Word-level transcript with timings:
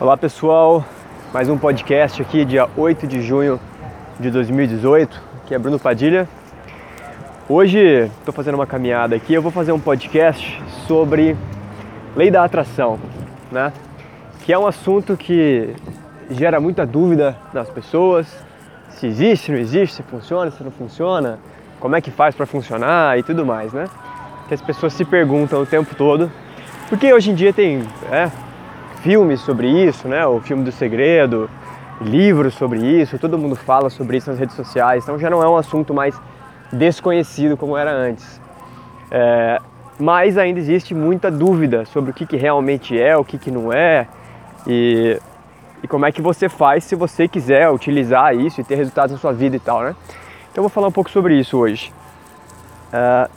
Olá 0.00 0.16
pessoal, 0.16 0.84
mais 1.32 1.48
um 1.48 1.56
podcast 1.56 2.20
aqui, 2.20 2.44
dia 2.44 2.68
8 2.76 3.06
de 3.06 3.22
junho 3.22 3.60
de 4.18 4.28
2018. 4.28 5.22
Aqui 5.36 5.54
é 5.54 5.58
Bruno 5.58 5.78
Padilha. 5.78 6.28
Hoje 7.48 8.10
estou 8.18 8.34
fazendo 8.34 8.56
uma 8.56 8.66
caminhada 8.66 9.14
aqui, 9.14 9.32
eu 9.32 9.40
vou 9.40 9.52
fazer 9.52 9.70
um 9.70 9.78
podcast 9.78 10.60
sobre 10.88 11.36
lei 12.16 12.28
da 12.28 12.42
atração, 12.42 12.98
né? 13.52 13.72
Que 14.44 14.52
é 14.52 14.58
um 14.58 14.66
assunto 14.66 15.16
que 15.16 15.76
gera 16.28 16.58
muita 16.58 16.84
dúvida 16.84 17.36
nas 17.52 17.70
pessoas, 17.70 18.26
se 18.88 19.06
existe, 19.06 19.52
não 19.52 19.58
existe, 19.58 19.94
se 19.94 20.02
funciona, 20.02 20.50
se 20.50 20.64
não 20.64 20.72
funciona, 20.72 21.38
como 21.78 21.94
é 21.94 22.00
que 22.00 22.10
faz 22.10 22.34
para 22.34 22.46
funcionar 22.46 23.16
e 23.16 23.22
tudo 23.22 23.46
mais, 23.46 23.72
né? 23.72 23.84
Que 24.48 24.54
as 24.54 24.60
pessoas 24.60 24.92
se 24.92 25.04
perguntam 25.04 25.62
o 25.62 25.66
tempo 25.66 25.94
todo. 25.94 26.32
Porque 26.88 27.14
hoje 27.14 27.30
em 27.30 27.34
dia 27.34 27.52
tem 27.52 27.84
é, 28.10 28.28
filmes 29.04 29.42
sobre 29.42 29.68
isso, 29.68 30.08
né? 30.08 30.26
O 30.26 30.40
filme 30.40 30.64
do 30.64 30.72
segredo, 30.72 31.50
livros 32.00 32.54
sobre 32.54 32.80
isso, 32.80 33.18
todo 33.18 33.36
mundo 33.36 33.54
fala 33.54 33.90
sobre 33.90 34.16
isso 34.16 34.30
nas 34.30 34.38
redes 34.38 34.56
sociais, 34.56 35.04
então 35.04 35.18
já 35.18 35.28
não 35.28 35.42
é 35.42 35.48
um 35.48 35.58
assunto 35.58 35.92
mais 35.92 36.18
desconhecido 36.72 37.54
como 37.54 37.76
era 37.76 37.92
antes. 37.92 38.40
É, 39.10 39.60
mas 40.00 40.38
ainda 40.38 40.58
existe 40.58 40.94
muita 40.94 41.30
dúvida 41.30 41.84
sobre 41.84 42.12
o 42.12 42.14
que, 42.14 42.24
que 42.24 42.38
realmente 42.38 42.98
é, 42.98 43.14
o 43.14 43.22
que, 43.22 43.36
que 43.36 43.50
não 43.50 43.70
é 43.70 44.08
e, 44.66 45.20
e 45.82 45.86
como 45.86 46.06
é 46.06 46.10
que 46.10 46.22
você 46.22 46.48
faz 46.48 46.84
se 46.84 46.96
você 46.96 47.28
quiser 47.28 47.68
utilizar 47.70 48.34
isso 48.34 48.62
e 48.62 48.64
ter 48.64 48.74
resultados 48.74 49.12
na 49.12 49.18
sua 49.18 49.34
vida 49.34 49.54
e 49.54 49.60
tal, 49.60 49.82
né? 49.82 49.94
Então 50.50 50.62
eu 50.64 50.68
vou 50.68 50.70
falar 50.70 50.88
um 50.88 50.92
pouco 50.92 51.10
sobre 51.10 51.38
isso 51.38 51.58
hoje. 51.58 51.92
Uh, 52.88 53.30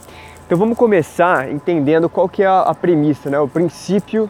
então 0.46 0.58
vamos 0.58 0.78
começar 0.78 1.52
entendendo 1.52 2.08
qual 2.08 2.30
que 2.30 2.42
é 2.42 2.48
a, 2.48 2.62
a 2.62 2.74
premissa, 2.74 3.30
né? 3.30 3.38
o 3.38 3.50
princípio 3.50 4.30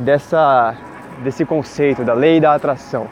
dessa, 0.00 0.74
desse 1.22 1.44
conceito 1.44 2.02
da 2.02 2.14
lei 2.14 2.40
da 2.40 2.54
atração. 2.54 3.06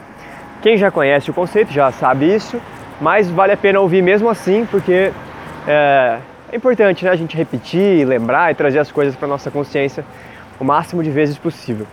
Quem 0.61 0.77
já 0.77 0.91
conhece 0.91 1.29
o 1.29 1.33
conceito 1.33 1.71
já 1.71 1.91
sabe 1.91 2.33
isso, 2.35 2.59
mas 2.99 3.29
vale 3.29 3.53
a 3.53 3.57
pena 3.57 3.79
ouvir 3.79 4.01
mesmo 4.01 4.27
assim, 4.27 4.65
porque 4.69 5.11
é, 5.67 6.19
é 6.51 6.55
importante 6.55 7.05
né, 7.05 7.11
a 7.11 7.15
gente 7.15 7.37
repetir, 7.37 8.05
lembrar 8.05 8.51
e 8.51 8.55
trazer 8.55 8.79
as 8.79 8.91
coisas 8.91 9.15
para 9.15 9.27
nossa 9.27 9.49
consciência 9.49 10.03
o 10.59 10.63
máximo 10.63 11.01
de 11.01 11.09
vezes 11.09 11.37
possível. 11.37 11.87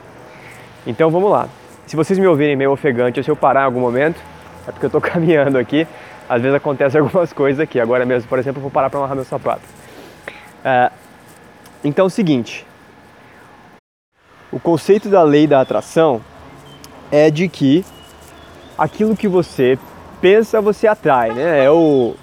Então 0.86 1.10
vamos 1.10 1.30
lá. 1.30 1.48
Se 1.86 1.94
vocês 1.94 2.18
me 2.18 2.26
ouvirem 2.26 2.56
meio 2.56 2.72
ofegante 2.72 3.20
ou 3.20 3.24
se 3.24 3.30
eu 3.30 3.36
parar 3.36 3.62
em 3.62 3.64
algum 3.66 3.80
momento, 3.80 4.20
é 4.66 4.72
porque 4.72 4.86
eu 4.86 4.88
estou 4.88 5.00
caminhando 5.02 5.58
aqui. 5.58 5.86
Às 6.28 6.42
vezes 6.42 6.56
acontecem 6.56 6.98
algumas 7.00 7.32
coisas 7.32 7.60
aqui. 7.60 7.78
Agora 7.78 8.04
mesmo, 8.04 8.28
por 8.28 8.38
exemplo, 8.38 8.58
eu 8.58 8.62
vou 8.62 8.70
parar 8.70 8.90
para 8.90 8.98
amarrar 8.98 9.14
meu 9.14 9.24
sapato. 9.24 9.62
É, 10.64 10.90
então 11.84 12.04
é 12.04 12.06
o 12.06 12.10
seguinte, 12.10 12.66
o 14.52 14.60
conceito 14.60 15.08
da 15.08 15.22
lei 15.22 15.46
da 15.46 15.60
atração 15.60 16.20
é 17.10 17.30
de 17.30 17.48
que 17.48 17.84
aquilo 18.76 19.16
que 19.16 19.28
você 19.28 19.78
pensa, 20.20 20.60
você 20.60 20.86
atrai, 20.86 21.32
né? 21.32 21.64
É 21.64 21.70
o, 21.70 22.14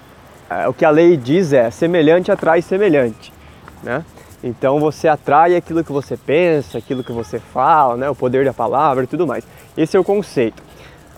é, 0.49 0.67
o 0.67 0.73
que 0.73 0.85
a 0.85 0.89
lei 0.89 1.17
diz 1.17 1.53
é 1.53 1.69
semelhante 1.69 2.31
atrai 2.31 2.61
semelhante, 2.61 3.33
né? 3.81 4.03
Então 4.43 4.79
você 4.79 5.07
atrai 5.07 5.55
aquilo 5.55 5.83
que 5.83 5.91
você 5.91 6.17
pensa, 6.17 6.77
aquilo 6.77 7.03
que 7.03 7.11
você 7.11 7.39
fala, 7.39 7.95
né? 7.95 8.09
O 8.09 8.15
poder 8.15 8.43
da 8.45 8.53
palavra 8.53 9.03
e 9.03 9.07
tudo 9.07 9.25
mais. 9.25 9.45
Esse 9.75 9.95
é 9.95 9.99
o 9.99 10.03
conceito. 10.03 10.61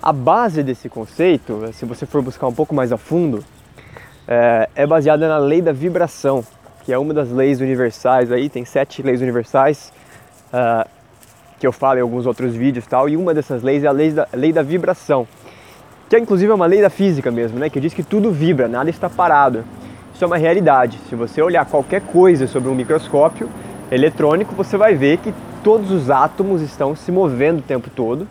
A 0.02 0.14
base 0.14 0.62
desse 0.62 0.88
conceito, 0.88 1.68
se 1.74 1.86
você 1.86 2.06
for 2.06 2.22
buscar 2.22 2.48
um 2.48 2.54
pouco 2.54 2.76
mais 2.76 2.92
a 2.92 2.98
fundo, 2.98 3.44
é, 4.28 4.70
é 4.76 4.86
baseada 4.86 5.28
na 5.28 5.38
lei 5.38 5.62
da 5.62 5.72
vibração, 5.72 6.44
que 6.84 6.94
é 6.94 6.98
uma 6.98 7.14
das 7.14 7.32
leis 7.32 7.60
universais 7.60 8.32
aí, 8.32 8.48
tem 8.48 8.64
sete 8.64 9.02
leis 9.02 9.22
universais. 9.22 9.92
Uh, 10.54 10.95
que 11.60 11.66
eu 11.66 11.72
falo 11.72 12.00
em 12.00 12.02
alguns 12.02 12.26
outros 12.26 12.56
vídeos 12.56 12.86
e 12.86 12.88
tal, 12.88 13.08
e 13.08 13.18
uma 13.18 13.34
dessas 13.34 13.64
leis 13.64 13.84
é 13.84 13.88
a 13.88 13.92
lei 13.92 14.12
da, 14.12 14.28
lei 14.34 14.54
da 14.54 14.62
vibração, 14.62 15.28
que 16.10 16.16
é 16.16 16.20
inclusive 16.20 16.52
uma 16.52 16.66
lei 16.66 16.82
da 16.82 16.90
física 16.90 17.32
mesmo, 17.32 17.60
né, 17.60 17.70
que 17.70 17.80
diz 17.80 17.94
que 17.94 18.04
tudo 18.04 18.32
vibra, 18.32 18.68
nada 18.68 18.90
está 18.90 19.10
parado. 19.10 19.64
Isso 20.14 20.24
é 20.24 20.28
uma 20.28 20.38
realidade. 20.38 20.98
Se 21.10 21.16
você 21.16 21.42
olhar 21.42 21.66
qualquer 21.66 22.02
coisa 22.02 22.48
sobre 22.48 22.70
um 22.70 22.76
microscópio 22.76 23.50
eletrônico, 23.92 24.56
você 24.56 24.78
vai 24.78 24.96
ver 24.96 25.18
que 25.18 25.34
todos 25.62 25.92
os 25.92 26.10
átomos 26.10 26.62
estão 26.62 26.96
se 26.96 27.12
movendo 27.12 27.60
o 27.60 27.62
tempo 27.62 27.90
todo. 27.90 28.26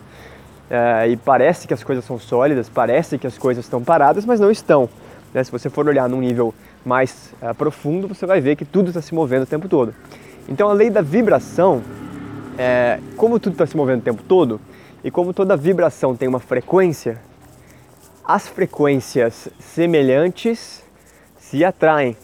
É, 0.71 1.09
e 1.09 1.17
parece 1.17 1.69
que 1.69 1.75
as 1.75 1.85
coisas 1.85 2.03
são 2.05 2.19
sólidas, 2.19 2.71
parece 2.71 3.19
que 3.19 3.27
as 3.27 3.37
coisas 3.37 3.67
estão 3.67 3.83
paradas, 3.83 4.25
mas 4.25 4.41
não 4.41 4.51
estão. 4.51 4.89
Né? 5.35 5.45
Se 5.45 5.53
você 5.53 5.69
for 5.69 5.87
olhar 5.87 6.09
num 6.09 6.21
nível 6.21 6.55
mais 6.87 7.35
é, 7.43 7.53
profundo, 7.53 8.09
você 8.09 8.25
vai 8.25 8.41
ver 8.41 8.57
que 8.57 8.65
tudo 8.65 8.89
está 8.89 9.03
se 9.03 9.15
movendo 9.15 9.43
o 9.43 9.47
tempo 9.47 9.69
todo. 9.69 9.95
Então 10.49 10.71
a 10.71 10.73
lei 10.73 10.89
da 10.89 11.03
vibração 11.03 11.83
é, 12.59 13.01
como 13.17 13.39
tudo 13.39 13.53
está 13.53 13.67
se 13.67 13.77
movendo 13.77 14.01
o 14.01 14.05
tempo 14.05 14.23
todo 14.23 14.61
e 15.03 15.11
como 15.11 15.33
toda 15.33 15.57
vibração 15.57 16.17
tem 16.17 16.29
uma 16.29 16.41
frequência, 16.41 17.21
as 18.25 18.49
frequências 18.49 19.49
semelhantes 19.59 20.83
se 21.39 21.65
atraem 21.65 22.17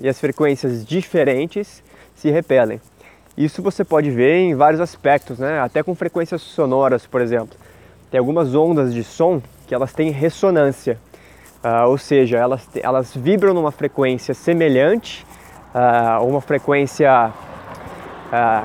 e 0.00 0.08
as 0.08 0.18
frequências 0.18 0.84
diferentes 0.84 1.82
se 2.14 2.30
repelem. 2.30 2.80
Isso 3.36 3.62
você 3.62 3.84
pode 3.84 4.10
ver 4.10 4.36
em 4.36 4.54
vários 4.54 4.80
aspectos, 4.80 5.38
né? 5.38 5.60
até 5.60 5.82
com 5.82 5.94
frequências 5.94 6.40
sonoras, 6.40 7.06
por 7.06 7.20
exemplo. 7.20 7.56
Tem 8.10 8.18
algumas 8.18 8.54
ondas 8.54 8.92
de 8.94 9.02
som 9.02 9.42
que 9.66 9.74
elas 9.74 9.92
têm 9.92 10.10
ressonância, 10.10 10.98
uh, 11.64 11.88
ou 11.88 11.98
seja, 11.98 12.38
elas, 12.38 12.68
elas 12.80 13.14
vibram 13.14 13.54
numa 13.54 13.72
frequência 13.72 14.34
semelhante, 14.34 15.26
uh, 15.74 16.24
uma 16.24 16.40
frequência 16.40 17.32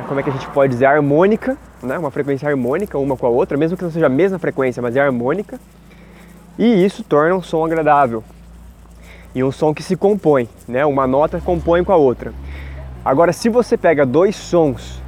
como 0.07 0.19
é 0.19 0.23
que 0.23 0.29
a 0.29 0.33
gente 0.33 0.47
pode 0.47 0.73
dizer, 0.73 0.85
harmônica, 0.85 1.57
né? 1.83 1.97
uma 1.97 2.11
frequência 2.11 2.47
harmônica 2.47 2.97
uma 2.97 3.15
com 3.15 3.27
a 3.27 3.29
outra, 3.29 3.57
mesmo 3.57 3.77
que 3.77 3.83
não 3.83 3.91
seja 3.91 4.05
a 4.05 4.09
mesma 4.09 4.39
frequência, 4.39 4.81
mas 4.81 4.95
é 4.95 5.01
harmônica, 5.01 5.59
e 6.57 6.85
isso 6.85 7.03
torna 7.03 7.35
um 7.35 7.41
som 7.41 7.63
agradável 7.65 8.23
e 9.33 9.43
um 9.43 9.51
som 9.51 9.73
que 9.73 9.83
se 9.83 9.95
compõe, 9.95 10.49
né? 10.67 10.85
uma 10.85 11.05
nota 11.05 11.39
compõe 11.39 11.83
com 11.83 11.91
a 11.91 11.95
outra. 11.95 12.33
Agora, 13.03 13.31
se 13.31 13.49
você 13.49 13.77
pega 13.77 14.05
dois 14.05 14.35
sons 14.35 15.01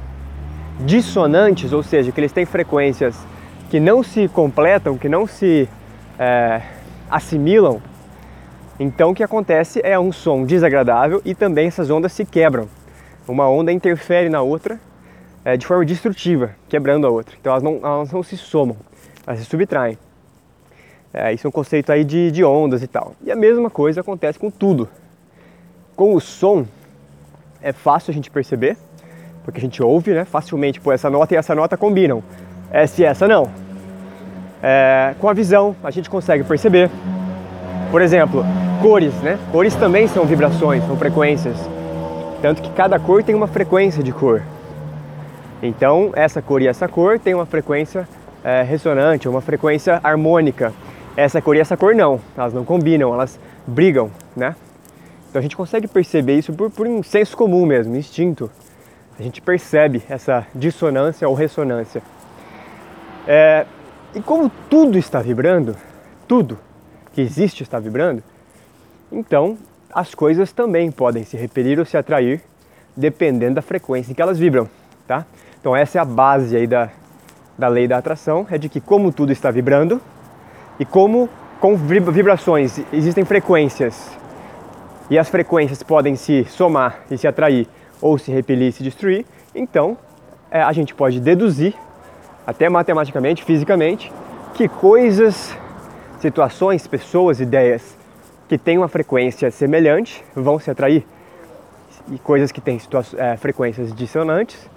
dissonantes, 0.80 1.72
ou 1.72 1.82
seja, 1.82 2.10
que 2.12 2.20
eles 2.20 2.32
têm 2.32 2.46
frequências 2.46 3.18
que 3.68 3.80
não 3.80 4.02
se 4.02 4.28
completam, 4.28 4.96
que 4.96 5.08
não 5.08 5.26
se 5.26 5.68
é, 6.18 6.62
assimilam, 7.10 7.80
então 8.78 9.10
o 9.10 9.14
que 9.14 9.22
acontece 9.22 9.80
é 9.82 9.98
um 9.98 10.12
som 10.12 10.44
desagradável 10.44 11.20
e 11.24 11.34
também 11.34 11.68
essas 11.68 11.90
ondas 11.90 12.12
se 12.12 12.24
quebram 12.24 12.68
uma 13.28 13.48
onda 13.48 13.72
interfere 13.72 14.28
na 14.28 14.42
outra 14.42 14.80
é, 15.44 15.56
de 15.56 15.66
forma 15.66 15.84
destrutiva, 15.84 16.50
quebrando 16.68 17.06
a 17.06 17.10
outra. 17.10 17.36
Então 17.40 17.52
elas 17.52 17.62
não, 17.62 17.80
elas 17.82 18.12
não 18.12 18.22
se 18.22 18.36
somam, 18.36 18.76
elas 19.26 19.40
se 19.40 19.46
subtraem. 19.46 19.98
É, 21.12 21.32
isso 21.32 21.46
é 21.46 21.48
um 21.48 21.52
conceito 21.52 21.92
aí 21.92 22.04
de, 22.04 22.30
de 22.30 22.42
ondas 22.42 22.82
e 22.82 22.86
tal. 22.86 23.14
E 23.22 23.30
a 23.30 23.36
mesma 23.36 23.68
coisa 23.68 24.00
acontece 24.00 24.38
com 24.38 24.50
tudo. 24.50 24.88
Com 25.94 26.14
o 26.14 26.20
som, 26.20 26.64
é 27.60 27.72
fácil 27.72 28.10
a 28.10 28.14
gente 28.14 28.30
perceber, 28.30 28.76
porque 29.44 29.58
a 29.58 29.60
gente 29.60 29.82
ouve 29.82 30.12
né, 30.12 30.24
facilmente, 30.24 30.80
pô, 30.80 30.90
essa 30.90 31.10
nota 31.10 31.34
e 31.34 31.36
essa 31.36 31.54
nota 31.54 31.76
combinam, 31.76 32.22
essa 32.70 33.02
e 33.02 33.04
essa 33.04 33.28
não. 33.28 33.50
É, 34.62 35.14
com 35.18 35.28
a 35.28 35.32
visão, 35.32 35.76
a 35.82 35.90
gente 35.90 36.08
consegue 36.08 36.44
perceber. 36.44 36.90
Por 37.90 38.00
exemplo, 38.00 38.42
cores, 38.80 39.12
né? 39.16 39.38
Cores 39.50 39.74
também 39.74 40.08
são 40.08 40.24
vibrações, 40.24 40.82
são 40.86 40.96
frequências. 40.96 41.56
Tanto 42.42 42.60
que 42.60 42.70
cada 42.72 42.98
cor 42.98 43.22
tem 43.22 43.36
uma 43.36 43.46
frequência 43.46 44.02
de 44.02 44.12
cor. 44.12 44.42
Então, 45.62 46.10
essa 46.14 46.42
cor 46.42 46.60
e 46.60 46.66
essa 46.66 46.88
cor 46.88 47.18
tem 47.18 47.34
uma 47.34 47.46
frequência 47.46 48.06
é, 48.42 48.62
ressonante, 48.62 49.28
uma 49.28 49.40
frequência 49.40 50.00
harmônica. 50.02 50.72
Essa 51.16 51.40
cor 51.40 51.54
e 51.54 51.60
essa 51.60 51.76
cor 51.76 51.94
não, 51.94 52.20
elas 52.36 52.52
não 52.52 52.64
combinam, 52.64 53.14
elas 53.14 53.38
brigam, 53.64 54.10
né? 54.36 54.56
Então 55.30 55.38
a 55.38 55.42
gente 55.42 55.56
consegue 55.56 55.86
perceber 55.86 56.36
isso 56.36 56.52
por, 56.52 56.70
por 56.70 56.86
um 56.86 57.02
senso 57.02 57.36
comum 57.36 57.64
mesmo, 57.64 57.94
instinto. 57.96 58.50
A 59.18 59.22
gente 59.22 59.40
percebe 59.40 60.02
essa 60.08 60.44
dissonância 60.54 61.28
ou 61.28 61.34
ressonância. 61.34 62.02
É, 63.26 63.64
e 64.14 64.20
como 64.20 64.50
tudo 64.68 64.98
está 64.98 65.22
vibrando, 65.22 65.76
tudo 66.26 66.58
que 67.12 67.20
existe 67.20 67.62
está 67.62 67.78
vibrando, 67.78 68.22
então 69.12 69.56
as 69.92 70.14
coisas 70.14 70.52
também 70.52 70.90
podem 70.90 71.24
se 71.24 71.36
repelir 71.36 71.78
ou 71.78 71.84
se 71.84 71.96
atrair 71.96 72.40
dependendo 72.96 73.54
da 73.54 73.62
frequência 73.62 74.10
em 74.10 74.14
que 74.14 74.22
elas 74.22 74.38
vibram, 74.38 74.68
tá? 75.06 75.26
Então 75.60 75.76
essa 75.76 75.98
é 75.98 76.00
a 76.00 76.04
base 76.04 76.56
aí 76.56 76.66
da, 76.66 76.90
da 77.58 77.68
lei 77.68 77.86
da 77.86 77.98
atração, 77.98 78.46
é 78.50 78.58
de 78.58 78.68
que 78.68 78.80
como 78.80 79.12
tudo 79.12 79.32
está 79.32 79.50
vibrando 79.50 80.00
e 80.78 80.84
como 80.84 81.28
com 81.60 81.76
vibrações 81.76 82.80
existem 82.92 83.24
frequências 83.24 84.10
e 85.08 85.18
as 85.18 85.28
frequências 85.28 85.82
podem 85.82 86.16
se 86.16 86.44
somar 86.44 87.00
e 87.10 87.16
se 87.16 87.26
atrair 87.26 87.68
ou 88.00 88.18
se 88.18 88.32
repelir 88.32 88.68
e 88.68 88.72
se 88.72 88.82
destruir, 88.82 89.24
então 89.54 89.96
é, 90.50 90.60
a 90.62 90.72
gente 90.72 90.94
pode 90.94 91.20
deduzir, 91.20 91.74
até 92.46 92.68
matematicamente, 92.68 93.44
fisicamente, 93.44 94.12
que 94.54 94.68
coisas, 94.68 95.56
situações, 96.18 96.86
pessoas, 96.86 97.40
ideias 97.40 97.96
que 98.52 98.58
têm 98.58 98.76
uma 98.76 98.88
frequência 98.88 99.50
semelhante 99.50 100.22
vão 100.34 100.58
se 100.58 100.70
atrair 100.70 101.06
e 102.10 102.18
coisas 102.18 102.52
que 102.52 102.60
têm 102.60 102.78
é, 103.16 103.34
frequências 103.38 103.94
dissonantes 103.94 104.68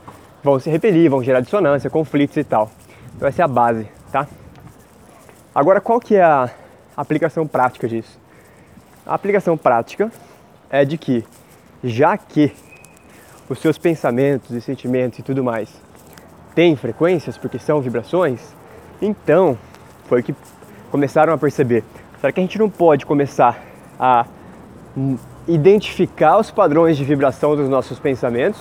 vão 0.41 0.57
se 0.61 0.69
repelir, 0.69 1.09
vão 1.09 1.21
gerar 1.21 1.41
dissonância, 1.41 1.89
conflitos 1.89 2.37
e 2.37 2.43
tal. 2.45 2.71
Então 3.13 3.27
essa 3.27 3.41
é 3.41 3.43
a 3.43 3.49
base, 3.49 3.85
tá? 4.13 4.29
Agora 5.53 5.81
qual 5.81 5.99
que 5.99 6.15
é 6.15 6.23
a 6.23 6.49
aplicação 6.95 7.45
prática 7.45 7.85
disso? 7.85 8.17
A 9.05 9.13
aplicação 9.13 9.57
prática 9.57 10.09
é 10.69 10.85
de 10.85 10.97
que 10.97 11.25
já 11.83 12.17
que 12.17 12.53
os 13.49 13.59
seus 13.59 13.77
pensamentos 13.77 14.51
e 14.51 14.61
sentimentos 14.61 15.19
e 15.19 15.21
tudo 15.21 15.43
mais 15.43 15.69
têm 16.55 16.77
frequências 16.77 17.37
porque 17.37 17.59
são 17.59 17.81
vibrações, 17.81 18.39
então 19.01 19.57
foi 20.07 20.23
que 20.23 20.33
começaram 20.89 21.33
a 21.33 21.37
perceber. 21.37 21.83
Será 22.25 22.33
que 22.33 22.39
a 22.39 22.43
gente 22.43 22.57
não 22.57 22.71
pode 22.71 23.05
começar 23.05 23.63
a 23.99 24.25
identificar 25.47 26.39
os 26.39 26.49
padrões 26.49 26.97
de 26.97 27.03
vibração 27.03 27.55
dos 27.55 27.69
nossos 27.69 27.99
pensamentos 27.99 28.59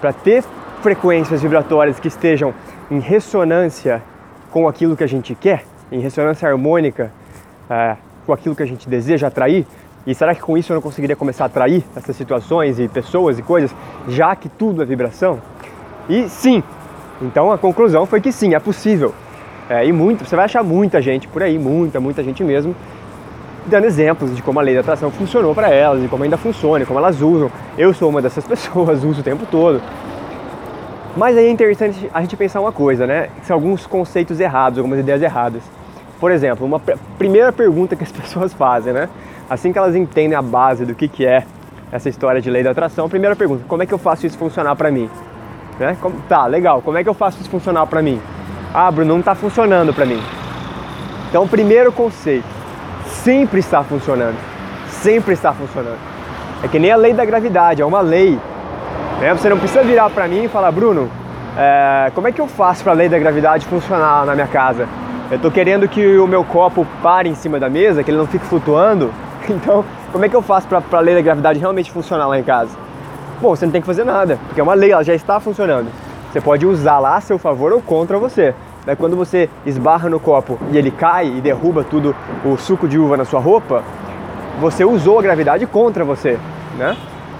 para 0.00 0.14
ter 0.14 0.42
frequências 0.80 1.42
vibratórias 1.42 2.00
que 2.00 2.08
estejam 2.08 2.54
em 2.90 2.98
ressonância 2.98 4.02
com 4.50 4.66
aquilo 4.66 4.96
que 4.96 5.04
a 5.04 5.06
gente 5.06 5.34
quer, 5.34 5.66
em 5.92 6.00
ressonância 6.00 6.48
harmônica 6.48 7.12
é, 7.68 7.98
com 8.24 8.32
aquilo 8.32 8.56
que 8.56 8.62
a 8.62 8.66
gente 8.66 8.88
deseja 8.88 9.26
atrair? 9.26 9.66
E 10.06 10.14
será 10.14 10.34
que 10.34 10.40
com 10.40 10.56
isso 10.56 10.72
eu 10.72 10.76
não 10.76 10.80
conseguiria 10.80 11.16
começar 11.16 11.44
a 11.44 11.48
atrair 11.48 11.84
essas 11.94 12.16
situações 12.16 12.78
e 12.78 12.88
pessoas 12.88 13.38
e 13.38 13.42
coisas, 13.42 13.76
já 14.08 14.34
que 14.34 14.48
tudo 14.48 14.80
é 14.80 14.86
vibração? 14.86 15.38
E 16.08 16.30
sim, 16.30 16.64
então 17.20 17.52
a 17.52 17.58
conclusão 17.58 18.06
foi 18.06 18.22
que 18.22 18.32
sim, 18.32 18.54
é 18.54 18.58
possível. 18.58 19.14
É, 19.68 19.84
e 19.84 19.92
muito, 19.92 20.24
você 20.24 20.36
vai 20.36 20.44
achar 20.44 20.62
muita 20.62 21.02
gente 21.02 21.26
por 21.26 21.42
aí, 21.42 21.58
muita, 21.58 21.98
muita 21.98 22.22
gente 22.22 22.44
mesmo, 22.44 22.74
dando 23.66 23.84
exemplos 23.84 24.34
de 24.34 24.42
como 24.42 24.60
a 24.60 24.62
lei 24.62 24.74
da 24.74 24.80
atração 24.80 25.10
funcionou 25.10 25.54
para 25.54 25.68
elas 25.70 26.04
e 26.04 26.08
como 26.08 26.22
ainda 26.22 26.36
funciona, 26.36 26.86
como 26.86 26.98
elas 26.98 27.20
usam. 27.20 27.50
Eu 27.76 27.92
sou 27.92 28.08
uma 28.08 28.22
dessas 28.22 28.44
pessoas, 28.46 29.02
uso 29.02 29.20
o 29.20 29.24
tempo 29.24 29.44
todo. 29.50 29.82
Mas 31.16 31.36
aí 31.36 31.46
é 31.46 31.50
interessante 31.50 32.08
a 32.12 32.20
gente 32.20 32.36
pensar 32.36 32.60
uma 32.60 32.72
coisa, 32.72 33.06
né? 33.06 33.30
São 33.42 33.56
alguns 33.56 33.86
conceitos 33.86 34.38
errados, 34.38 34.78
algumas 34.78 35.00
ideias 35.00 35.22
erradas. 35.22 35.62
Por 36.20 36.30
exemplo, 36.30 36.66
uma 36.66 36.80
primeira 37.18 37.52
pergunta 37.52 37.96
que 37.96 38.04
as 38.04 38.12
pessoas 38.12 38.52
fazem, 38.52 38.92
né? 38.92 39.08
Assim 39.48 39.72
que 39.72 39.78
elas 39.78 39.96
entendem 39.96 40.36
a 40.36 40.42
base 40.42 40.84
do 40.84 40.94
que, 40.94 41.08
que 41.08 41.26
é 41.26 41.44
essa 41.90 42.08
história 42.08 42.40
de 42.40 42.50
lei 42.50 42.62
da 42.62 42.70
atração, 42.70 43.08
primeira 43.08 43.34
pergunta, 43.34 43.64
como 43.66 43.82
é 43.82 43.86
que 43.86 43.94
eu 43.94 43.98
faço 43.98 44.26
isso 44.26 44.36
funcionar 44.36 44.76
para 44.76 44.90
mim? 44.90 45.08
Né? 45.78 45.96
Como, 46.00 46.20
tá, 46.28 46.46
legal, 46.46 46.82
como 46.82 46.98
é 46.98 47.02
que 47.02 47.08
eu 47.08 47.14
faço 47.14 47.40
isso 47.40 47.48
funcionar 47.48 47.86
para 47.86 48.02
mim? 48.02 48.20
Ah, 48.78 48.90
Bruno, 48.90 49.14
não 49.14 49.20
está 49.20 49.34
funcionando 49.34 49.94
para 49.94 50.04
mim. 50.04 50.22
Então, 51.30 51.48
primeiro 51.48 51.90
conceito, 51.90 52.44
sempre 53.06 53.60
está 53.60 53.82
funcionando. 53.82 54.36
Sempre 54.90 55.32
está 55.32 55.50
funcionando. 55.54 55.96
É 56.62 56.68
que 56.68 56.78
nem 56.78 56.92
a 56.92 56.96
lei 56.96 57.14
da 57.14 57.24
gravidade, 57.24 57.80
é 57.80 57.86
uma 57.86 58.02
lei. 58.02 58.38
Né? 59.18 59.32
Você 59.32 59.48
não 59.48 59.58
precisa 59.58 59.82
virar 59.82 60.10
para 60.10 60.28
mim 60.28 60.44
e 60.44 60.48
falar, 60.48 60.70
Bruno, 60.72 61.10
é, 61.56 62.12
como 62.14 62.28
é 62.28 62.32
que 62.32 62.38
eu 62.38 62.46
faço 62.46 62.82
para 62.82 62.92
a 62.92 62.94
lei 62.94 63.08
da 63.08 63.18
gravidade 63.18 63.64
funcionar 63.64 64.26
na 64.26 64.34
minha 64.34 64.46
casa? 64.46 64.86
Eu 65.30 65.36
estou 65.36 65.50
querendo 65.50 65.88
que 65.88 66.18
o 66.18 66.26
meu 66.26 66.44
copo 66.44 66.86
pare 67.02 67.30
em 67.30 67.34
cima 67.34 67.58
da 67.58 67.70
mesa, 67.70 68.04
que 68.04 68.10
ele 68.10 68.18
não 68.18 68.26
fique 68.26 68.44
flutuando. 68.44 69.10
Então, 69.48 69.84
como 70.10 70.24
é 70.24 70.28
que 70.28 70.34
eu 70.34 70.42
faço 70.42 70.66
para 70.66 70.82
a 70.90 71.00
lei 71.00 71.14
da 71.14 71.20
gravidade 71.22 71.60
realmente 71.60 71.90
funcionar 71.90 72.26
lá 72.26 72.36
em 72.36 72.42
casa? 72.42 72.76
Bom, 73.40 73.54
você 73.54 73.64
não 73.64 73.72
tem 73.72 73.80
que 73.80 73.86
fazer 73.86 74.04
nada, 74.04 74.40
porque 74.48 74.60
é 74.60 74.62
uma 74.62 74.74
lei, 74.74 74.90
ela 74.90 75.04
já 75.04 75.14
está 75.14 75.38
funcionando. 75.38 75.88
Você 76.36 76.40
pode 76.42 76.66
usar 76.66 76.98
lá 76.98 77.16
a 77.16 77.20
seu 77.22 77.38
favor 77.38 77.72
ou 77.72 77.80
contra 77.80 78.18
você. 78.18 78.54
Daí 78.84 78.94
quando 78.94 79.16
você 79.16 79.48
esbarra 79.64 80.10
no 80.10 80.20
copo 80.20 80.58
e 80.70 80.76
ele 80.76 80.90
cai 80.90 81.28
e 81.28 81.40
derruba 81.40 81.82
tudo 81.82 82.14
o 82.44 82.58
suco 82.58 82.86
de 82.86 82.98
uva 82.98 83.16
na 83.16 83.24
sua 83.24 83.40
roupa, 83.40 83.82
você 84.60 84.84
usou 84.84 85.18
a 85.18 85.22
gravidade 85.22 85.64
contra 85.64 86.04
você, 86.04 86.38
né? 86.76 86.94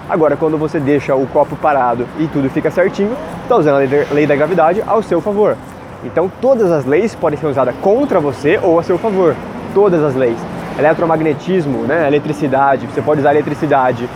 Agora, 0.09 0.35
quando 0.35 0.57
você 0.57 0.79
deixa 0.79 1.13
o 1.13 1.27
copo 1.27 1.55
parado 1.57 2.07
e 2.17 2.25
tudo 2.25 2.49
fica 2.49 2.71
certinho, 2.71 3.15
está 3.43 3.57
usando 3.57 3.75
a 3.75 4.13
lei 4.15 4.25
da 4.25 4.35
gravidade 4.35 4.81
ao 4.87 5.03
seu 5.03 5.21
favor. 5.21 5.55
Então, 6.03 6.27
todas 6.41 6.71
as 6.71 6.83
leis 6.83 7.13
podem 7.13 7.37
ser 7.37 7.45
usadas 7.45 7.75
contra 7.83 8.19
você 8.19 8.59
ou 8.63 8.79
a 8.79 8.83
seu 8.83 8.97
favor. 8.97 9.35
Todas 9.75 10.03
as 10.03 10.15
leis. 10.15 10.39
Eletromagnetismo, 10.79 11.83
né? 11.83 12.07
eletricidade, 12.07 12.87
você 12.87 13.03
pode 13.03 13.19
usar 13.19 13.29
a 13.29 13.33
eletricidade 13.33 14.09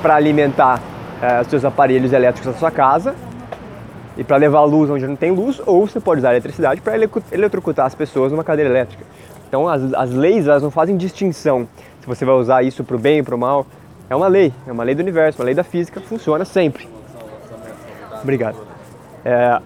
para 0.00 0.14
alimentar 0.14 0.78
eh, 1.20 1.40
os 1.40 1.48
seus 1.48 1.64
aparelhos 1.64 2.12
elétricos 2.12 2.52
da 2.52 2.56
sua 2.56 2.70
casa 2.70 3.12
e 4.16 4.24
para 4.24 4.36
levar 4.36 4.64
luz 4.64 4.90
onde 4.90 5.06
não 5.06 5.16
tem 5.16 5.30
luz, 5.30 5.60
ou 5.64 5.86
você 5.86 6.00
pode 6.00 6.20
usar 6.20 6.30
eletricidade 6.30 6.80
para 6.80 6.94
eletrocutar 7.32 7.86
as 7.86 7.94
pessoas 7.94 8.32
numa 8.32 8.44
cadeira 8.44 8.70
elétrica. 8.70 9.04
Então 9.48 9.68
as, 9.68 9.92
as 9.94 10.10
leis 10.10 10.46
elas 10.46 10.62
não 10.62 10.70
fazem 10.70 10.96
distinção 10.96 11.68
se 12.00 12.06
você 12.06 12.24
vai 12.24 12.34
usar 12.34 12.62
isso 12.62 12.82
para 12.82 12.96
o 12.96 12.98
bem 12.98 13.20
ou 13.20 13.24
para 13.24 13.34
o 13.34 13.38
mal. 13.38 13.66
É 14.08 14.16
uma 14.16 14.26
lei, 14.26 14.52
é 14.66 14.72
uma 14.72 14.82
lei 14.82 14.94
do 14.94 15.00
universo, 15.00 15.40
uma 15.40 15.44
lei 15.44 15.54
da 15.54 15.62
física, 15.62 16.00
funciona 16.00 16.44
sempre. 16.44 16.88
Obrigado. 18.22 18.56
É, 19.24 19.60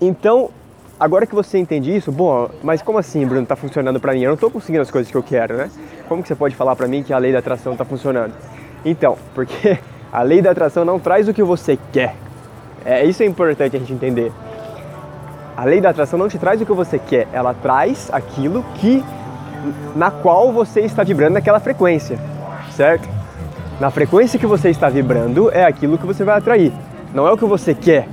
então, 0.00 0.50
agora 0.98 1.26
que 1.26 1.34
você 1.34 1.58
entende 1.58 1.94
isso, 1.94 2.12
bom, 2.12 2.48
mas 2.62 2.82
como 2.82 2.98
assim, 2.98 3.26
Bruno, 3.26 3.42
está 3.42 3.56
funcionando 3.56 3.98
para 3.98 4.12
mim? 4.12 4.20
Eu 4.20 4.28
não 4.28 4.34
estou 4.34 4.50
conseguindo 4.50 4.82
as 4.82 4.90
coisas 4.90 5.10
que 5.10 5.16
eu 5.16 5.22
quero, 5.22 5.56
né? 5.56 5.70
Como 6.08 6.22
que 6.22 6.28
você 6.28 6.34
pode 6.34 6.54
falar 6.54 6.76
para 6.76 6.86
mim 6.86 7.02
que 7.02 7.12
a 7.12 7.18
lei 7.18 7.32
da 7.32 7.38
atração 7.38 7.72
está 7.72 7.84
funcionando? 7.84 8.34
Então, 8.84 9.16
porque 9.34 9.78
a 10.12 10.22
lei 10.22 10.40
da 10.42 10.50
atração 10.50 10.84
não 10.84 11.00
traz 11.00 11.28
o 11.28 11.34
que 11.34 11.42
você 11.42 11.78
quer, 11.92 12.14
é, 12.84 13.04
isso 13.04 13.22
é 13.22 13.26
importante 13.26 13.76
a 13.76 13.78
gente 13.78 13.92
entender. 13.92 14.32
A 15.56 15.64
lei 15.64 15.80
da 15.80 15.90
atração 15.90 16.18
não 16.18 16.28
te 16.28 16.38
traz 16.38 16.60
o 16.60 16.66
que 16.66 16.72
você 16.72 16.98
quer, 16.98 17.26
ela 17.32 17.54
traz 17.54 18.08
aquilo 18.12 18.64
que 18.74 19.02
na 19.96 20.10
qual 20.10 20.52
você 20.52 20.80
está 20.80 21.02
vibrando 21.02 21.34
naquela 21.34 21.60
frequência, 21.60 22.18
certo? 22.72 23.08
Na 23.80 23.90
frequência 23.90 24.38
que 24.38 24.46
você 24.46 24.68
está 24.68 24.88
vibrando 24.88 25.50
é 25.50 25.64
aquilo 25.64 25.96
que 25.96 26.06
você 26.06 26.24
vai 26.24 26.36
atrair. 26.36 26.72
Não 27.14 27.26
é 27.26 27.32
o 27.32 27.36
que 27.36 27.44
você 27.44 27.74
quer, 27.74 28.06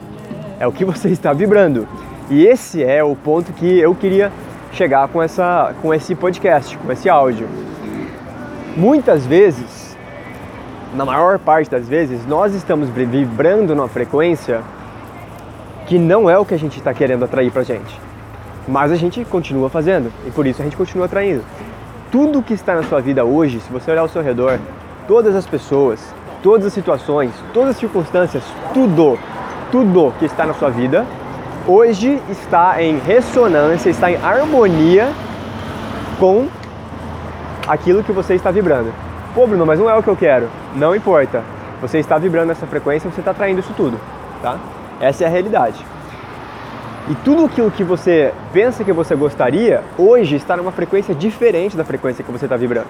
é 0.59 0.67
o 0.67 0.71
que 0.71 0.85
você 0.85 1.09
está 1.09 1.33
vibrando. 1.33 1.87
E 2.29 2.45
esse 2.45 2.83
é 2.83 3.03
o 3.03 3.15
ponto 3.15 3.51
que 3.53 3.79
eu 3.79 3.93
queria 3.93 4.31
chegar 4.71 5.07
com, 5.09 5.21
essa, 5.21 5.73
com 5.81 5.93
esse 5.93 6.15
podcast, 6.15 6.77
com 6.77 6.91
esse 6.91 7.09
áudio. 7.09 7.47
Muitas 8.77 9.25
vezes 9.25 9.80
na 10.93 11.05
maior 11.05 11.39
parte 11.39 11.69
das 11.69 11.87
vezes, 11.87 12.25
nós 12.25 12.53
estamos 12.53 12.89
vibrando 12.89 13.73
numa 13.75 13.87
frequência 13.87 14.61
que 15.87 15.97
não 15.97 16.29
é 16.29 16.37
o 16.37 16.45
que 16.45 16.53
a 16.53 16.59
gente 16.59 16.77
está 16.77 16.93
querendo 16.93 17.23
atrair 17.23 17.51
para 17.51 17.63
gente. 17.63 17.99
Mas 18.67 18.91
a 18.91 18.95
gente 18.95 19.23
continua 19.25 19.69
fazendo 19.69 20.11
e 20.25 20.31
por 20.31 20.45
isso 20.45 20.61
a 20.61 20.65
gente 20.65 20.75
continua 20.75 21.05
atraindo. 21.05 21.43
Tudo 22.11 22.41
que 22.41 22.53
está 22.53 22.75
na 22.75 22.83
sua 22.83 22.99
vida 23.01 23.23
hoje, 23.23 23.59
se 23.61 23.71
você 23.71 23.91
olhar 23.91 24.01
ao 24.01 24.09
seu 24.09 24.21
redor, 24.21 24.59
todas 25.07 25.35
as 25.35 25.47
pessoas, 25.47 26.13
todas 26.43 26.67
as 26.67 26.73
situações, 26.73 27.31
todas 27.53 27.71
as 27.71 27.77
circunstâncias, 27.77 28.43
tudo, 28.73 29.17
tudo 29.71 30.13
que 30.19 30.25
está 30.25 30.45
na 30.45 30.53
sua 30.53 30.69
vida, 30.69 31.05
hoje 31.65 32.21
está 32.29 32.81
em 32.83 32.99
ressonância, 32.99 33.89
está 33.89 34.11
em 34.11 34.17
harmonia 34.17 35.11
com 36.19 36.47
aquilo 37.65 38.03
que 38.03 38.11
você 38.11 38.35
está 38.35 38.51
vibrando. 38.51 39.10
Pô, 39.33 39.47
Bruno, 39.47 39.65
mas 39.65 39.79
não 39.79 39.89
é 39.89 39.95
o 39.95 40.03
que 40.03 40.09
eu 40.09 40.15
quero. 40.15 40.49
Não 40.75 40.93
importa. 40.93 41.41
Você 41.81 41.99
está 41.99 42.17
vibrando 42.17 42.49
nessa 42.49 42.67
frequência, 42.67 43.09
você 43.09 43.21
está 43.21 43.31
atraindo 43.31 43.59
isso 43.61 43.73
tudo, 43.75 43.97
tá? 44.41 44.57
Essa 44.99 45.23
é 45.23 45.27
a 45.27 45.29
realidade. 45.29 45.83
E 47.09 47.15
tudo 47.15 47.45
aquilo 47.45 47.71
que 47.71 47.83
você 47.83 48.33
pensa 48.53 48.83
que 48.83 48.93
você 48.93 49.15
gostaria, 49.15 49.81
hoje 49.97 50.35
está 50.35 50.55
numa 50.55 50.71
frequência 50.71 51.15
diferente 51.15 51.75
da 51.75 51.83
frequência 51.83 52.23
que 52.23 52.31
você 52.31 52.45
está 52.45 52.55
vibrando, 52.55 52.87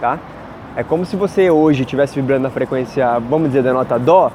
tá? 0.00 0.18
É 0.74 0.82
como 0.82 1.04
se 1.04 1.16
você 1.16 1.48
hoje 1.48 1.82
estivesse 1.82 2.16
vibrando 2.16 2.42
na 2.42 2.50
frequência, 2.50 3.18
vamos 3.20 3.48
dizer, 3.48 3.62
da 3.62 3.72
nota 3.72 3.98
Dó, 3.98 4.32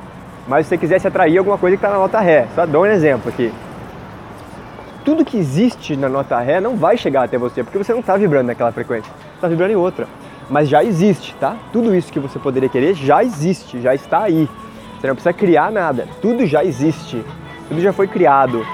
mas 0.47 0.67
você 0.67 0.77
quisesse 0.77 1.07
atrair 1.07 1.37
alguma 1.37 1.57
coisa 1.57 1.75
que 1.75 1.83
está 1.83 1.93
na 1.93 1.99
nota 1.99 2.19
Ré. 2.21 2.47
Só 2.55 2.65
dou 2.65 2.83
um 2.83 2.85
exemplo 2.85 3.29
aqui. 3.29 3.51
Tudo 5.03 5.25
que 5.25 5.37
existe 5.37 5.97
na 5.97 6.07
nota 6.07 6.39
Ré 6.39 6.61
não 6.61 6.77
vai 6.77 6.95
chegar 6.95 7.23
até 7.23 7.37
você, 7.37 7.63
porque 7.63 7.77
você 7.77 7.91
não 7.91 7.99
está 7.99 8.15
vibrando 8.15 8.47
naquela 8.47 8.71
frequência, 8.71 9.11
está 9.35 9.49
vibrando 9.49 9.73
em 9.73 9.75
outra 9.75 10.07
mas 10.49 10.69
já 10.69 10.83
existe, 10.83 11.35
tá? 11.35 11.55
Tudo 11.71 11.95
isso 11.95 12.11
que 12.11 12.19
você 12.19 12.39
poderia 12.39 12.69
querer 12.69 12.93
já 12.93 13.23
existe, 13.23 13.81
já 13.81 13.93
está 13.93 14.23
aí. 14.23 14.47
Você 14.99 15.07
não 15.07 15.15
precisa 15.15 15.33
criar 15.33 15.71
nada, 15.71 16.07
tudo 16.21 16.45
já 16.45 16.63
existe, 16.63 17.23
tudo 17.67 17.81
já 17.81 17.91
foi 17.91 18.07
criado. 18.07 18.65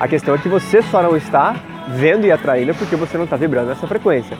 A 0.00 0.08
questão 0.08 0.34
é 0.34 0.38
que 0.38 0.48
você 0.48 0.82
só 0.82 1.02
não 1.02 1.16
está 1.16 1.56
vendo 1.88 2.26
e 2.26 2.32
atraindo 2.32 2.74
porque 2.74 2.96
você 2.96 3.16
não 3.16 3.24
está 3.24 3.36
vibrando 3.36 3.68
nessa 3.68 3.86
frequência. 3.86 4.36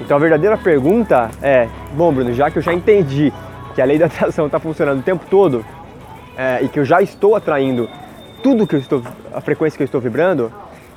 Então 0.00 0.16
a 0.16 0.20
verdadeira 0.20 0.56
pergunta 0.56 1.30
é: 1.42 1.68
bom, 1.94 2.12
Bruno, 2.12 2.32
já 2.32 2.50
que 2.50 2.58
eu 2.58 2.62
já 2.62 2.72
entendi 2.72 3.32
que 3.74 3.82
a 3.82 3.84
lei 3.84 3.98
da 3.98 4.06
atração 4.06 4.46
está 4.46 4.58
funcionando 4.58 5.00
o 5.00 5.02
tempo 5.02 5.24
todo 5.28 5.64
é, 6.36 6.60
e 6.62 6.68
que 6.68 6.78
eu 6.78 6.84
já 6.84 7.00
estou 7.00 7.34
atraindo 7.34 7.88
tudo 8.42 8.66
que 8.66 8.76
eu 8.76 8.80
estou, 8.80 9.02
a 9.32 9.40
frequência 9.40 9.76
que 9.76 9.82
eu 9.82 9.86
estou 9.86 10.00
vibrando, 10.00 10.52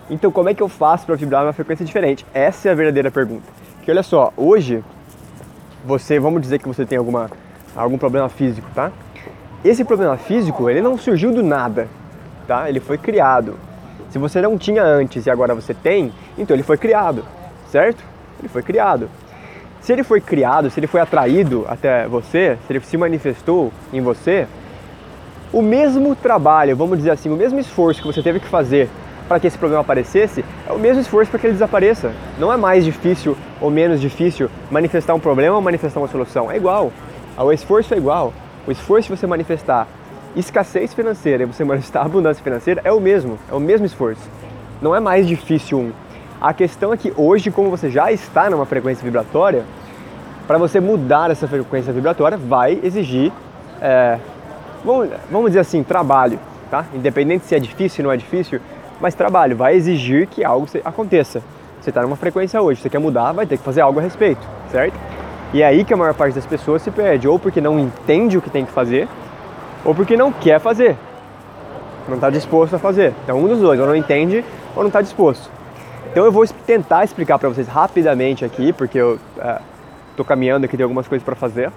então 0.09 0.31
como 0.31 0.49
é 0.49 0.53
que 0.53 0.61
eu 0.61 0.67
faço 0.67 1.05
para 1.05 1.15
vibrar 1.15 1.43
numa 1.43 1.53
frequência 1.53 1.85
diferente? 1.85 2.25
Essa 2.33 2.69
é 2.69 2.71
a 2.71 2.75
verdadeira 2.75 3.09
pergunta. 3.09 3.43
Que 3.83 3.91
olha 3.91 4.03
só, 4.03 4.33
hoje 4.35 4.83
você, 5.85 6.19
vamos 6.19 6.41
dizer 6.41 6.59
que 6.59 6.67
você 6.67 6.85
tem 6.85 6.97
alguma, 6.97 7.29
algum 7.75 7.97
problema 7.97 8.29
físico, 8.29 8.67
tá? 8.73 8.91
Esse 9.63 9.83
problema 9.83 10.17
físico, 10.17 10.69
ele 10.69 10.81
não 10.81 10.97
surgiu 10.97 11.31
do 11.31 11.43
nada, 11.43 11.87
tá? 12.47 12.69
Ele 12.69 12.79
foi 12.79 12.97
criado. 12.97 13.55
Se 14.09 14.17
você 14.17 14.41
não 14.41 14.57
tinha 14.57 14.83
antes 14.83 15.25
e 15.25 15.29
agora 15.29 15.53
você 15.53 15.73
tem, 15.73 16.11
então 16.37 16.55
ele 16.55 16.63
foi 16.63 16.77
criado, 16.77 17.25
certo? 17.69 18.03
Ele 18.39 18.47
foi 18.47 18.61
criado. 18.61 19.09
Se 19.81 19.93
ele 19.93 20.03
foi 20.03 20.19
criado, 20.21 20.69
se 20.69 20.79
ele 20.79 20.87
foi 20.87 21.01
atraído 21.01 21.65
até 21.67 22.07
você, 22.07 22.57
se 22.65 22.73
ele 22.73 22.79
se 22.81 22.97
manifestou 22.97 23.71
em 23.91 24.01
você, 24.01 24.47
o 25.51 25.61
mesmo 25.61 26.15
trabalho, 26.15 26.75
vamos 26.75 26.97
dizer 26.97 27.11
assim, 27.11 27.29
o 27.29 27.35
mesmo 27.35 27.59
esforço 27.59 28.01
que 28.01 28.07
você 28.07 28.21
teve 28.21 28.39
que 28.39 28.47
fazer 28.47 28.89
para 29.27 29.39
que 29.39 29.47
esse 29.47 29.57
problema 29.57 29.81
aparecesse, 29.81 30.43
é 30.67 30.71
o 30.71 30.79
mesmo 30.79 31.01
esforço 31.01 31.29
para 31.29 31.39
que 31.39 31.47
ele 31.47 31.53
desapareça. 31.53 32.11
Não 32.39 32.51
é 32.51 32.57
mais 32.57 32.85
difícil 32.85 33.37
ou 33.59 33.69
menos 33.69 33.99
difícil 33.99 34.49
manifestar 34.71 35.13
um 35.13 35.19
problema 35.19 35.55
ou 35.55 35.61
manifestar 35.61 35.99
uma 35.99 36.07
solução. 36.07 36.51
É 36.51 36.57
igual. 36.57 36.91
O 37.37 37.51
esforço 37.51 37.93
é 37.93 37.97
igual. 37.97 38.33
O 38.65 38.71
esforço 38.71 39.09
de 39.09 39.17
você 39.17 39.27
manifestar 39.27 39.87
escassez 40.35 40.93
financeira 40.93 41.43
e 41.43 41.45
você 41.45 41.63
manifestar 41.65 42.01
abundância 42.05 42.43
financeira 42.43 42.81
é 42.83 42.91
o 42.91 42.99
mesmo. 42.99 43.37
É 43.51 43.53
o 43.53 43.59
mesmo 43.59 43.85
esforço. 43.85 44.21
Não 44.81 44.95
é 44.95 44.99
mais 44.99 45.27
difícil 45.27 45.79
um. 45.79 45.91
A 46.39 46.53
questão 46.53 46.93
é 46.93 46.97
que 46.97 47.11
hoje, 47.17 47.49
como 47.49 47.69
você 47.69 47.89
já 47.89 48.11
está 48.11 48.49
numa 48.49 48.65
frequência 48.65 49.03
vibratória, 49.03 49.65
para 50.45 50.57
você 50.57 50.79
mudar 50.79 51.31
essa 51.31 51.47
frequência 51.47 51.91
vibratória 51.91 52.37
vai 52.37 52.79
exigir, 52.83 53.33
é, 53.81 54.19
vamos, 54.85 55.09
vamos 55.31 55.49
dizer 55.49 55.59
assim, 55.59 55.81
trabalho, 55.83 56.39
tá? 56.69 56.85
Independente 56.93 57.45
se 57.45 57.55
é 57.55 57.59
difícil 57.59 58.03
ou 58.03 58.07
não 58.07 58.13
é 58.13 58.17
difícil, 58.17 58.61
mas 58.99 59.15
trabalho 59.15 59.55
vai 59.55 59.75
exigir 59.75 60.27
que 60.27 60.43
algo 60.43 60.67
aconteça. 60.83 61.41
Você 61.81 61.89
está 61.89 62.01
numa 62.01 62.15
frequência 62.15 62.61
hoje, 62.61 62.81
você 62.81 62.89
quer 62.89 62.99
mudar, 62.99 63.31
vai 63.31 63.45
ter 63.45 63.57
que 63.57 63.63
fazer 63.63 63.81
algo 63.81 63.99
a 63.99 64.01
respeito, 64.01 64.41
certo? 64.71 64.97
E 65.53 65.61
é 65.61 65.65
aí 65.65 65.85
que 65.85 65.93
a 65.93 65.97
maior 65.97 66.13
parte 66.13 66.33
das 66.33 66.45
pessoas 66.45 66.81
se 66.81 66.91
perde, 66.91 67.27
ou 67.27 67.39
porque 67.39 67.61
não 67.61 67.79
entende 67.79 68.37
o 68.37 68.41
que 68.41 68.49
tem 68.49 68.65
que 68.65 68.71
fazer, 68.71 69.07
ou 69.85 69.95
porque 69.95 70.17
não 70.17 70.31
quer 70.31 70.59
fazer, 70.59 70.97
não 72.07 72.15
está 72.15 72.29
disposto 72.29 72.75
a 72.75 72.79
fazer. 72.79 73.13
Então 73.23 73.39
um 73.39 73.47
dos 73.47 73.59
dois, 73.59 73.79
ou 73.79 73.85
não 73.85 73.95
entende 73.95 74.43
ou 74.75 74.81
não 74.81 74.87
está 74.87 75.01
disposto. 75.01 75.49
Então 76.11 76.25
eu 76.25 76.31
vou 76.31 76.45
tentar 76.65 77.03
explicar 77.03 77.37
para 77.37 77.49
vocês 77.49 77.67
rapidamente 77.67 78.43
aqui, 78.43 78.73
porque 78.73 78.97
eu 78.97 79.19
estou 80.11 80.25
é, 80.25 80.27
caminhando 80.27 80.65
aqui, 80.65 80.75
tem 80.75 80.83
algumas 80.83 81.07
coisas 81.07 81.23
para 81.23 81.35
fazer. 81.35 81.71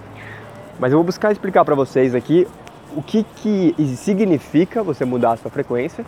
Mas 0.78 0.92
eu 0.92 0.98
vou 0.98 1.04
buscar 1.04 1.30
explicar 1.30 1.64
para 1.64 1.74
vocês 1.74 2.14
aqui 2.14 2.48
o 2.96 3.02
que, 3.02 3.24
que 3.36 3.74
significa 3.96 4.82
você 4.82 5.04
mudar 5.04 5.32
a 5.32 5.36
sua 5.36 5.50
frequência 5.50 6.04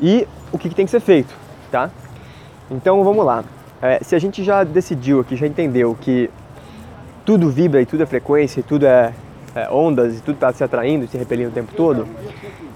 e 0.00 0.26
o 0.52 0.58
que, 0.58 0.68
que 0.68 0.74
tem 0.74 0.84
que 0.84 0.90
ser 0.90 1.00
feito, 1.00 1.34
tá? 1.70 1.90
Então 2.70 3.02
vamos 3.02 3.24
lá. 3.24 3.44
É, 3.80 4.00
se 4.02 4.14
a 4.14 4.18
gente 4.18 4.42
já 4.42 4.64
decidiu 4.64 5.20
aqui, 5.20 5.36
já 5.36 5.46
entendeu 5.46 5.96
que 6.00 6.30
tudo 7.24 7.50
vibra 7.50 7.80
e 7.80 7.86
tudo 7.86 8.02
é 8.02 8.06
frequência, 8.06 8.60
e 8.60 8.62
tudo 8.62 8.86
é, 8.86 9.12
é 9.54 9.68
ondas 9.70 10.18
e 10.18 10.20
tudo 10.20 10.34
está 10.34 10.52
se 10.52 10.64
atraindo, 10.64 11.06
se 11.06 11.16
repelindo 11.16 11.50
o 11.50 11.52
tempo 11.52 11.72
todo, 11.74 12.06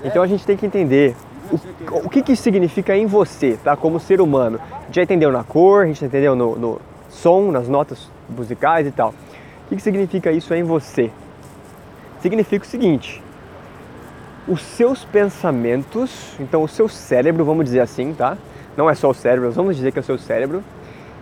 então 0.04 0.22
a 0.22 0.26
gente 0.26 0.44
tem 0.46 0.56
que 0.56 0.66
entender 0.66 1.16
o, 1.50 2.06
o 2.06 2.08
que, 2.08 2.22
que 2.22 2.36
significa 2.36 2.96
em 2.96 3.06
você, 3.06 3.58
tá? 3.62 3.76
Como 3.76 4.00
ser 4.00 4.20
humano. 4.20 4.60
A 4.70 4.84
gente 4.86 4.96
já 4.96 5.02
entendeu 5.02 5.30
na 5.30 5.44
cor, 5.44 5.84
a 5.84 5.86
gente 5.86 6.00
já 6.00 6.06
entendeu 6.06 6.34
no, 6.34 6.56
no 6.56 6.80
som, 7.08 7.50
nas 7.50 7.68
notas 7.68 8.10
musicais 8.28 8.86
e 8.86 8.90
tal. 8.90 9.10
O 9.10 9.68
que, 9.68 9.76
que 9.76 9.82
significa 9.82 10.30
isso 10.32 10.52
em 10.54 10.62
você? 10.62 11.10
Significa 12.20 12.64
o 12.64 12.68
seguinte: 12.68 13.22
os 14.46 14.60
seus 14.60 15.04
pensamentos, 15.04 16.34
então 16.40 16.62
o 16.62 16.68
seu 16.68 16.88
cérebro, 16.88 17.44
vamos 17.44 17.64
dizer 17.64 17.80
assim, 17.80 18.12
tá? 18.12 18.36
Não 18.76 18.88
é 18.88 18.94
só 18.94 19.10
o 19.10 19.14
cérebro, 19.14 19.50
vamos 19.52 19.76
dizer 19.76 19.92
que 19.92 19.98
é 19.98 20.02
o 20.02 20.04
seu 20.04 20.18
cérebro. 20.18 20.64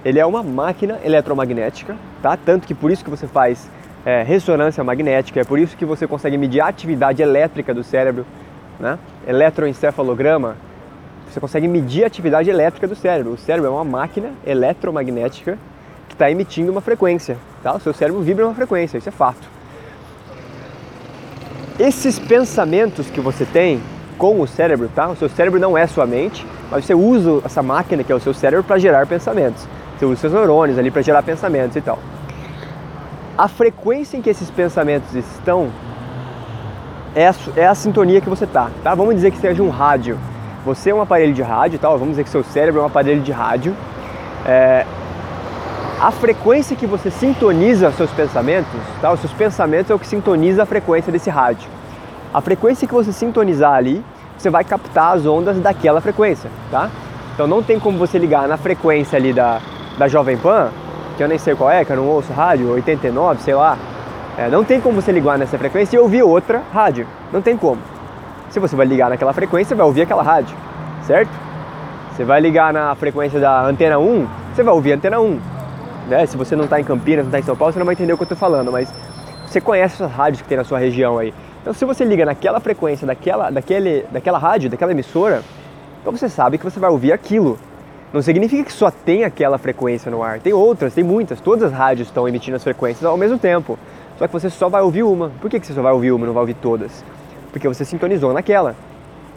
Ele 0.05 0.19
é 0.19 0.25
uma 0.25 0.43
máquina 0.43 0.99
eletromagnética, 1.05 1.97
tá? 2.23 2.37
Tanto 2.37 2.67
que 2.67 2.75
por 2.75 2.91
isso 2.91 3.05
que 3.05 3.11
você 3.11 3.27
faz 3.27 3.69
é, 4.05 4.23
ressonância 4.23 4.83
magnética, 4.83 5.41
é 5.41 5.45
por 5.45 5.59
isso 5.59 5.77
que 5.77 5.85
você 5.85 6.07
consegue 6.07 6.39
medir 6.39 6.61
a 6.61 6.69
atividade 6.69 7.23
elétrica 7.23 7.75
do 7.75 7.85
cérebro, 7.85 8.25
né? 8.79 8.99
eletroencefalograma, 9.27 10.57
você 11.29 11.39
consegue 11.39 11.69
medir 11.69 12.05
a 12.05 12.07
atividade 12.07 12.49
elétrica 12.49 12.89
do 12.89 12.97
cérebro. 12.97 13.35
O 13.35 13.37
cérebro 13.37 13.69
é 13.69 13.71
uma 13.71 13.85
máquina 13.85 14.33
eletromagnética 14.45 15.59
que 16.09 16.15
está 16.15 16.31
emitindo 16.31 16.73
uma 16.73 16.81
frequência. 16.81 17.37
Tá? 17.63 17.75
O 17.75 17.81
seu 17.81 17.93
cérebro 17.93 18.21
vibra 18.23 18.47
uma 18.47 18.55
frequência, 18.55 18.99
isso 18.99 19.09
é 19.09 19.13
fato. 19.13 19.60
Esses 21.81 22.19
pensamentos 22.19 23.09
que 23.09 23.23
você 23.23 23.47
tem 23.47 23.81
com 24.19 24.39
o 24.39 24.47
cérebro, 24.47 24.91
tá? 24.95 25.09
O 25.09 25.17
seu 25.17 25.31
cérebro 25.31 25.59
não 25.59 25.79
é 25.79 25.87
sua 25.87 26.07
mente, 26.07 26.47
mas 26.71 26.85
você 26.85 26.93
usa 26.93 27.41
essa 27.43 27.63
máquina 27.63 28.05
que 28.05 28.13
é 28.13 28.15
o 28.15 28.21
seu 28.21 28.35
cérebro 28.35 28.63
para 28.63 28.79
gerar 28.79 29.07
pensamentos. 29.07 29.67
Você 29.99 30.05
usa 30.05 30.21
seus 30.21 30.35
neurônios 30.35 30.79
ali 30.79 30.91
para 30.91 31.01
gerar 31.01 31.23
pensamentos 31.23 31.75
e 31.77 31.81
tal. 31.81 31.99
A 33.37 33.49
frequência 33.49 34.19
em 34.19 34.21
que 34.21 34.29
esses 34.29 34.51
pensamentos 34.51 35.15
estão 35.15 35.71
é 37.15 37.27
a, 37.27 37.35
é 37.57 37.67
a 37.67 37.75
sintonia 37.75 38.21
que 38.21 38.29
você 38.29 38.47
tá, 38.47 38.71
tá? 38.85 38.95
Vamos 38.95 39.15
dizer 39.15 39.31
que 39.31 39.39
seja 39.39 39.63
um 39.63 39.71
rádio. 39.71 40.19
Você 40.67 40.91
é 40.91 40.95
um 40.95 41.01
aparelho 41.01 41.33
de 41.33 41.41
rádio, 41.41 41.79
tal. 41.79 41.93
Vamos 41.93 42.11
dizer 42.11 42.25
que 42.25 42.29
seu 42.29 42.45
cérebro 42.45 42.81
é 42.81 42.83
um 42.83 42.89
aparelho 42.89 43.23
de 43.23 43.33
rádio. 43.33 43.75
É, 44.45 44.85
a 46.01 46.11
frequência 46.11 46.75
que 46.75 46.87
você 46.87 47.11
sintoniza 47.11 47.93
seus 47.93 48.11
pensamentos, 48.13 48.73
tá? 49.03 49.13
Os 49.13 49.21
seus 49.21 49.35
pensamentos 49.35 49.91
é 49.91 49.95
o 49.95 49.99
que 49.99 50.07
sintoniza 50.07 50.63
a 50.63 50.67
frequência 50.67 51.13
desse 51.13 51.29
rádio. 51.29 51.69
A 52.33 52.41
frequência 52.41 52.89
que 52.89 52.95
você 52.95 53.13
sintonizar 53.13 53.75
ali, 53.75 54.03
você 54.39 54.49
vai 54.49 54.65
captar 54.65 55.15
as 55.15 55.27
ondas 55.27 55.59
daquela 55.59 56.01
frequência, 56.01 56.51
tá? 56.71 56.89
Então 57.35 57.47
não 57.47 57.63
tem 57.63 57.79
como 57.79 57.99
você 57.99 58.19
ligar 58.19 58.49
na 58.49 58.57
frequência 58.57 59.19
ali 59.19 59.31
da, 59.31 59.61
da 59.99 60.09
Jovem 60.09 60.39
Pan, 60.39 60.71
que 61.19 61.23
eu 61.23 61.29
nem 61.29 61.37
sei 61.37 61.55
qual 61.55 61.71
é, 61.71 61.85
que 61.85 61.93
eu 61.93 61.97
não 61.97 62.07
ouço 62.07 62.33
rádio, 62.33 62.73
89, 62.73 63.43
sei 63.43 63.55
lá, 63.55 63.77
é, 64.39 64.49
não 64.49 64.65
tem 64.65 64.81
como 64.81 65.03
você 65.03 65.13
ligar 65.13 65.37
nessa 65.37 65.59
frequência 65.59 65.97
e 65.97 66.01
ouvir 66.01 66.23
outra 66.23 66.63
rádio. 66.73 67.07
Não 67.31 67.43
tem 67.43 67.59
como. 67.59 67.79
Se 68.49 68.59
você 68.59 68.75
vai 68.75 68.87
ligar 68.87 69.11
naquela 69.11 69.35
frequência, 69.35 69.77
vai 69.77 69.85
ouvir 69.85 70.03
aquela 70.03 70.23
rádio, 70.23 70.57
certo? 71.07 71.31
Você 72.13 72.25
vai 72.25 72.41
ligar 72.41 72.73
na 72.73 72.95
frequência 72.95 73.39
da 73.39 73.67
antena 73.67 73.99
1, 73.99 74.27
você 74.55 74.63
vai 74.63 74.73
ouvir 74.73 74.93
a 74.93 74.97
antena 74.97 75.21
1. 75.21 75.60
Né? 76.09 76.27
Se 76.27 76.37
você 76.37 76.57
não 76.57 76.65
está 76.65 76.81
em 76.81 76.85
Campinas, 76.85 77.25
não 77.25 77.29
está 77.31 77.39
em 77.39 77.43
São 77.43 77.57
Paulo, 77.57 77.73
você 77.73 77.79
não 77.79 77.87
vai 77.87 77.95
entender 77.95 78.13
o 78.13 78.17
que 78.17 78.23
eu 78.23 78.27
estou 78.27 78.39
falando, 78.39 78.71
mas 78.73 78.93
você 79.47 79.61
conhece 79.61 79.95
essas 79.95 80.11
rádios 80.11 80.43
que 80.43 80.49
tem 80.49 80.57
na 80.57 80.65
sua 80.65 80.79
região 80.79 81.19
aí. 81.19 81.35
Então, 81.61 81.75
se 81.75 81.85
você 81.85 82.05
liga 82.05 82.25
naquela 82.25 82.61
frequência 82.61 83.07
daquela, 83.07 83.51
daquele, 83.51 84.07
daquela 84.11 84.39
rádio, 84.39 84.71
daquela 84.71 84.93
emissora, 84.93 85.43
então 86.01 86.13
você 86.13 86.29
sabe 86.29 86.57
que 86.57 86.65
você 86.65 86.81
vai 86.81 86.91
ouvir 86.91 87.13
aquilo. 87.13 87.59
Não 88.13 88.23
significa 88.23 88.65
que 88.65 88.73
só 88.73 88.91
tem 88.91 89.25
aquela 89.25 89.59
frequência 89.59 90.11
no 90.11 90.23
ar. 90.23 90.41
Tem 90.41 90.53
outras, 90.53 90.95
tem 90.95 91.05
muitas. 91.05 91.41
Todas 91.41 91.65
as 91.65 91.73
rádios 91.73 92.09
estão 92.09 92.27
emitindo 92.27 92.57
as 92.57 92.65
frequências 92.65 93.05
ao 93.05 93.17
mesmo 93.17 93.39
tempo. 93.39 93.79
Só 94.19 94.27
que 94.27 94.33
você 94.33 94.51
só 94.51 94.69
vai 94.69 94.83
ouvir 94.83 95.03
uma. 95.03 95.31
Por 95.41 95.49
que, 95.49 95.61
que 95.61 95.67
você 95.67 95.73
só 95.73 95.83
vai 95.83 95.93
ouvir 95.93 96.11
uma 96.13 96.25
e 96.25 96.27
não 96.27 96.35
vai 96.35 96.43
ouvir 96.43 96.55
todas? 96.55 97.05
Porque 97.53 97.69
você 97.69 97.85
sintonizou 97.85 98.33
naquela. 98.33 98.75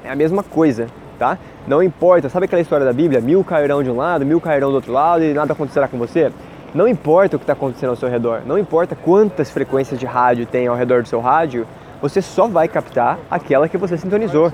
É 0.03 0.09
a 0.09 0.15
mesma 0.15 0.43
coisa, 0.43 0.87
tá? 1.19 1.37
Não 1.67 1.83
importa, 1.83 2.29
sabe 2.29 2.45
aquela 2.45 2.61
história 2.61 2.85
da 2.85 2.91
Bíblia? 2.93 3.21
Mil 3.21 3.43
cairão 3.43 3.83
de 3.83 3.89
um 3.89 3.95
lado, 3.95 4.25
mil 4.25 4.41
cairão 4.41 4.69
do 4.69 4.75
outro 4.75 4.91
lado 4.91 5.23
e 5.23 5.33
nada 5.33 5.53
acontecerá 5.53 5.87
com 5.87 5.97
você? 5.97 6.31
Não 6.73 6.87
importa 6.87 7.35
o 7.35 7.39
que 7.39 7.43
está 7.43 7.53
acontecendo 7.53 7.91
ao 7.91 7.95
seu 7.95 8.09
redor, 8.09 8.41
não 8.47 8.57
importa 8.57 8.95
quantas 8.95 9.51
frequências 9.51 9.99
de 9.99 10.07
rádio 10.07 10.47
tem 10.47 10.65
ao 10.65 10.75
redor 10.75 11.03
do 11.03 11.07
seu 11.07 11.19
rádio, 11.19 11.67
você 12.01 12.21
só 12.21 12.47
vai 12.47 12.67
captar 12.67 13.19
aquela 13.29 13.69
que 13.69 13.77
você 13.77 13.95
sintonizou. 13.95 14.51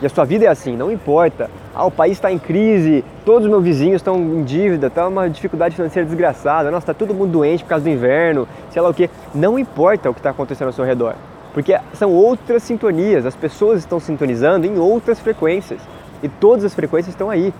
E 0.00 0.06
a 0.06 0.08
sua 0.08 0.24
vida 0.24 0.44
é 0.44 0.48
assim, 0.48 0.76
não 0.76 0.90
importa. 0.90 1.50
Ah, 1.74 1.84
o 1.84 1.90
país 1.90 2.12
está 2.12 2.30
em 2.32 2.38
crise, 2.38 3.04
todos 3.26 3.44
os 3.44 3.50
meus 3.50 3.62
vizinhos 3.62 3.96
estão 3.96 4.16
em 4.16 4.44
dívida, 4.44 4.86
está 4.86 5.08
uma 5.08 5.28
dificuldade 5.28 5.74
financeira 5.74 6.08
desgraçada, 6.08 6.70
nossa, 6.70 6.84
está 6.84 6.94
todo 6.94 7.12
mundo 7.12 7.32
doente 7.32 7.64
por 7.64 7.70
causa 7.70 7.84
do 7.84 7.90
inverno, 7.90 8.46
sei 8.70 8.80
lá 8.80 8.88
o 8.88 8.94
que. 8.94 9.10
Não 9.34 9.58
importa 9.58 10.08
o 10.08 10.14
que 10.14 10.20
está 10.20 10.30
acontecendo 10.30 10.68
ao 10.68 10.72
seu 10.72 10.84
redor, 10.84 11.14
porque 11.52 11.76
são 11.92 12.12
outras 12.12 12.62
sintonias, 12.62 13.26
as 13.26 13.34
pessoas 13.34 13.80
estão 13.80 13.98
sintonizando 13.98 14.64
em 14.64 14.78
outras 14.78 15.18
frequências 15.18 15.80
e 16.22 16.28
todas 16.28 16.64
as 16.64 16.74
frequências 16.74 17.12
estão 17.12 17.28
aí. 17.28 17.52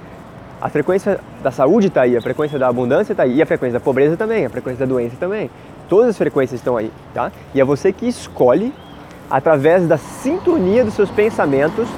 A 0.61 0.69
frequência 0.69 1.21
da 1.41 1.53
saúde 1.53 1.87
está 1.87 2.03
aí, 2.03 2.17
a 2.17 2.21
frequência 2.21 2.59
da 2.59 2.67
abundância 2.67 3.13
está 3.13 3.23
aí, 3.23 3.37
e 3.37 3.43
a 3.43 3.47
frequência 3.47 3.79
da 3.79 3.85
pobreza 3.85 4.17
também, 4.17 4.45
a 4.45 4.51
frequência 4.51 4.85
da 4.85 4.93
doença 4.93 5.15
também. 5.19 5.49
Todas 5.89 6.11
as 6.11 6.19
frequências 6.19 6.59
estão 6.59 6.77
aí, 6.77 6.91
tá? 7.15 7.31
E 7.55 7.61
é 7.61 7.65
você 7.65 7.93
que 7.93 8.09
escolhe 8.09 8.75
através 9.31 9.87
da 9.87 9.97
sintonia 9.97 10.85
dos 10.85 10.95
seus 10.95 11.11
pensamentos, 11.11 11.89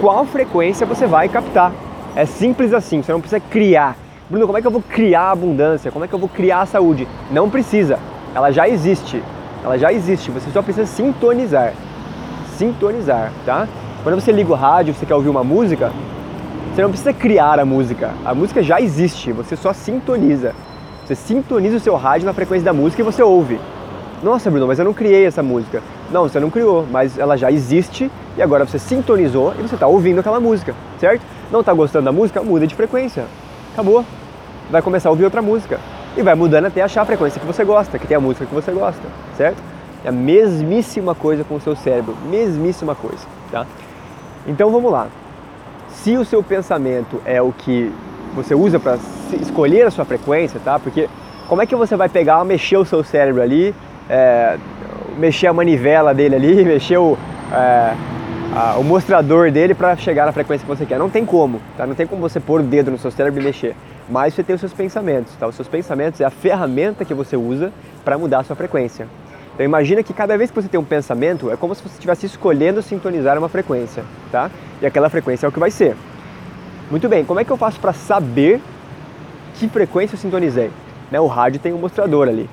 qual 0.00 0.24
frequência 0.24 0.86
você 0.86 1.06
vai 1.06 1.28
captar. 1.28 1.72
É 2.14 2.24
simples 2.24 2.72
assim, 2.72 3.02
você 3.02 3.12
não 3.12 3.20
precisa 3.20 3.38
criar. 3.38 3.96
Bruno, 4.30 4.46
como 4.46 4.56
é 4.56 4.62
que 4.62 4.66
eu 4.66 4.72
vou 4.72 4.82
criar 4.82 5.24
a 5.24 5.32
abundância? 5.32 5.92
Como 5.92 6.04
é 6.04 6.08
que 6.08 6.14
eu 6.14 6.18
vou 6.18 6.28
criar 6.28 6.62
a 6.62 6.66
saúde? 6.66 7.06
Não 7.30 7.50
precisa, 7.50 7.98
ela 8.34 8.50
já 8.50 8.66
existe. 8.66 9.22
Ela 9.62 9.76
já 9.76 9.92
existe, 9.92 10.30
você 10.30 10.50
só 10.50 10.62
precisa 10.62 10.86
sintonizar. 10.86 11.74
Sintonizar, 12.56 13.30
tá? 13.44 13.68
Quando 14.02 14.18
você 14.18 14.32
liga 14.32 14.50
o 14.52 14.54
rádio, 14.54 14.94
você 14.94 15.04
quer 15.04 15.14
ouvir 15.14 15.28
uma 15.28 15.44
música, 15.44 15.92
você 16.76 16.82
não 16.82 16.90
precisa 16.90 17.14
criar 17.14 17.58
a 17.58 17.64
música. 17.64 18.10
A 18.22 18.34
música 18.34 18.62
já 18.62 18.78
existe, 18.82 19.32
você 19.32 19.56
só 19.56 19.72
sintoniza. 19.72 20.54
Você 21.02 21.14
sintoniza 21.14 21.78
o 21.78 21.80
seu 21.80 21.96
rádio 21.96 22.26
na 22.26 22.34
frequência 22.34 22.66
da 22.66 22.72
música 22.74 23.00
e 23.00 23.02
você 23.02 23.22
ouve. 23.22 23.58
Nossa, 24.22 24.50
Bruno, 24.50 24.66
mas 24.66 24.78
eu 24.78 24.84
não 24.84 24.92
criei 24.92 25.24
essa 25.24 25.42
música. 25.42 25.82
Não, 26.10 26.24
você 26.24 26.38
não 26.38 26.50
criou, 26.50 26.86
mas 26.90 27.18
ela 27.18 27.34
já 27.34 27.50
existe 27.50 28.10
e 28.36 28.42
agora 28.42 28.66
você 28.66 28.78
sintonizou 28.78 29.54
e 29.58 29.62
você 29.62 29.74
está 29.74 29.86
ouvindo 29.86 30.18
aquela 30.18 30.38
música, 30.38 30.74
certo? 31.00 31.22
Não 31.50 31.60
está 31.60 31.72
gostando 31.72 32.04
da 32.04 32.12
música? 32.12 32.42
Muda 32.42 32.66
de 32.66 32.74
frequência. 32.74 33.24
Acabou. 33.72 34.04
Vai 34.70 34.82
começar 34.82 35.08
a 35.08 35.12
ouvir 35.12 35.24
outra 35.24 35.40
música. 35.40 35.80
E 36.14 36.20
vai 36.20 36.34
mudando 36.34 36.66
até 36.66 36.82
achar 36.82 37.00
a 37.00 37.06
frequência 37.06 37.40
que 37.40 37.46
você 37.46 37.64
gosta, 37.64 37.98
que 37.98 38.06
tem 38.06 38.18
a 38.18 38.20
música 38.20 38.44
que 38.44 38.54
você 38.54 38.70
gosta, 38.70 39.08
certo? 39.34 39.56
É 40.04 40.10
a 40.10 40.12
mesmíssima 40.12 41.14
coisa 41.14 41.42
com 41.42 41.54
o 41.54 41.60
seu 41.60 41.74
cérebro, 41.74 42.14
mesmíssima 42.28 42.94
coisa, 42.94 43.26
tá? 43.50 43.64
Então 44.46 44.70
vamos 44.70 44.92
lá. 44.92 45.08
Se 46.02 46.16
o 46.16 46.24
seu 46.24 46.42
pensamento 46.42 47.20
é 47.24 47.40
o 47.42 47.52
que 47.52 47.92
você 48.34 48.54
usa 48.54 48.78
para 48.78 48.98
escolher 49.40 49.86
a 49.86 49.90
sua 49.90 50.04
frequência, 50.04 50.60
tá? 50.64 50.78
Porque 50.78 51.08
como 51.48 51.62
é 51.62 51.66
que 51.66 51.74
você 51.74 51.96
vai 51.96 52.08
pegar, 52.08 52.44
mexer 52.44 52.76
o 52.76 52.84
seu 52.84 53.02
cérebro 53.02 53.42
ali 53.42 53.74
é, 54.08 54.58
mexer 55.18 55.46
a 55.46 55.52
manivela 55.52 56.14
dele 56.14 56.36
ali, 56.36 56.54
mexer 56.64 56.98
o, 56.98 57.16
é, 57.52 57.94
a, 58.54 58.76
o 58.78 58.84
mostrador 58.84 59.50
dele 59.50 59.74
para 59.74 59.96
chegar 59.96 60.26
na 60.26 60.32
frequência 60.32 60.66
que 60.66 60.74
você 60.76 60.86
quer. 60.86 60.98
Não 60.98 61.10
tem 61.10 61.24
como, 61.24 61.60
tá? 61.76 61.86
Não 61.86 61.94
tem 61.94 62.06
como 62.06 62.20
você 62.20 62.40
pôr 62.40 62.60
o 62.60 62.64
dedo 62.64 62.90
no 62.90 62.98
seu 62.98 63.10
cérebro 63.10 63.40
e 63.40 63.44
mexer. 63.44 63.74
Mas 64.08 64.34
você 64.34 64.42
tem 64.42 64.54
os 64.54 64.60
seus 64.60 64.72
pensamentos, 64.72 65.34
tá? 65.36 65.46
Os 65.46 65.56
seus 65.56 65.68
pensamentos 65.68 66.20
é 66.20 66.24
a 66.24 66.30
ferramenta 66.30 67.04
que 67.04 67.14
você 67.14 67.36
usa 67.36 67.72
para 68.04 68.16
mudar 68.16 68.40
a 68.40 68.44
sua 68.44 68.54
frequência. 68.54 69.08
Então 69.54 69.64
imagina 69.64 70.02
que 70.02 70.12
cada 70.12 70.36
vez 70.36 70.50
que 70.50 70.60
você 70.60 70.68
tem 70.68 70.78
um 70.78 70.84
pensamento, 70.84 71.50
é 71.50 71.56
como 71.56 71.74
se 71.74 71.82
você 71.82 71.94
estivesse 71.94 72.26
escolhendo 72.26 72.82
sintonizar 72.82 73.38
uma 73.38 73.48
frequência, 73.48 74.04
tá? 74.30 74.50
E 74.80 74.86
aquela 74.86 75.08
frequência 75.08 75.46
é 75.46 75.48
o 75.48 75.52
que 75.52 75.58
vai 75.58 75.70
ser. 75.70 75.96
Muito 76.90 77.08
bem, 77.08 77.24
como 77.24 77.40
é 77.40 77.44
que 77.44 77.50
eu 77.50 77.56
faço 77.56 77.80
para 77.80 77.92
saber 77.92 78.60
que 79.54 79.68
frequência 79.68 80.14
eu 80.14 80.18
sintonizei? 80.18 80.70
Né, 81.10 81.20
o 81.20 81.26
rádio 81.26 81.60
tem 81.60 81.72
um 81.72 81.78
mostrador 81.78 82.28
ali. 82.28 82.48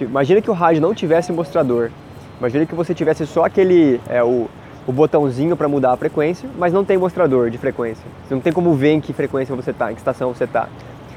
Imagina 0.00 0.40
que 0.40 0.50
o 0.50 0.54
rádio 0.54 0.82
não 0.82 0.94
tivesse 0.94 1.32
mostrador. 1.32 1.90
Imagina 2.38 2.66
que 2.66 2.74
você 2.74 2.94
tivesse 2.94 3.26
só 3.26 3.44
aquele 3.44 4.00
é, 4.08 4.22
o, 4.22 4.48
o 4.86 4.92
botãozinho 4.92 5.56
para 5.56 5.68
mudar 5.68 5.92
a 5.92 5.96
frequência, 5.96 6.48
mas 6.58 6.72
não 6.72 6.84
tem 6.84 6.98
mostrador 6.98 7.48
de 7.48 7.58
frequência. 7.58 8.04
Você 8.26 8.34
não 8.34 8.40
tem 8.40 8.52
como 8.52 8.74
ver 8.74 8.92
em 8.92 9.00
que 9.00 9.12
frequência 9.12 9.54
você 9.54 9.70
está, 9.70 9.90
em 9.90 9.94
que 9.94 10.00
estação 10.00 10.34
você 10.34 10.44
está. 10.44 10.68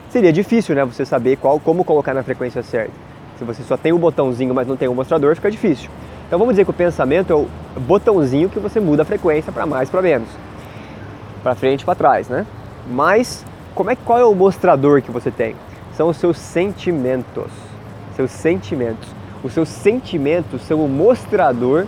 Seria 0.10 0.32
difícil, 0.32 0.76
né? 0.76 0.86
Você 0.86 1.06
saber 1.06 1.38
qual, 1.38 1.60
como 1.60 1.84
colocar 1.84 2.14
na 2.14 2.24
frequência 2.24 2.62
certa. 2.62 2.94
Se 3.38 3.44
você 3.44 3.62
só 3.64 3.76
tem 3.76 3.92
o 3.92 3.98
botãozinho, 3.98 4.54
mas 4.54 4.68
não 4.68 4.78
tem 4.78 4.88
o 4.88 4.96
mostrador, 4.96 5.36
fica 5.36 5.52
difícil. 5.52 5.90
Então 6.28 6.38
vamos 6.38 6.54
dizer 6.54 6.66
que 6.66 6.72
o 6.72 6.74
pensamento 6.74 7.32
é 7.32 7.36
o 7.36 7.48
botãozinho 7.80 8.50
que 8.50 8.60
você 8.60 8.82
muda 8.82 9.04
a 9.04 9.06
frequência 9.06 9.52
para 9.52 9.66
mais 9.66 9.90
para 9.90 10.02
menos, 10.02 10.28
para 11.42 11.56
frente 11.56 11.82
e 11.82 11.86
para 11.86 11.96
trás, 11.96 12.28
né? 12.28 12.46
Mas 12.90 13.46
como 13.74 13.90
é 13.90 13.96
qual 13.96 14.20
é 14.20 14.26
o 14.26 14.36
mostrador 14.36 15.02
que 15.02 15.10
você 15.10 15.32
tem? 15.32 15.56
São 15.96 16.10
os 16.10 16.18
seus 16.18 16.38
sentimentos, 16.38 17.52
seus 18.16 18.30
sentimentos. 18.32 19.08
Os 19.42 19.54
seus 19.54 19.70
sentimentos 19.70 20.64
são 20.64 20.84
o 20.84 20.90
mostrador 20.90 21.86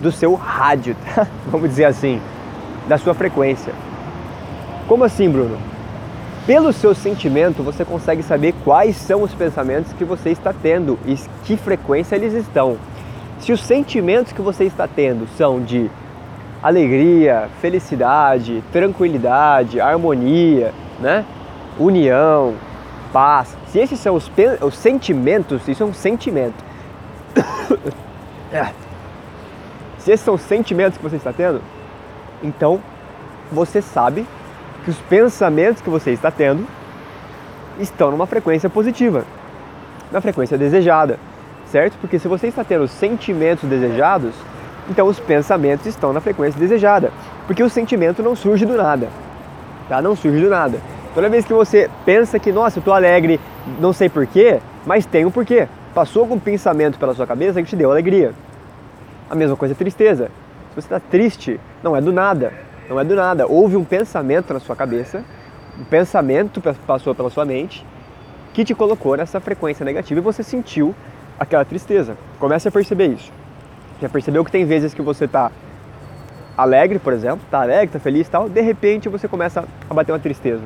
do 0.00 0.12
seu 0.12 0.34
rádio, 0.34 0.94
tá? 1.14 1.26
vamos 1.50 1.70
dizer 1.70 1.86
assim, 1.86 2.20
da 2.86 2.98
sua 2.98 3.14
frequência. 3.14 3.72
Como 4.86 5.02
assim, 5.02 5.28
Bruno? 5.28 5.58
Pelo 6.46 6.72
seu 6.72 6.94
sentimento, 6.94 7.62
você 7.62 7.84
consegue 7.84 8.22
saber 8.22 8.54
quais 8.64 8.96
são 8.96 9.22
os 9.22 9.34
pensamentos 9.34 9.92
que 9.92 10.04
você 10.04 10.30
está 10.30 10.52
tendo 10.52 10.98
e 11.04 11.14
que 11.44 11.56
frequência 11.56 12.14
eles 12.14 12.32
estão. 12.32 12.78
Se 13.40 13.52
os 13.52 13.60
sentimentos 13.60 14.32
que 14.32 14.42
você 14.42 14.64
está 14.64 14.86
tendo 14.86 15.26
são 15.36 15.62
de 15.62 15.90
alegria, 16.62 17.48
felicidade, 17.60 18.62
tranquilidade, 18.72 19.80
harmonia, 19.80 20.72
né? 20.98 21.24
união, 21.78 22.54
paz, 23.12 23.56
se 23.68 23.78
esses 23.78 24.00
são 24.00 24.14
os, 24.14 24.30
os 24.60 24.76
sentimentos, 24.76 25.66
isso 25.68 25.82
é 25.82 25.86
um 25.86 25.94
sentimento. 25.94 26.64
É. 28.50 28.72
Se 29.98 30.10
esses 30.10 30.24
são 30.24 30.32
os 30.32 30.40
sentimentos 30.40 30.96
que 30.96 31.04
você 31.04 31.16
está 31.16 31.34
tendo, 31.34 31.60
então 32.42 32.80
você 33.52 33.82
sabe 33.82 34.26
que 34.82 34.90
os 34.90 34.96
pensamentos 35.00 35.82
que 35.82 35.90
você 35.90 36.12
está 36.12 36.30
tendo 36.30 36.66
estão 37.78 38.10
numa 38.10 38.26
frequência 38.26 38.70
positiva, 38.70 39.26
na 40.10 40.22
frequência 40.22 40.56
desejada, 40.56 41.18
certo? 41.70 41.96
Porque 42.00 42.18
se 42.18 42.28
você 42.28 42.48
está 42.48 42.64
tendo 42.64 42.88
sentimentos 42.88 43.68
desejados, 43.68 44.34
então 44.88 45.06
os 45.06 45.20
pensamentos 45.20 45.86
estão 45.86 46.12
na 46.12 46.20
frequência 46.20 46.58
desejada, 46.58 47.12
porque 47.46 47.62
o 47.62 47.68
sentimento 47.68 48.22
não 48.22 48.34
surge 48.34 48.64
do 48.64 48.76
nada, 48.76 49.08
tá? 49.88 50.00
Não 50.00 50.16
surge 50.16 50.40
do 50.40 50.48
nada. 50.48 50.78
Toda 51.14 51.28
vez 51.28 51.44
que 51.44 51.52
você 51.52 51.90
pensa 52.04 52.38
que, 52.38 52.52
nossa, 52.52 52.78
eu 52.78 52.80
estou 52.80 52.94
alegre, 52.94 53.40
não 53.80 53.92
sei 53.92 54.08
porquê, 54.08 54.60
mas 54.86 55.04
tem 55.04 55.24
um 55.24 55.30
porquê. 55.30 55.68
Passou 55.94 56.22
algum 56.22 56.38
pensamento 56.38 56.98
pela 56.98 57.14
sua 57.14 57.26
cabeça 57.26 57.62
que 57.62 57.68
te 57.68 57.76
deu 57.76 57.90
alegria. 57.90 58.32
A 59.28 59.34
mesma 59.34 59.56
coisa 59.56 59.74
é 59.74 59.76
tristeza. 59.76 60.30
Se 60.70 60.80
você 60.80 60.86
está 60.86 61.00
triste, 61.00 61.58
não 61.82 61.96
é 61.96 62.00
do 62.00 62.12
nada. 62.12 62.52
Não 62.88 63.00
é 63.00 63.04
do 63.04 63.14
nada. 63.14 63.46
Houve 63.46 63.76
um 63.76 63.84
pensamento 63.84 64.54
na 64.54 64.60
sua 64.60 64.76
cabeça, 64.76 65.24
um 65.78 65.84
pensamento 65.84 66.62
passou 66.86 67.14
pela 67.14 67.30
sua 67.30 67.44
mente 67.44 67.84
que 68.52 68.64
te 68.64 68.74
colocou 68.74 69.16
nessa 69.16 69.38
frequência 69.40 69.84
negativa 69.84 70.20
e 70.20 70.22
você 70.22 70.42
sentiu 70.42 70.94
aquela 71.38 71.64
tristeza. 71.64 72.16
Comece 72.38 72.68
a 72.68 72.70
perceber 72.70 73.08
isso. 73.08 73.32
Já 74.00 74.08
percebeu 74.08 74.44
que 74.44 74.50
tem 74.50 74.64
vezes 74.64 74.94
que 74.94 75.02
você 75.02 75.24
está 75.24 75.50
alegre, 76.56 76.98
por 76.98 77.12
exemplo, 77.12 77.40
está 77.44 77.62
alegre, 77.62 77.86
está 77.86 78.00
feliz 78.00 78.26
e 78.26 78.30
tal, 78.30 78.48
de 78.48 78.60
repente 78.60 79.08
você 79.08 79.28
começa 79.28 79.64
a 79.88 79.94
bater 79.94 80.12
uma 80.12 80.18
tristeza. 80.18 80.62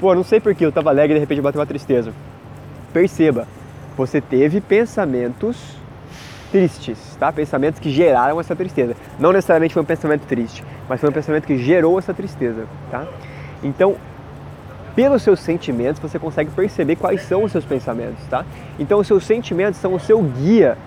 Pô, 0.00 0.14
não 0.14 0.22
sei 0.22 0.40
porquê, 0.40 0.64
eu 0.64 0.68
estava 0.68 0.90
alegre 0.90 1.14
e 1.14 1.16
de 1.16 1.20
repente 1.20 1.40
bateu 1.40 1.60
uma 1.60 1.66
tristeza. 1.66 2.12
Perceba, 2.92 3.46
você 3.96 4.20
teve 4.20 4.60
pensamentos 4.60 5.76
tristes, 6.52 7.16
tá? 7.18 7.32
Pensamentos 7.32 7.80
que 7.80 7.90
geraram 7.90 8.38
essa 8.38 8.54
tristeza. 8.54 8.94
Não 9.18 9.32
necessariamente 9.32 9.74
foi 9.74 9.82
um 9.82 9.86
pensamento 9.86 10.24
triste, 10.26 10.64
mas 10.88 11.00
foi 11.00 11.10
um 11.10 11.12
pensamento 11.12 11.46
que 11.46 11.58
gerou 11.58 11.98
essa 11.98 12.14
tristeza, 12.14 12.66
tá? 12.90 13.04
Então, 13.62 13.96
pelos 14.94 15.22
seus 15.22 15.40
sentimentos, 15.40 16.00
você 16.00 16.18
consegue 16.18 16.50
perceber 16.50 16.96
quais 16.96 17.22
são 17.22 17.42
os 17.44 17.52
seus 17.52 17.64
pensamentos, 17.64 18.24
tá? 18.30 18.44
Então, 18.78 19.00
os 19.00 19.06
seus 19.06 19.24
sentimentos 19.24 19.80
são 19.80 19.94
o 19.94 20.00
seu 20.00 20.22
guia 20.22 20.78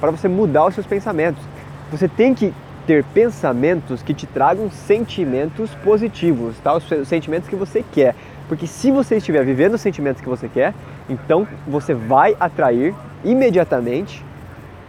para 0.00 0.10
você 0.10 0.28
mudar 0.28 0.66
os 0.66 0.74
seus 0.74 0.86
pensamentos. 0.86 1.42
Você 1.90 2.08
tem 2.08 2.34
que 2.34 2.52
ter 2.86 3.02
pensamentos 3.04 4.02
que 4.02 4.14
te 4.14 4.26
tragam 4.26 4.70
sentimentos 4.70 5.74
positivos, 5.82 6.56
tá? 6.62 6.74
Os 6.74 7.08
sentimentos 7.08 7.48
que 7.48 7.56
você 7.56 7.84
quer. 7.92 8.14
Porque 8.48 8.66
se 8.66 8.92
você 8.92 9.16
estiver 9.16 9.44
vivendo 9.44 9.74
os 9.74 9.80
sentimentos 9.80 10.22
que 10.22 10.28
você 10.28 10.48
quer, 10.48 10.72
então 11.08 11.46
você 11.66 11.92
vai 11.92 12.36
atrair 12.38 12.94
imediatamente 13.24 14.24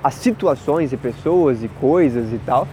as 0.04 0.14
situações 0.14 0.94
e 0.94 0.98
pessoas 0.98 1.64
e 1.64 1.68
coisas 1.68 2.32
e 2.32 2.38
tal 2.38 2.68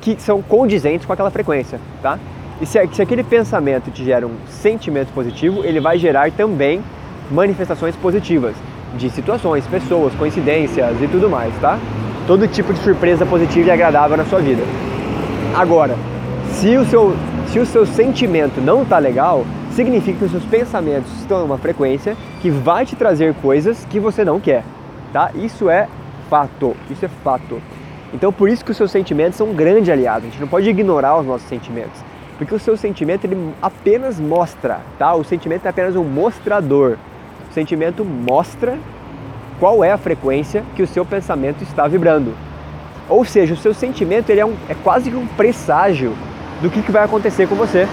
que 0.00 0.20
são 0.20 0.40
condizentes 0.40 1.04
com 1.04 1.12
aquela 1.12 1.32
frequência, 1.32 1.80
tá? 2.00 2.16
E 2.60 2.66
se, 2.66 2.78
se 2.92 3.02
aquele 3.02 3.22
pensamento 3.22 3.90
te 3.90 4.04
gera 4.04 4.26
um 4.26 4.34
sentimento 4.48 5.12
positivo, 5.12 5.64
ele 5.64 5.80
vai 5.80 5.98
gerar 5.98 6.30
também 6.32 6.82
manifestações 7.30 7.94
positivas 7.96 8.54
de 8.96 9.10
situações, 9.10 9.66
pessoas, 9.66 10.14
coincidências 10.14 11.00
e 11.02 11.08
tudo 11.08 11.28
mais, 11.28 11.52
tá? 11.60 11.78
Todo 12.26 12.48
tipo 12.48 12.72
de 12.72 12.78
surpresa 12.80 13.26
positiva 13.26 13.68
e 13.68 13.70
agradável 13.70 14.16
na 14.16 14.24
sua 14.24 14.40
vida. 14.40 14.62
Agora, 15.54 15.96
se 16.52 16.76
o 16.76 16.84
seu, 16.86 17.14
se 17.48 17.58
o 17.58 17.66
seu 17.66 17.84
sentimento 17.84 18.60
não 18.60 18.82
está 18.82 18.98
legal, 18.98 19.44
significa 19.72 20.18
que 20.18 20.24
os 20.24 20.30
seus 20.30 20.44
pensamentos 20.44 21.12
estão 21.20 21.42
em 21.42 21.44
uma 21.44 21.58
frequência 21.58 22.16
que 22.40 22.50
vai 22.50 22.86
te 22.86 22.96
trazer 22.96 23.34
coisas 23.34 23.84
que 23.90 24.00
você 24.00 24.24
não 24.24 24.40
quer 24.40 24.62
tá? 25.16 25.30
Isso 25.34 25.70
é 25.70 25.88
fato, 26.28 26.76
isso 26.90 27.04
é 27.06 27.08
fato. 27.08 27.62
Então 28.12 28.30
por 28.30 28.50
isso 28.50 28.62
que 28.62 28.70
os 28.70 28.76
seus 28.76 28.90
sentimentos 28.90 29.36
são 29.36 29.48
um 29.48 29.54
grande 29.54 29.90
aliado. 29.90 30.26
A 30.26 30.28
gente 30.28 30.40
não 30.40 30.46
pode 30.46 30.68
ignorar 30.68 31.18
os 31.18 31.26
nossos 31.26 31.48
sentimentos, 31.48 32.04
porque 32.38 32.54
o 32.54 32.58
seu 32.58 32.76
sentimento 32.76 33.24
ele 33.24 33.52
apenas 33.62 34.20
mostra, 34.20 34.80
tá? 34.98 35.14
O 35.14 35.24
sentimento 35.24 35.66
é 35.66 35.68
apenas 35.68 35.96
um 35.96 36.04
mostrador. 36.04 36.96
O 37.50 37.54
sentimento 37.54 38.04
mostra 38.04 38.78
qual 39.58 39.82
é 39.82 39.90
a 39.90 39.98
frequência 39.98 40.62
que 40.74 40.82
o 40.82 40.86
seu 40.86 41.04
pensamento 41.04 41.62
está 41.62 41.88
vibrando. 41.88 42.34
Ou 43.08 43.24
seja, 43.24 43.54
o 43.54 43.56
seu 43.56 43.72
sentimento 43.72 44.30
ele 44.30 44.40
é, 44.40 44.46
um, 44.46 44.54
é 44.68 44.74
quase 44.74 45.10
que 45.10 45.16
um 45.16 45.26
presságio 45.26 46.12
do 46.60 46.68
que, 46.68 46.82
que 46.82 46.92
vai 46.92 47.04
acontecer 47.04 47.48
com 47.48 47.54
você. 47.54 47.86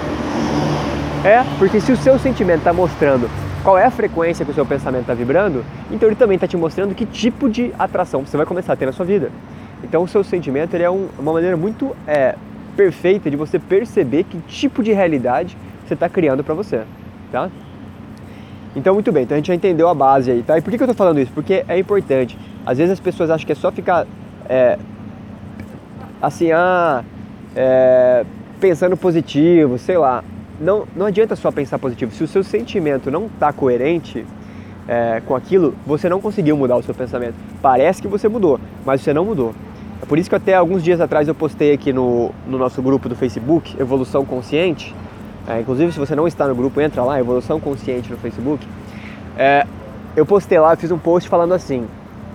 É, 1.23 1.43
porque 1.57 1.79
se 1.79 1.91
o 1.91 1.97
seu 1.97 2.19
sentimento 2.19 2.59
está 2.59 2.73
mostrando 2.73 3.29
qual 3.63 3.77
é 3.77 3.85
a 3.85 3.91
frequência 3.91 4.43
que 4.43 4.51
o 4.51 4.53
seu 4.53 4.65
pensamento 4.65 5.01
está 5.01 5.13
vibrando, 5.13 5.63
então 5.89 6.09
ele 6.09 6.17
também 6.17 6.35
está 6.35 6.47
te 6.47 6.57
mostrando 6.57 6.93
que 6.93 7.05
tipo 7.05 7.49
de 7.49 7.71
atração 7.79 8.25
você 8.25 8.35
vai 8.35 8.45
começar 8.45 8.73
a 8.73 8.75
ter 8.75 8.85
na 8.85 8.91
sua 8.91 9.05
vida. 9.05 9.31
Então 9.81 10.03
o 10.03 10.07
seu 10.07 10.21
sentimento 10.21 10.73
ele 10.73 10.83
é 10.83 10.89
um, 10.89 11.07
uma 11.17 11.31
maneira 11.31 11.55
muito 11.55 11.95
é, 12.05 12.35
perfeita 12.75 13.29
de 13.29 13.37
você 13.37 13.59
perceber 13.59 14.23
que 14.23 14.37
tipo 14.41 14.83
de 14.83 14.91
realidade 14.91 15.57
você 15.85 15.93
está 15.93 16.09
criando 16.09 16.43
para 16.43 16.53
você, 16.53 16.83
tá? 17.31 17.49
Então 18.75 18.93
muito 18.93 19.11
bem, 19.11 19.23
então 19.23 19.35
a 19.35 19.37
gente 19.37 19.47
já 19.47 19.55
entendeu 19.55 19.87
a 19.87 19.93
base 19.93 20.31
aí, 20.31 20.43
tá? 20.43 20.57
E 20.57 20.61
por 20.61 20.71
que, 20.71 20.77
eu 20.77 20.85
estou 20.85 20.95
falando 20.95 21.19
isso? 21.19 21.31
Porque 21.31 21.63
é 21.67 21.77
importante. 21.77 22.37
Às 22.65 22.77
vezes 22.77 22.93
as 22.93 22.99
pessoas 22.99 23.29
acham 23.29 23.45
que 23.45 23.51
é 23.51 23.55
só 23.55 23.71
ficar 23.71 24.07
é, 24.49 24.79
assim, 26.21 26.51
ah, 26.51 27.03
é, 27.55 28.25
pensando 28.59 28.97
positivo, 28.97 29.77
sei 29.77 29.97
lá 29.97 30.23
não, 30.59 30.87
não 30.95 31.05
adianta 31.07 31.35
só 31.35 31.51
pensar 31.51 31.79
positivo. 31.79 32.11
Se 32.11 32.23
o 32.23 32.27
seu 32.27 32.43
sentimento 32.43 33.11
não 33.11 33.25
está 33.25 33.51
coerente 33.51 34.25
é, 34.87 35.21
com 35.25 35.35
aquilo, 35.35 35.75
você 35.85 36.07
não 36.07 36.21
conseguiu 36.21 36.55
mudar 36.55 36.77
o 36.77 36.83
seu 36.83 36.93
pensamento. 36.93 37.35
Parece 37.61 38.01
que 38.01 38.07
você 38.07 38.27
mudou, 38.27 38.59
mas 38.85 39.01
você 39.01 39.13
não 39.13 39.25
mudou. 39.25 39.53
É 40.03 40.05
por 40.05 40.19
isso 40.19 40.29
que 40.29 40.35
até 40.35 40.53
alguns 40.53 40.83
dias 40.83 40.99
atrás 40.99 41.29
eu 41.29 41.33
postei 41.33 41.71
aqui 41.71 41.93
no, 41.93 42.31
no 42.45 42.57
nosso 42.57 42.81
grupo 42.81 43.07
do 43.07 43.15
Facebook, 43.15 43.73
Evolução 43.79 44.25
Consciente. 44.25 44.93
É, 45.47 45.61
inclusive, 45.61 45.93
se 45.93 45.97
você 45.97 46.13
não 46.13 46.27
está 46.27 46.45
no 46.45 46.53
grupo, 46.53 46.81
entra 46.81 47.01
lá, 47.05 47.17
Evolução 47.17 47.57
Consciente 47.57 48.11
no 48.11 48.17
Facebook. 48.17 48.67
É, 49.37 49.65
eu 50.13 50.25
postei 50.25 50.59
lá, 50.59 50.75
fiz 50.75 50.91
um 50.91 50.97
post 50.97 51.29
falando 51.29 51.53
assim: 51.53 51.87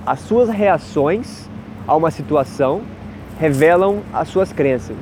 as 0.07 0.21
suas 0.21 0.49
reações 0.49 1.47
a 1.87 1.95
uma 1.95 2.11
situação 2.11 2.81
revelam 3.39 3.99
as 4.15 4.29
suas 4.29 4.51
crenças. 4.51 4.97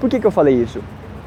Por 0.00 0.08
que, 0.08 0.18
que 0.18 0.26
eu 0.26 0.30
falei 0.30 0.54
isso? 0.54 0.80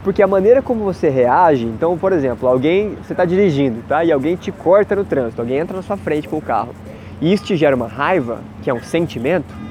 Porque 0.03 0.23
a 0.23 0.27
maneira 0.27 0.63
como 0.63 0.83
você 0.83 1.09
reage, 1.09 1.63
então, 1.63 1.95
por 1.95 2.11
exemplo, 2.11 2.49
alguém, 2.49 2.95
você 2.95 3.13
está 3.13 3.23
dirigindo, 3.23 3.83
tá? 3.87 4.03
E 4.03 4.11
alguém 4.11 4.35
te 4.35 4.51
corta 4.51 4.95
no 4.95 5.05
trânsito, 5.05 5.43
alguém 5.43 5.59
entra 5.59 5.77
na 5.77 5.83
sua 5.83 5.95
frente 5.95 6.27
com 6.27 6.37
o 6.37 6.41
carro. 6.41 6.73
E 7.21 7.31
isso 7.31 7.43
te 7.43 7.55
gera 7.55 7.75
uma 7.75 7.87
raiva, 7.87 8.39
que 8.63 8.69
é 8.71 8.73
um 8.73 8.81
sentimento. 8.81 9.70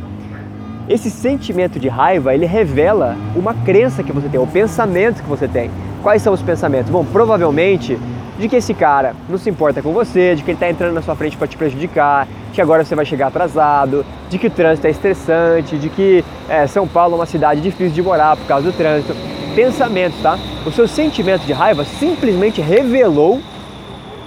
Esse 0.90 1.08
sentimento 1.08 1.78
de 1.78 1.86
raiva, 1.86 2.34
ele 2.34 2.46
revela 2.46 3.16
uma 3.36 3.54
crença 3.54 4.02
que 4.02 4.12
você 4.12 4.28
tem, 4.28 4.40
o 4.40 4.46
pensamento 4.46 5.22
que 5.22 5.28
você 5.28 5.46
tem. 5.46 5.70
Quais 6.02 6.20
são 6.20 6.32
os 6.32 6.42
pensamentos? 6.42 6.90
Bom, 6.90 7.04
provavelmente 7.04 7.96
de 8.40 8.48
que 8.48 8.56
esse 8.56 8.74
cara 8.74 9.14
não 9.28 9.38
se 9.38 9.48
importa 9.48 9.80
com 9.80 9.92
você, 9.92 10.34
de 10.34 10.42
que 10.42 10.50
ele 10.50 10.56
está 10.56 10.68
entrando 10.68 10.94
na 10.94 11.00
sua 11.00 11.14
frente 11.14 11.36
para 11.36 11.46
te 11.46 11.56
prejudicar, 11.56 12.26
que 12.52 12.60
agora 12.60 12.84
você 12.84 12.96
vai 12.96 13.04
chegar 13.04 13.28
atrasado, 13.28 14.04
de 14.28 14.36
que 14.36 14.48
o 14.48 14.50
trânsito 14.50 14.88
é 14.88 14.90
estressante, 14.90 15.78
de 15.78 15.88
que 15.90 16.24
é, 16.48 16.66
São 16.66 16.88
Paulo 16.88 17.14
é 17.14 17.18
uma 17.20 17.26
cidade 17.26 17.60
difícil 17.60 17.94
de 17.94 18.02
morar 18.02 18.36
por 18.36 18.46
causa 18.46 18.72
do 18.72 18.76
trânsito. 18.76 19.14
Pensamentos, 19.54 20.20
tá? 20.20 20.36
O 20.66 20.72
seu 20.72 20.88
sentimento 20.88 21.42
de 21.42 21.52
raiva 21.52 21.84
simplesmente 21.84 22.60
revelou 22.60 23.40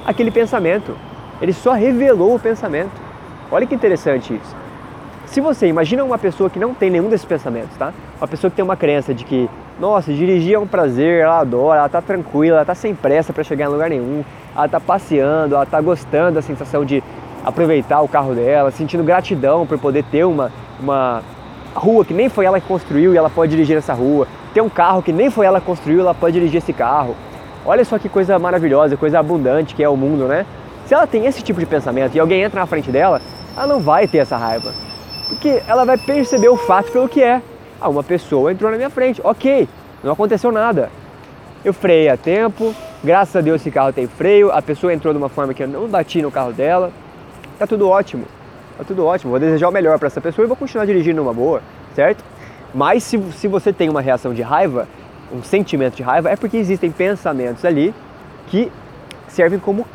aquele 0.05 0.31
pensamento. 0.31 0.95
Ele 1.41 1.51
só 1.51 1.73
revelou 1.73 2.35
o 2.35 2.39
pensamento. 2.39 2.91
Olha 3.51 3.65
que 3.65 3.75
interessante 3.75 4.33
isso. 4.33 4.62
Se 5.33 5.41
você 5.41 5.65
imagina 5.65 6.03
uma 6.03 6.19
pessoa 6.19 6.47
que 6.47 6.59
não 6.59 6.75
tem 6.75 6.91
nenhum 6.91 7.09
desses 7.09 7.25
pensamentos, 7.25 7.75
tá? 7.75 7.91
Uma 8.21 8.27
pessoa 8.27 8.51
que 8.51 8.55
tem 8.55 8.63
uma 8.63 8.77
crença 8.77 9.15
de 9.15 9.25
que, 9.25 9.49
nossa, 9.79 10.13
dirigir 10.13 10.53
é 10.53 10.59
um 10.59 10.67
prazer, 10.67 11.21
ela 11.23 11.39
adora, 11.39 11.79
ela 11.79 11.89
tá 11.89 12.03
tranquila, 12.03 12.57
ela 12.57 12.65
tá 12.65 12.75
sem 12.75 12.93
pressa 12.93 13.33
para 13.33 13.43
chegar 13.43 13.65
em 13.65 13.69
lugar 13.69 13.89
nenhum, 13.89 14.23
ela 14.55 14.69
tá 14.69 14.79
passeando, 14.79 15.55
ela 15.55 15.65
tá 15.65 15.81
gostando 15.81 16.35
da 16.35 16.43
sensação 16.43 16.85
de 16.85 17.03
aproveitar 17.43 18.01
o 18.01 18.07
carro 18.07 18.35
dela, 18.35 18.69
sentindo 18.69 19.03
gratidão 19.03 19.65
por 19.65 19.79
poder 19.79 20.03
ter 20.03 20.23
uma, 20.23 20.51
uma 20.79 21.23
rua 21.73 22.05
que 22.05 22.13
nem 22.13 22.29
foi 22.29 22.45
ela 22.45 22.61
que 22.61 22.67
construiu 22.67 23.15
e 23.15 23.17
ela 23.17 23.31
pode 23.31 23.49
dirigir 23.49 23.75
essa 23.75 23.91
rua, 23.95 24.27
ter 24.53 24.61
um 24.61 24.69
carro 24.69 25.01
que 25.01 25.11
nem 25.11 25.31
foi 25.31 25.47
ela 25.47 25.59
que 25.59 25.65
construiu 25.65 26.01
ela 26.01 26.13
pode 26.13 26.35
dirigir 26.35 26.59
esse 26.59 26.73
carro. 26.73 27.15
Olha 27.65 27.83
só 27.83 27.97
que 27.97 28.07
coisa 28.07 28.37
maravilhosa, 28.37 28.95
coisa 28.95 29.17
abundante 29.17 29.73
que 29.73 29.83
é 29.83 29.89
o 29.89 29.97
mundo, 29.97 30.25
né? 30.27 30.45
Se 30.85 30.93
ela 30.93 31.07
tem 31.07 31.25
esse 31.25 31.41
tipo 31.41 31.59
de 31.59 31.65
pensamento 31.65 32.13
e 32.13 32.19
alguém 32.19 32.43
entra 32.43 32.59
na 32.59 32.67
frente 32.67 32.91
dela, 32.91 33.19
ela 33.57 33.65
não 33.65 33.79
vai 33.79 34.07
ter 34.07 34.19
essa 34.19 34.37
raiva. 34.37 34.71
Porque 35.33 35.63
ela 35.67 35.83
vai 35.83 35.97
perceber 35.97 36.47
o 36.47 36.55
fato 36.55 36.91
pelo 36.91 37.09
que 37.09 37.21
é. 37.21 37.41
Ah, 37.81 37.89
uma 37.89 38.03
pessoa 38.03 38.51
entrou 38.51 38.69
na 38.69 38.77
minha 38.77 38.89
frente, 38.89 39.19
ok, 39.23 39.67
não 40.03 40.13
aconteceu 40.13 40.51
nada. 40.51 40.91
Eu 41.65 41.73
freiei 41.73 42.07
a 42.07 42.15
tempo, 42.15 42.73
graças 43.03 43.35
a 43.35 43.41
Deus 43.41 43.59
esse 43.59 43.71
carro 43.71 43.91
tem 43.91 44.05
freio, 44.05 44.51
a 44.51 44.61
pessoa 44.61 44.93
entrou 44.93 45.11
de 45.11 45.17
uma 45.17 45.29
forma 45.29 45.53
que 45.53 45.63
eu 45.63 45.67
não 45.67 45.87
bati 45.87 46.21
no 46.21 46.31
carro 46.31 46.53
dela, 46.53 46.91
tá 47.57 47.65
tudo 47.65 47.89
ótimo, 47.89 48.25
tá 48.77 48.83
tudo 48.83 49.05
ótimo, 49.05 49.31
vou 49.31 49.39
desejar 49.39 49.69
o 49.69 49.71
melhor 49.71 49.97
para 49.97 50.07
essa 50.07 50.21
pessoa 50.21 50.45
e 50.45 50.47
vou 50.47 50.55
continuar 50.55 50.85
dirigindo 50.85 51.21
numa 51.21 51.33
boa, 51.33 51.61
certo? 51.95 52.23
Mas 52.73 53.03
se, 53.03 53.19
se 53.33 53.47
você 53.47 53.73
tem 53.73 53.89
uma 53.89 54.01
reação 54.01 54.33
de 54.33 54.41
raiva, 54.43 54.87
um 55.33 55.41
sentimento 55.41 55.95
de 55.95 56.03
raiva, 56.03 56.29
é 56.29 56.35
porque 56.35 56.57
existem 56.57 56.91
pensamentos 56.91 57.65
ali 57.65 57.93
que 58.47 58.71
servem 59.27 59.57
como 59.57 59.85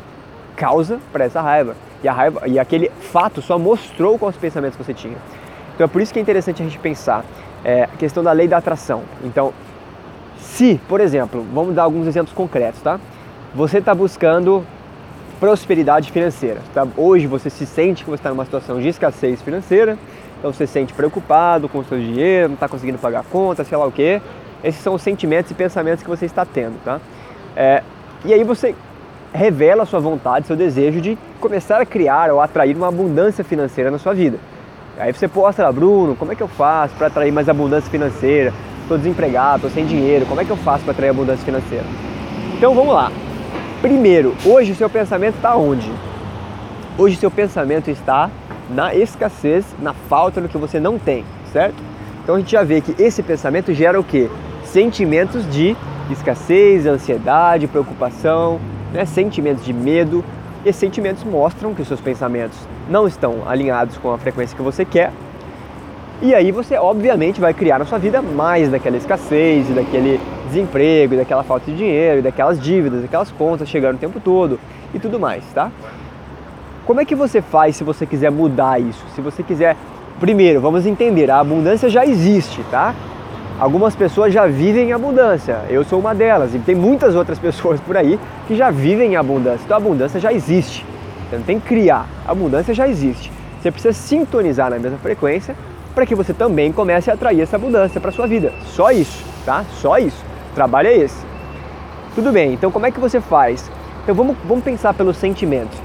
causa 0.55 0.99
para 1.13 1.23
essa 1.23 1.41
raiva. 1.41 1.75
E 2.03 2.07
a 2.07 2.13
raiva 2.13 2.47
e 2.47 2.57
aquele 2.57 2.89
fato 3.11 3.41
só 3.41 3.57
mostrou 3.59 4.17
quais 4.17 4.37
pensamentos 4.37 4.77
você 4.77 4.93
tinha. 4.93 5.17
Então 5.75 5.85
é 5.85 5.87
por 5.87 6.01
isso 6.01 6.13
que 6.13 6.19
é 6.19 6.21
interessante 6.21 6.61
a 6.61 6.65
gente 6.65 6.79
pensar 6.79 7.23
é, 7.63 7.83
a 7.83 7.97
questão 7.97 8.23
da 8.23 8.31
lei 8.31 8.47
da 8.47 8.57
atração. 8.57 9.03
Então, 9.23 9.53
se, 10.39 10.79
por 10.87 11.01
exemplo, 11.01 11.45
vamos 11.53 11.75
dar 11.75 11.83
alguns 11.83 12.07
exemplos 12.07 12.33
concretos, 12.33 12.81
tá? 12.81 12.99
Você 13.53 13.79
está 13.79 13.93
buscando 13.93 14.65
prosperidade 15.39 16.11
financeira. 16.11 16.61
Tá? 16.73 16.85
Hoje 16.97 17.25
você 17.25 17.49
se 17.49 17.65
sente 17.65 18.03
que 18.03 18.09
você 18.09 18.19
está 18.19 18.29
numa 18.29 18.45
situação 18.45 18.79
de 18.79 18.89
escassez 18.89 19.41
financeira, 19.41 19.97
então 20.37 20.51
você 20.51 20.67
se 20.67 20.73
sente 20.73 20.93
preocupado 20.93 21.69
com 21.69 21.79
o 21.79 21.85
seu 21.85 21.97
dinheiro, 21.97 22.49
não 22.49 22.55
está 22.55 22.67
conseguindo 22.67 22.97
pagar 22.97 23.23
conta, 23.23 23.63
sei 23.63 23.77
lá 23.77 23.85
o 23.85 23.91
quê. 23.91 24.21
Esses 24.63 24.81
são 24.81 24.93
os 24.93 25.01
sentimentos 25.01 25.49
e 25.51 25.53
pensamentos 25.53 26.03
que 26.03 26.09
você 26.09 26.25
está 26.25 26.45
tendo, 26.45 26.77
tá? 26.83 26.99
É, 27.55 27.81
e 28.25 28.33
aí 28.33 28.43
você 28.43 28.75
revela 29.33 29.85
sua 29.85 29.99
vontade, 29.99 30.47
seu 30.47 30.55
desejo 30.55 31.01
de 31.01 31.17
começar 31.39 31.79
a 31.79 31.85
criar 31.85 32.31
ou 32.31 32.41
atrair 32.41 32.75
uma 32.75 32.87
abundância 32.87 33.43
financeira 33.43 33.91
na 33.91 33.97
sua 33.97 34.13
vida. 34.13 34.37
Aí 34.97 35.13
você 35.13 35.27
posta 35.27 35.63
lá, 35.63 35.71
Bruno, 35.71 36.15
como 36.15 36.31
é 36.31 36.35
que 36.35 36.43
eu 36.43 36.47
faço 36.47 36.93
para 36.95 37.07
atrair 37.07 37.31
mais 37.31 37.47
abundância 37.47 37.89
financeira? 37.89 38.53
Estou 38.81 38.97
desempregado, 38.97 39.67
estou 39.67 39.71
sem 39.71 39.85
dinheiro, 39.85 40.25
como 40.25 40.41
é 40.41 40.45
que 40.45 40.51
eu 40.51 40.57
faço 40.57 40.83
para 40.83 40.91
atrair 40.91 41.09
abundância 41.09 41.45
financeira? 41.45 41.85
Então 42.57 42.73
vamos 42.73 42.93
lá. 42.93 43.11
Primeiro, 43.81 44.35
hoje 44.43 44.73
o 44.73 44.75
seu 44.75 44.89
pensamento 44.89 45.35
está 45.35 45.55
onde? 45.55 45.89
Hoje 46.97 47.15
o 47.15 47.19
seu 47.19 47.31
pensamento 47.31 47.89
está 47.89 48.29
na 48.69 48.93
escassez, 48.93 49.65
na 49.79 49.93
falta 49.93 50.41
do 50.41 50.49
que 50.49 50.57
você 50.57 50.79
não 50.79 50.99
tem, 50.99 51.23
certo? 51.53 51.81
Então 52.21 52.35
a 52.35 52.39
gente 52.39 52.51
já 52.51 52.63
vê 52.63 52.81
que 52.81 53.01
esse 53.01 53.23
pensamento 53.23 53.73
gera 53.73 53.97
o 53.97 54.03
quê? 54.03 54.29
Sentimentos 54.65 55.49
de 55.49 55.77
escassez, 56.11 56.85
ansiedade, 56.85 57.67
preocupação, 57.67 58.59
né? 58.93 59.05
sentimentos 59.05 59.63
de 59.65 59.73
medo. 59.73 60.23
Esses 60.65 60.79
sentimentos 60.79 61.23
mostram 61.23 61.73
que 61.73 61.81
os 61.81 61.87
seus 61.87 62.01
pensamentos 62.01 62.57
não 62.89 63.07
estão 63.07 63.43
alinhados 63.47 63.97
com 63.97 64.11
a 64.11 64.17
frequência 64.17 64.55
que 64.55 64.61
você 64.61 64.83
quer. 64.83 65.11
E 66.21 66.35
aí 66.35 66.51
você 66.51 66.77
obviamente 66.77 67.39
vai 67.39 67.53
criar 67.53 67.79
na 67.79 67.85
sua 67.85 67.97
vida 67.97 68.21
mais 68.21 68.69
daquela 68.69 68.97
escassez, 68.97 69.69
daquele 69.73 70.19
desemprego, 70.47 71.15
daquela 71.15 71.43
falta 71.43 71.71
de 71.71 71.77
dinheiro, 71.77 72.21
daquelas 72.21 72.59
dívidas, 72.59 73.01
daquelas 73.01 73.31
contas 73.31 73.69
chegando 73.69 73.95
o 73.95 73.99
tempo 73.99 74.19
todo 74.19 74.59
e 74.93 74.99
tudo 74.99 75.17
mais, 75.17 75.45
tá? 75.53 75.71
Como 76.85 76.99
é 76.99 77.05
que 77.05 77.15
você 77.15 77.41
faz 77.41 77.77
se 77.77 77.85
você 77.85 78.05
quiser 78.05 78.31
mudar 78.31 78.81
isso? 78.81 79.05
Se 79.15 79.21
você 79.21 79.43
quiser, 79.43 79.77
primeiro, 80.19 80.59
vamos 80.59 80.85
entender, 80.85 81.31
a 81.31 81.39
abundância 81.39 81.87
já 81.87 82.05
existe, 82.05 82.61
tá? 82.69 82.93
Algumas 83.59 83.93
pessoas 83.93 84.33
já 84.33 84.47
vivem 84.47 84.89
em 84.89 84.93
abundância, 84.93 85.65
eu 85.69 85.83
sou 85.83 85.99
uma 85.99 86.15
delas, 86.15 86.55
e 86.55 86.59
tem 86.59 86.73
muitas 86.73 87.13
outras 87.13 87.37
pessoas 87.39 87.77
por 87.81 87.97
aí 87.97 88.17
que 88.47 88.55
já 88.55 88.71
vivem 88.71 89.11
em 89.11 89.15
abundância. 89.17 89.65
Então 89.65 89.75
a 89.75 89.79
abundância 89.79 90.17
já 90.17 90.31
existe. 90.31 90.85
Você 91.29 91.35
não 91.35 91.43
tem 91.43 91.59
que 91.59 91.67
criar, 91.67 92.07
a 92.25 92.31
abundância 92.31 92.73
já 92.73 92.87
existe. 92.87 93.29
Você 93.61 93.69
precisa 93.69 93.93
sintonizar 93.93 94.69
na 94.69 94.79
mesma 94.79 94.97
frequência 94.99 95.57
para 95.93 96.05
que 96.05 96.15
você 96.15 96.33
também 96.33 96.71
comece 96.71 97.11
a 97.11 97.15
atrair 97.15 97.41
essa 97.41 97.57
abundância 97.57 97.99
para 97.99 98.13
sua 98.13 98.25
vida. 98.25 98.53
Só 98.67 98.91
isso, 98.91 99.25
tá? 99.45 99.65
Só 99.73 99.97
isso. 99.97 100.23
O 100.51 100.55
trabalho 100.55 100.87
é 100.87 100.95
esse. 100.95 101.25
Tudo 102.15 102.31
bem, 102.31 102.53
então 102.53 102.71
como 102.71 102.85
é 102.85 102.91
que 102.91 102.99
você 102.99 103.19
faz? 103.19 103.69
Então 104.03 104.15
vamos, 104.15 104.37
vamos 104.45 104.63
pensar 104.63 104.93
pelos 104.93 105.17
sentimentos. 105.17 105.77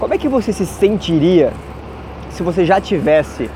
Como 0.00 0.14
é 0.14 0.18
que 0.18 0.28
você 0.28 0.50
se 0.50 0.64
sentiria 0.64 1.52
se 2.30 2.42
você 2.42 2.64
já 2.64 2.80
tivesse 2.80 3.50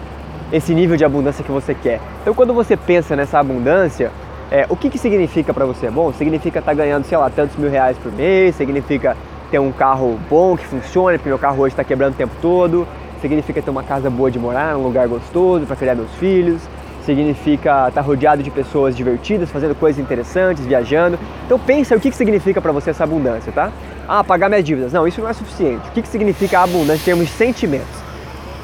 esse 0.52 0.74
nível 0.74 0.96
de 0.96 1.04
abundância 1.04 1.42
que 1.42 1.50
você 1.50 1.74
quer. 1.74 2.00
Então, 2.20 2.34
quando 2.34 2.52
você 2.52 2.76
pensa 2.76 3.16
nessa 3.16 3.38
abundância, 3.38 4.12
é, 4.50 4.66
o 4.68 4.76
que, 4.76 4.90
que 4.90 4.98
significa 4.98 5.54
para 5.54 5.64
você? 5.64 5.90
Bom, 5.90 6.12
significa 6.12 6.58
estar 6.58 6.72
tá 6.72 6.76
ganhando, 6.76 7.04
sei 7.04 7.16
lá, 7.16 7.30
tantos 7.30 7.56
mil 7.56 7.70
reais 7.70 7.96
por 7.96 8.12
mês, 8.12 8.54
significa 8.54 9.16
ter 9.50 9.58
um 9.58 9.72
carro 9.72 10.18
bom 10.28 10.56
que 10.56 10.66
funcione, 10.66 11.16
porque 11.16 11.28
meu 11.28 11.38
carro 11.38 11.62
hoje 11.62 11.72
está 11.72 11.82
quebrando 11.82 12.12
o 12.12 12.16
tempo 12.16 12.34
todo, 12.42 12.86
significa 13.20 13.62
ter 13.62 13.70
uma 13.70 13.82
casa 13.82 14.10
boa 14.10 14.30
de 14.30 14.38
morar, 14.38 14.76
um 14.76 14.82
lugar 14.82 15.08
gostoso 15.08 15.64
para 15.64 15.76
criar 15.76 15.94
meus 15.94 16.10
filhos, 16.16 16.60
significa 17.04 17.88
estar 17.88 17.90
tá 17.90 18.00
rodeado 18.00 18.42
de 18.42 18.50
pessoas 18.50 18.94
divertidas, 18.94 19.50
fazendo 19.50 19.74
coisas 19.74 20.02
interessantes, 20.02 20.66
viajando. 20.66 21.18
Então 21.46 21.58
pensa 21.58 21.96
o 21.96 22.00
que, 22.00 22.10
que 22.10 22.16
significa 22.16 22.60
para 22.60 22.72
você 22.72 22.90
essa 22.90 23.04
abundância, 23.04 23.50
tá? 23.52 23.72
Ah, 24.06 24.22
pagar 24.22 24.48
minhas 24.48 24.64
dívidas. 24.64 24.92
Não, 24.92 25.06
isso 25.06 25.20
não 25.20 25.28
é 25.28 25.32
suficiente. 25.32 25.88
O 25.88 25.92
que, 25.92 26.02
que 26.02 26.08
significa 26.08 26.60
a 26.60 26.64
abundância 26.64 27.02
em 27.02 27.04
termos 27.04 27.26
de 27.26 27.32
sentimentos? 27.32 28.01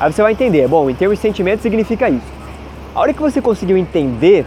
Aí 0.01 0.13
você 0.13 0.23
vai 0.23 0.33
entender, 0.33 0.69
bom, 0.69 0.89
em 0.89 0.95
termos 0.95 1.19
de 1.19 1.23
sentimento 1.23 1.61
significa 1.61 2.09
isso. 2.09 2.39
A 2.95 3.01
hora 3.01 3.13
que 3.13 3.21
você 3.21 3.41
conseguiu 3.41 3.77
entender 3.77 4.47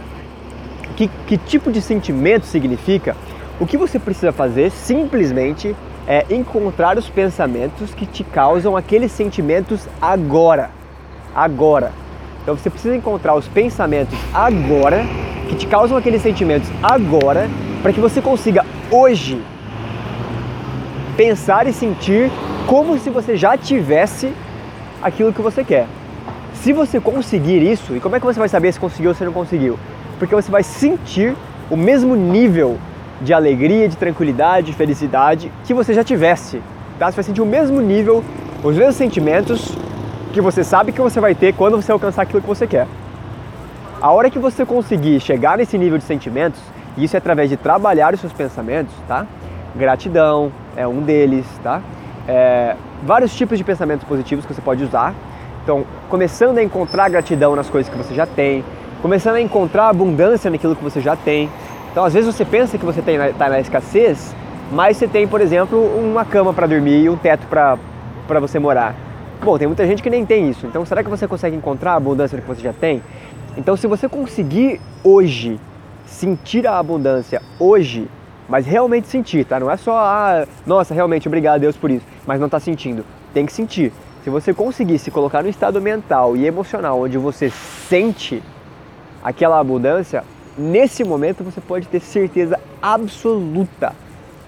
que, 0.96 1.10
que 1.26 1.36
tipo 1.36 1.70
de 1.70 1.82
sentimento 1.82 2.46
significa, 2.46 3.14
o 3.60 3.66
que 3.66 3.76
você 3.76 3.98
precisa 3.98 4.32
fazer 4.32 4.70
simplesmente 4.70 5.76
é 6.06 6.24
encontrar 6.30 6.96
os 6.96 7.08
pensamentos 7.08 7.94
que 7.94 8.06
te 8.06 8.24
causam 8.24 8.76
aqueles 8.76 9.12
sentimentos 9.12 9.86
agora. 10.00 10.70
Agora. 11.34 11.92
Então 12.42 12.56
você 12.56 12.70
precisa 12.70 12.96
encontrar 12.96 13.34
os 13.34 13.46
pensamentos 13.46 14.18
agora, 14.32 15.04
que 15.48 15.54
te 15.54 15.66
causam 15.66 15.96
aqueles 15.96 16.22
sentimentos 16.22 16.68
agora, 16.82 17.48
para 17.82 17.92
que 17.92 18.00
você 18.00 18.20
consiga 18.20 18.64
hoje 18.90 19.40
pensar 21.16 21.66
e 21.66 21.72
sentir 21.72 22.30
como 22.66 22.98
se 22.98 23.10
você 23.10 23.36
já 23.36 23.56
tivesse 23.56 24.32
aquilo 25.02 25.32
que 25.32 25.42
você 25.42 25.64
quer. 25.64 25.86
Se 26.54 26.72
você 26.72 27.00
conseguir 27.00 27.60
isso, 27.62 27.96
e 27.96 28.00
como 28.00 28.14
é 28.14 28.20
que 28.20 28.26
você 28.26 28.38
vai 28.38 28.48
saber 28.48 28.72
se 28.72 28.78
conseguiu 28.78 29.10
ou 29.10 29.14
se 29.14 29.24
não 29.24 29.32
conseguiu? 29.32 29.78
Porque 30.18 30.34
você 30.34 30.50
vai 30.50 30.62
sentir 30.62 31.34
o 31.70 31.76
mesmo 31.76 32.14
nível 32.14 32.78
de 33.20 33.32
alegria, 33.32 33.88
de 33.88 33.96
tranquilidade, 33.96 34.68
de 34.68 34.72
felicidade 34.72 35.50
que 35.64 35.74
você 35.74 35.92
já 35.92 36.04
tivesse. 36.04 36.62
Tá? 36.98 37.10
Você 37.10 37.16
vai 37.16 37.24
sentir 37.24 37.40
o 37.40 37.46
mesmo 37.46 37.80
nível, 37.80 38.22
os 38.62 38.76
mesmos 38.76 38.96
sentimentos 38.96 39.72
que 40.32 40.40
você 40.40 40.62
sabe 40.62 40.92
que 40.92 41.00
você 41.00 41.20
vai 41.20 41.34
ter 41.34 41.52
quando 41.54 41.76
você 41.76 41.92
alcançar 41.92 42.22
aquilo 42.22 42.40
que 42.40 42.48
você 42.48 42.66
quer. 42.66 42.86
A 44.00 44.10
hora 44.10 44.30
que 44.30 44.38
você 44.38 44.64
conseguir 44.64 45.20
chegar 45.20 45.58
nesse 45.58 45.76
nível 45.78 45.98
de 45.98 46.04
sentimentos, 46.04 46.60
e 46.96 47.04
isso 47.04 47.16
é 47.16 47.18
através 47.18 47.48
de 47.48 47.56
trabalhar 47.56 48.14
os 48.14 48.20
seus 48.20 48.32
pensamentos, 48.32 48.92
tá? 49.06 49.26
Gratidão 49.74 50.52
é 50.76 50.86
um 50.86 51.00
deles, 51.00 51.46
tá? 51.62 51.80
É, 52.28 52.76
vários 53.02 53.34
tipos 53.34 53.58
de 53.58 53.64
pensamentos 53.64 54.06
positivos 54.06 54.44
que 54.46 54.54
você 54.54 54.60
pode 54.60 54.84
usar. 54.84 55.14
Então, 55.62 55.84
começando 56.08 56.58
a 56.58 56.62
encontrar 56.62 57.08
gratidão 57.08 57.54
nas 57.54 57.70
coisas 57.70 57.90
que 57.90 57.96
você 57.96 58.14
já 58.14 58.26
tem, 58.26 58.64
começando 59.00 59.36
a 59.36 59.40
encontrar 59.40 59.88
abundância 59.88 60.50
naquilo 60.50 60.74
que 60.74 60.82
você 60.82 61.00
já 61.00 61.16
tem. 61.16 61.48
Então, 61.90 62.04
às 62.04 62.14
vezes 62.14 62.34
você 62.34 62.44
pensa 62.44 62.78
que 62.78 62.84
você 62.84 63.00
está 63.00 63.48
na 63.48 63.60
escassez, 63.60 64.34
mas 64.72 64.96
você 64.96 65.06
tem, 65.06 65.28
por 65.28 65.40
exemplo, 65.40 65.78
uma 65.78 66.24
cama 66.24 66.52
para 66.52 66.66
dormir 66.66 67.04
e 67.04 67.08
um 67.08 67.16
teto 67.16 67.46
para 67.46 68.40
você 68.40 68.58
morar. 68.58 68.94
Bom, 69.42 69.58
tem 69.58 69.66
muita 69.66 69.86
gente 69.86 70.02
que 70.02 70.08
nem 70.08 70.24
tem 70.24 70.48
isso. 70.48 70.66
Então, 70.66 70.84
será 70.86 71.02
que 71.02 71.10
você 71.10 71.28
consegue 71.28 71.54
encontrar 71.54 71.92
a 71.92 71.96
abundância 71.96 72.40
que 72.40 72.46
você 72.46 72.62
já 72.62 72.72
tem? 72.72 73.02
Então, 73.56 73.76
se 73.76 73.86
você 73.86 74.08
conseguir 74.08 74.80
hoje 75.04 75.60
sentir 76.06 76.66
a 76.66 76.78
abundância 76.78 77.42
hoje, 77.58 78.08
mas 78.48 78.66
realmente 78.66 79.08
sentir, 79.08 79.44
tá? 79.44 79.58
Não 79.58 79.70
é 79.70 79.76
só, 79.76 79.96
ah, 79.96 80.46
nossa, 80.66 80.94
realmente, 80.94 81.28
obrigado 81.28 81.56
a 81.56 81.58
Deus 81.58 81.76
por 81.76 81.90
isso, 81.90 82.04
mas 82.26 82.38
não 82.38 82.46
está 82.46 82.60
sentindo. 82.60 83.04
Tem 83.32 83.46
que 83.46 83.52
sentir. 83.52 83.92
Se 84.24 84.30
você 84.30 84.54
conseguir 84.54 84.98
se 84.98 85.10
colocar 85.10 85.42
no 85.42 85.48
estado 85.48 85.80
mental 85.80 86.36
e 86.36 86.46
emocional 86.46 87.00
onde 87.00 87.18
você 87.18 87.50
sente 87.50 88.42
aquela 89.22 89.58
abundância, 89.58 90.22
nesse 90.56 91.02
momento 91.02 91.42
você 91.42 91.60
pode 91.60 91.88
ter 91.88 92.00
certeza 92.00 92.58
absoluta 92.80 93.92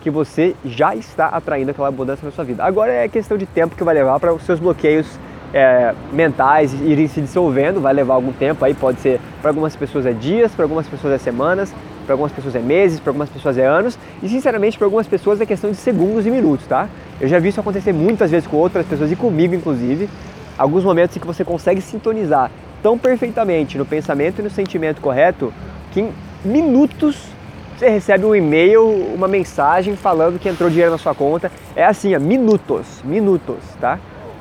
que 0.01 0.11
você 0.11 0.55
já 0.65 0.95
está 0.95 1.29
atraindo 1.29 1.71
aquela 1.71 1.89
abundância 1.89 2.25
na 2.25 2.31
sua 2.31 2.45
vida. 2.45 2.63
Agora 2.63 2.93
é 2.93 3.09
questão 3.09 3.39
de 3.39 3.47
tempo 3.47 3.75
que 3.75 3.83
vai 3.83 3.95
levar 3.95 4.21
para 4.21 4.35
os 4.35 4.43
seus 4.43 4.61
bloqueios 4.61 5.19
é, 5.53 5.95
mentais 6.13 6.75
irem 6.75 7.09
se 7.09 7.21
dissolvendo, 7.21 7.81
vai 7.81 7.95
levar 7.95 8.15
algum 8.15 8.33
tempo 8.33 8.65
aí, 8.65 8.75
pode 8.75 9.01
ser 9.01 9.21
para 9.41 9.51
algumas 9.51 9.75
pessoas 9.75 10.05
é 10.05 10.13
dias, 10.13 10.53
para 10.53 10.65
algumas 10.65 10.87
pessoas 10.87 11.15
é 11.15 11.19
semanas, 11.19 11.73
para 12.05 12.15
algumas 12.15 12.33
pessoas 12.33 12.55
é 12.55 12.61
meses, 12.61 13.01
para 13.01 13.11
algumas 13.11 13.29
pessoas 13.29 13.59
é 13.59 13.67
anos 13.67 13.99
e 14.23 14.29
sinceramente 14.29 14.79
para 14.79 14.87
algumas 14.87 15.07
pessoas 15.07 15.41
é 15.41 15.47
questão 15.47 15.71
de 15.71 15.77
segundos 15.77 16.27
e 16.27 16.31
minutos, 16.31 16.67
tá? 16.67 16.89
Eu 17.21 17.29
já 17.29 17.39
vi 17.39 17.49
isso 17.49 17.61
acontecer 17.61 17.93
muitas 17.93 18.31
vezes 18.31 18.47
com 18.47 18.57
outras 18.57 18.87
pessoas 18.87 19.11
e 19.11 19.17
comigo 19.17 19.55
inclusive, 19.55 20.09
alguns 20.57 20.85
momentos 20.85 21.17
em 21.17 21.21
que 21.21 21.27
você 21.27 21.45
consegue 21.45 21.81
sintonizar 21.81 22.51
tão 22.83 22.99
perfeitamente 22.99 23.79
no 23.79 23.87
pensamento 23.87 24.41
e 24.41 24.43
no 24.43 24.51
sentimento 24.51 25.01
correto 25.01 25.53
que 25.93 26.01
em 26.01 26.13
minutos 26.45 27.35
você 27.77 27.89
recebe 27.89 28.25
um 28.25 28.35
e-mail, 28.35 28.83
uma 29.15 29.27
mensagem 29.27 29.97
falando 29.97 30.39
que 30.39 30.49
entrou 30.49 30.71
dinheiro 30.71 30.93
na 30.93 30.99
sua 30.99 31.15
conta. 31.15 31.51
É 31.75 31.85
assim, 31.85 32.15
ó, 32.15 32.21
minutos, 32.21 33.03
minutos, 33.05 33.57
tá? 33.81 33.99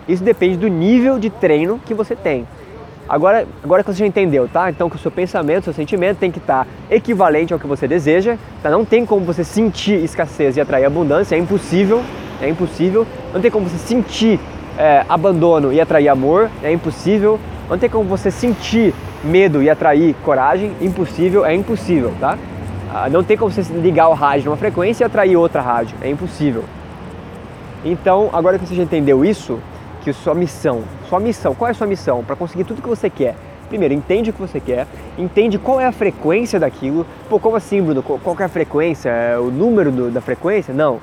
Isso 0.07 0.23
depende 0.23 0.57
do 0.57 0.67
nível 0.67 1.17
de 1.17 1.29
treino 1.29 1.79
que 1.83 1.93
você 1.93 2.15
tem. 2.15 2.45
Agora, 3.07 3.45
agora 3.63 3.83
que 3.83 3.91
você 3.91 3.99
já 3.99 4.07
entendeu, 4.07 4.47
tá? 4.47 4.69
Então 4.69 4.89
que 4.89 4.95
o 4.95 4.99
seu 4.99 5.11
pensamento, 5.11 5.65
seu 5.65 5.73
sentimento 5.73 6.17
tem 6.17 6.31
que 6.31 6.39
estar 6.39 6.65
equivalente 6.89 7.53
ao 7.53 7.59
que 7.59 7.67
você 7.67 7.87
deseja, 7.87 8.37
tá? 8.61 8.69
Não 8.69 8.85
tem 8.85 9.05
como 9.05 9.25
você 9.25 9.43
sentir 9.43 10.03
escassez 10.03 10.55
e 10.55 10.61
atrair 10.61 10.85
abundância, 10.85 11.35
é 11.35 11.37
impossível, 11.37 12.01
é 12.41 12.47
impossível. 12.49 13.05
Não 13.33 13.41
tem 13.41 13.51
como 13.51 13.67
você 13.67 13.77
sentir 13.77 14.39
é, 14.77 15.03
abandono 15.09 15.73
e 15.73 15.81
atrair 15.81 16.07
amor, 16.07 16.49
é 16.63 16.71
impossível. 16.71 17.39
Não 17.69 17.77
tem 17.77 17.89
como 17.89 18.05
você 18.05 18.31
sentir 18.31 18.93
medo 19.23 19.61
e 19.61 19.69
atrair 19.69 20.15
coragem, 20.23 20.71
impossível, 20.81 21.45
é 21.45 21.53
impossível, 21.53 22.13
tá? 22.19 22.37
Ah, 22.93 23.09
não 23.09 23.23
tem 23.23 23.35
como 23.35 23.49
você 23.49 23.63
ligar 23.73 24.07
o 24.09 24.13
rádio 24.13 24.45
numa 24.45 24.57
frequência 24.57 25.03
e 25.03 25.05
atrair 25.05 25.35
outra 25.35 25.61
rádio, 25.61 25.95
é 26.01 26.09
impossível. 26.09 26.63
Então, 27.83 28.29
agora 28.31 28.59
que 28.59 28.65
você 28.65 28.75
já 28.75 28.83
entendeu 28.83 29.25
isso, 29.25 29.59
que 30.03 30.11
sua 30.11 30.35
missão, 30.35 30.83
sua 31.07 31.19
missão, 31.19 31.55
qual 31.55 31.69
é 31.69 31.71
a 31.71 31.73
sua 31.73 31.87
missão 31.87 32.23
para 32.23 32.35
conseguir 32.35 32.65
tudo 32.65 32.81
que 32.81 32.89
você 32.89 33.09
quer? 33.09 33.35
Primeiro, 33.69 33.93
entende 33.93 34.29
o 34.29 34.33
que 34.33 34.41
você 34.41 34.59
quer, 34.59 34.85
entende 35.17 35.57
qual 35.57 35.79
é 35.79 35.85
a 35.85 35.91
frequência 35.91 36.59
daquilo. 36.59 37.05
Pô, 37.29 37.39
como 37.39 37.55
assim, 37.55 37.81
Bruno? 37.81 38.03
Qual 38.03 38.35
é 38.39 38.43
a 38.43 38.49
frequência? 38.49 39.09
É 39.09 39.39
o 39.39 39.49
número 39.49 39.91
do, 39.91 40.11
da 40.11 40.21
frequência? 40.21 40.73
Não. 40.73 40.99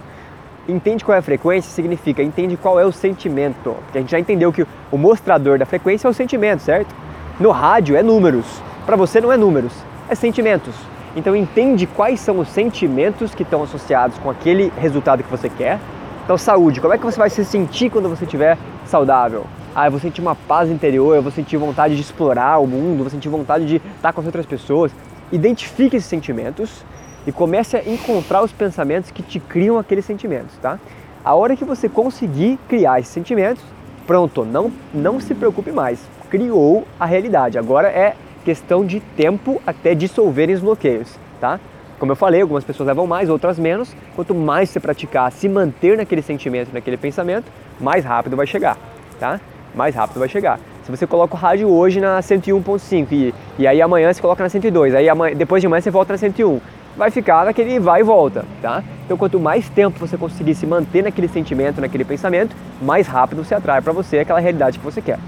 Entende 0.69 1.05
qual 1.05 1.17
é 1.17 1.19
a 1.19 1.23
frequência 1.23 1.71
significa 1.73 2.23
entende 2.23 2.57
qual 2.57 2.79
é 2.79 2.85
o 2.85 2.93
sentimento. 2.93 3.75
Porque 3.85 3.99
a 3.99 4.01
gente 4.03 4.11
já 4.11 4.21
entendeu 4.21 4.53
que 4.53 4.65
o 4.93 4.99
mostrador 4.99 5.59
da 5.59 5.67
frequência 5.67 6.07
é 6.07 6.11
o 6.11 6.15
sentimento, 6.15 6.61
certo? 6.61 6.95
No 7.41 7.51
rádio 7.51 7.97
é 7.97 8.03
números. 8.03 8.47
Para 8.87 8.95
você 8.97 9.21
não 9.21 9.33
é 9.33 9.37
números, 9.37 9.73
é 10.09 10.15
sentimentos. 10.15 10.75
Então 11.17 11.35
entende 11.35 11.87
quais 11.87 12.21
são 12.21 12.39
os 12.39 12.49
sentimentos 12.49 13.35
que 13.35 13.43
estão 13.43 13.63
associados 13.63 14.17
com 14.19 14.31
aquele 14.31 14.73
resultado 14.79 15.25
que 15.25 15.31
você 15.31 15.49
quer. 15.49 15.81
Então 16.25 16.39
saúde, 16.39 16.81
como 16.81 16.95
é 16.95 16.99
que 16.99 17.05
você 17.05 17.19
vai 17.19 17.31
se 17.31 17.45
sentir 17.45 17.91
quando 17.91 18.09
você 18.09 18.25
estiver 18.25 18.57
saudável. 18.91 19.47
Ah, 19.75 19.87
eu 19.87 19.93
vou 19.93 20.01
sentir 20.01 20.21
uma 20.21 20.35
paz 20.35 20.69
interior, 20.69 21.15
eu 21.15 21.23
vou 21.23 21.31
sentir 21.31 21.57
vontade 21.57 21.95
de 21.95 22.03
explorar 22.03 22.59
o 22.59 22.67
mundo, 22.67 22.99
vou 22.99 23.11
sentir 23.11 23.29
vontade 23.29 23.65
de 23.65 23.77
estar 23.77 24.13
com 24.13 24.21
as 24.21 24.27
outras 24.27 24.45
pessoas. 24.45 24.93
Identifique 25.33 25.97
esses 25.97 26.09
sentimentos 26.09 26.85
e 27.27 27.31
comece 27.31 27.77
a 27.77 27.89
encontrar 27.89 28.43
os 28.43 28.53
pensamentos 28.53 29.11
que 29.11 29.23
te 29.23 29.39
criam 29.39 29.79
aqueles 29.79 30.05
sentimentos, 30.05 30.57
tá? 30.61 30.79
A 31.25 31.35
hora 31.35 31.55
que 31.55 31.65
você 31.65 31.89
conseguir 31.89 32.59
criar 32.69 32.99
esses 32.99 33.13
sentimentos, 33.13 33.63
pronto, 34.07 34.45
não, 34.45 34.73
não 34.93 35.21
se 35.21 35.35
preocupe 35.35 35.71
mais. 35.71 36.01
Criou 36.29 36.85
a 36.99 37.07
realidade. 37.07 37.59
Agora 37.59 37.89
é 37.89 38.17
questão 38.45 38.85
de 38.85 38.99
tempo 39.17 39.63
até 39.67 39.95
dissolverem 39.95 40.55
os 40.55 40.61
bloqueios, 40.61 41.17
tá? 41.41 41.61
Como 42.01 42.13
eu 42.13 42.17
falei, 42.17 42.41
algumas 42.41 42.65
pessoas 42.65 42.87
levam 42.87 43.07
mais, 43.07 43.29
outras 43.29 43.59
menos. 43.59 43.95
Quanto 44.17 44.35
mais 44.35 44.71
você 44.71 44.81
praticar, 44.81 45.31
se 45.31 45.47
manter 45.51 45.99
naquele 45.99 46.23
sentimento, 46.23 46.73
naquele 46.73 46.97
pensamento, 46.97 47.53
mais 47.79 48.07
rápido 48.07 48.39
vai 48.39 48.47
chegar, 48.47 48.79
tá? 49.21 49.39
Mais 49.75 49.95
rápido 49.95 50.19
vai 50.19 50.29
chegar. 50.29 50.59
Se 50.83 50.91
você 50.91 51.07
coloca 51.07 51.35
o 51.35 51.39
rádio 51.39 51.69
hoje 51.69 52.01
na 52.01 52.19
101.5 52.21 53.07
e, 53.13 53.35
e 53.59 53.67
aí 53.67 53.83
amanhã 53.83 54.11
você 54.11 54.21
coloca 54.21 54.43
na 54.43 54.49
102, 54.49 54.95
aí 54.95 55.11
amanhã, 55.11 55.37
depois 55.37 55.61
de 55.61 55.67
amanhã 55.67 55.83
você 55.83 55.91
volta 55.91 56.15
na 56.15 56.17
101, 56.17 56.59
vai 56.97 57.11
ficar 57.11 57.45
naquele 57.45 57.79
vai 57.79 58.01
e 58.01 58.03
volta, 58.03 58.47
tá? 58.63 58.83
Então 59.05 59.19
quanto 59.19 59.39
mais 59.39 59.69
tempo 59.69 59.99
você 59.99 60.17
conseguir 60.17 60.55
se 60.55 60.67
manter 60.67 61.03
naquele 61.03 61.29
sentimento, 61.29 61.83
naquele 61.83 62.05
pensamento, 62.05 62.57
mais 62.81 63.07
rápido 63.07 63.45
você 63.45 63.55
atrai 63.55 63.83
para 63.83 63.93
você 63.93 64.21
aquela 64.21 64.41
realidade 64.41 64.79
que 64.79 64.85
você 64.85 65.03
quer. 65.03 65.19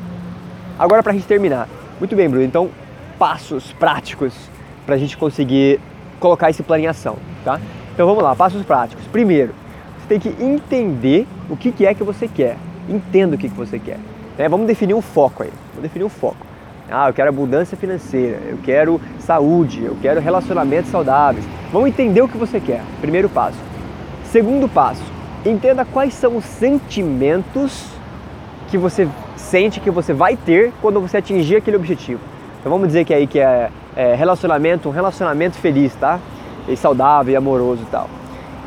Agora 0.79 1.03
para 1.03 1.13
a 1.13 1.15
gente 1.15 1.27
terminar, 1.27 1.69
muito 1.99 2.17
bem, 2.17 2.31
Bruno. 2.31 2.47
Então 2.47 2.71
passos 3.19 3.75
práticos 3.75 4.33
para 4.87 4.95
a 4.95 4.99
gente 4.99 5.19
conseguir 5.19 5.79
colocar 6.23 6.49
esse 6.49 6.63
plano 6.63 6.85
em 6.85 6.87
ação, 6.87 7.17
tá? 7.45 7.61
Então 7.93 8.07
vamos 8.07 8.23
lá, 8.23 8.35
passos 8.35 8.65
práticos. 8.65 9.05
Primeiro, 9.09 9.53
você 9.99 10.09
tem 10.09 10.21
que 10.21 10.43
entender 10.43 11.27
o 11.51 11.57
que, 11.57 11.85
é 11.85 11.93
que 11.93 12.05
você 12.05 12.29
quer. 12.29 12.57
Entenda 12.89 13.35
o 13.35 13.39
que, 13.39 13.49
que 13.49 13.57
você 13.57 13.79
quer. 13.79 13.99
Né? 14.39 14.49
Vamos 14.49 14.69
definir 14.69 14.95
um 14.95 15.03
foco 15.03 15.43
aí. 15.43 15.51
Vamos 15.71 15.83
definir 15.83 16.05
um 16.05 16.09
foco. 16.09 16.47
Ah, 16.89 17.09
eu 17.09 17.15
quero 17.15 17.29
abundância 17.29 17.77
financeira, 17.77 18.39
eu 18.49 18.59
quero 18.63 19.01
saúde, 19.19 19.83
eu 19.85 19.97
quero 20.01 20.21
relacionamentos 20.21 20.91
saudáveis. 20.91 21.45
Vamos 21.73 21.89
entender 21.89 22.23
o 22.23 22.29
que 22.29 22.37
você 22.37 22.61
quer. 22.61 22.83
Primeiro 23.01 23.29
passo. 23.29 23.59
Segundo 24.25 24.69
passo, 24.69 25.03
entenda 25.45 25.85
quais 25.85 26.15
são 26.15 26.37
os 26.37 26.45
sentimentos 26.45 27.87
que 28.71 28.79
você 28.79 29.09
sente 29.37 29.81
que 29.81 29.91
você 29.91 30.13
vai 30.13 30.37
ter 30.37 30.73
quando 30.81 31.01
você 31.01 31.17
atingir 31.17 31.57
aquele 31.57 31.77
objetivo. 31.77 32.32
Então 32.63 32.71
vamos 32.71 32.87
dizer 32.87 33.05
que 33.05 33.13
aí 33.13 33.27
que 33.27 33.41
é 33.41 33.71
é, 33.97 34.15
relacionamento, 34.15 34.89
um 34.89 34.93
relacionamento 34.93 35.57
feliz, 35.57 35.95
tá? 35.95 36.19
E 36.69 36.77
saudável 36.77 37.33
e 37.33 37.37
amoroso 37.37 37.83
e 37.83 37.87
tal. 37.87 38.09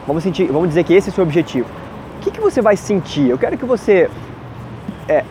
Vamos, 0.06 0.24
sentir, 0.24 0.46
vamos 0.52 0.70
dizer 0.70 0.84
que 0.84 0.94
esse 0.94 1.10
é 1.10 1.12
o 1.12 1.16
seu 1.16 1.24
objetivo. 1.24 1.68
O 2.18 2.20
que, 2.22 2.32
que 2.32 2.40
você 2.40 2.62
vai 2.62 2.78
sentir? 2.78 3.30
Eu 3.30 3.38
quero 3.38 3.58
que 3.58 3.66
você 3.66 4.10
é, 5.08 5.24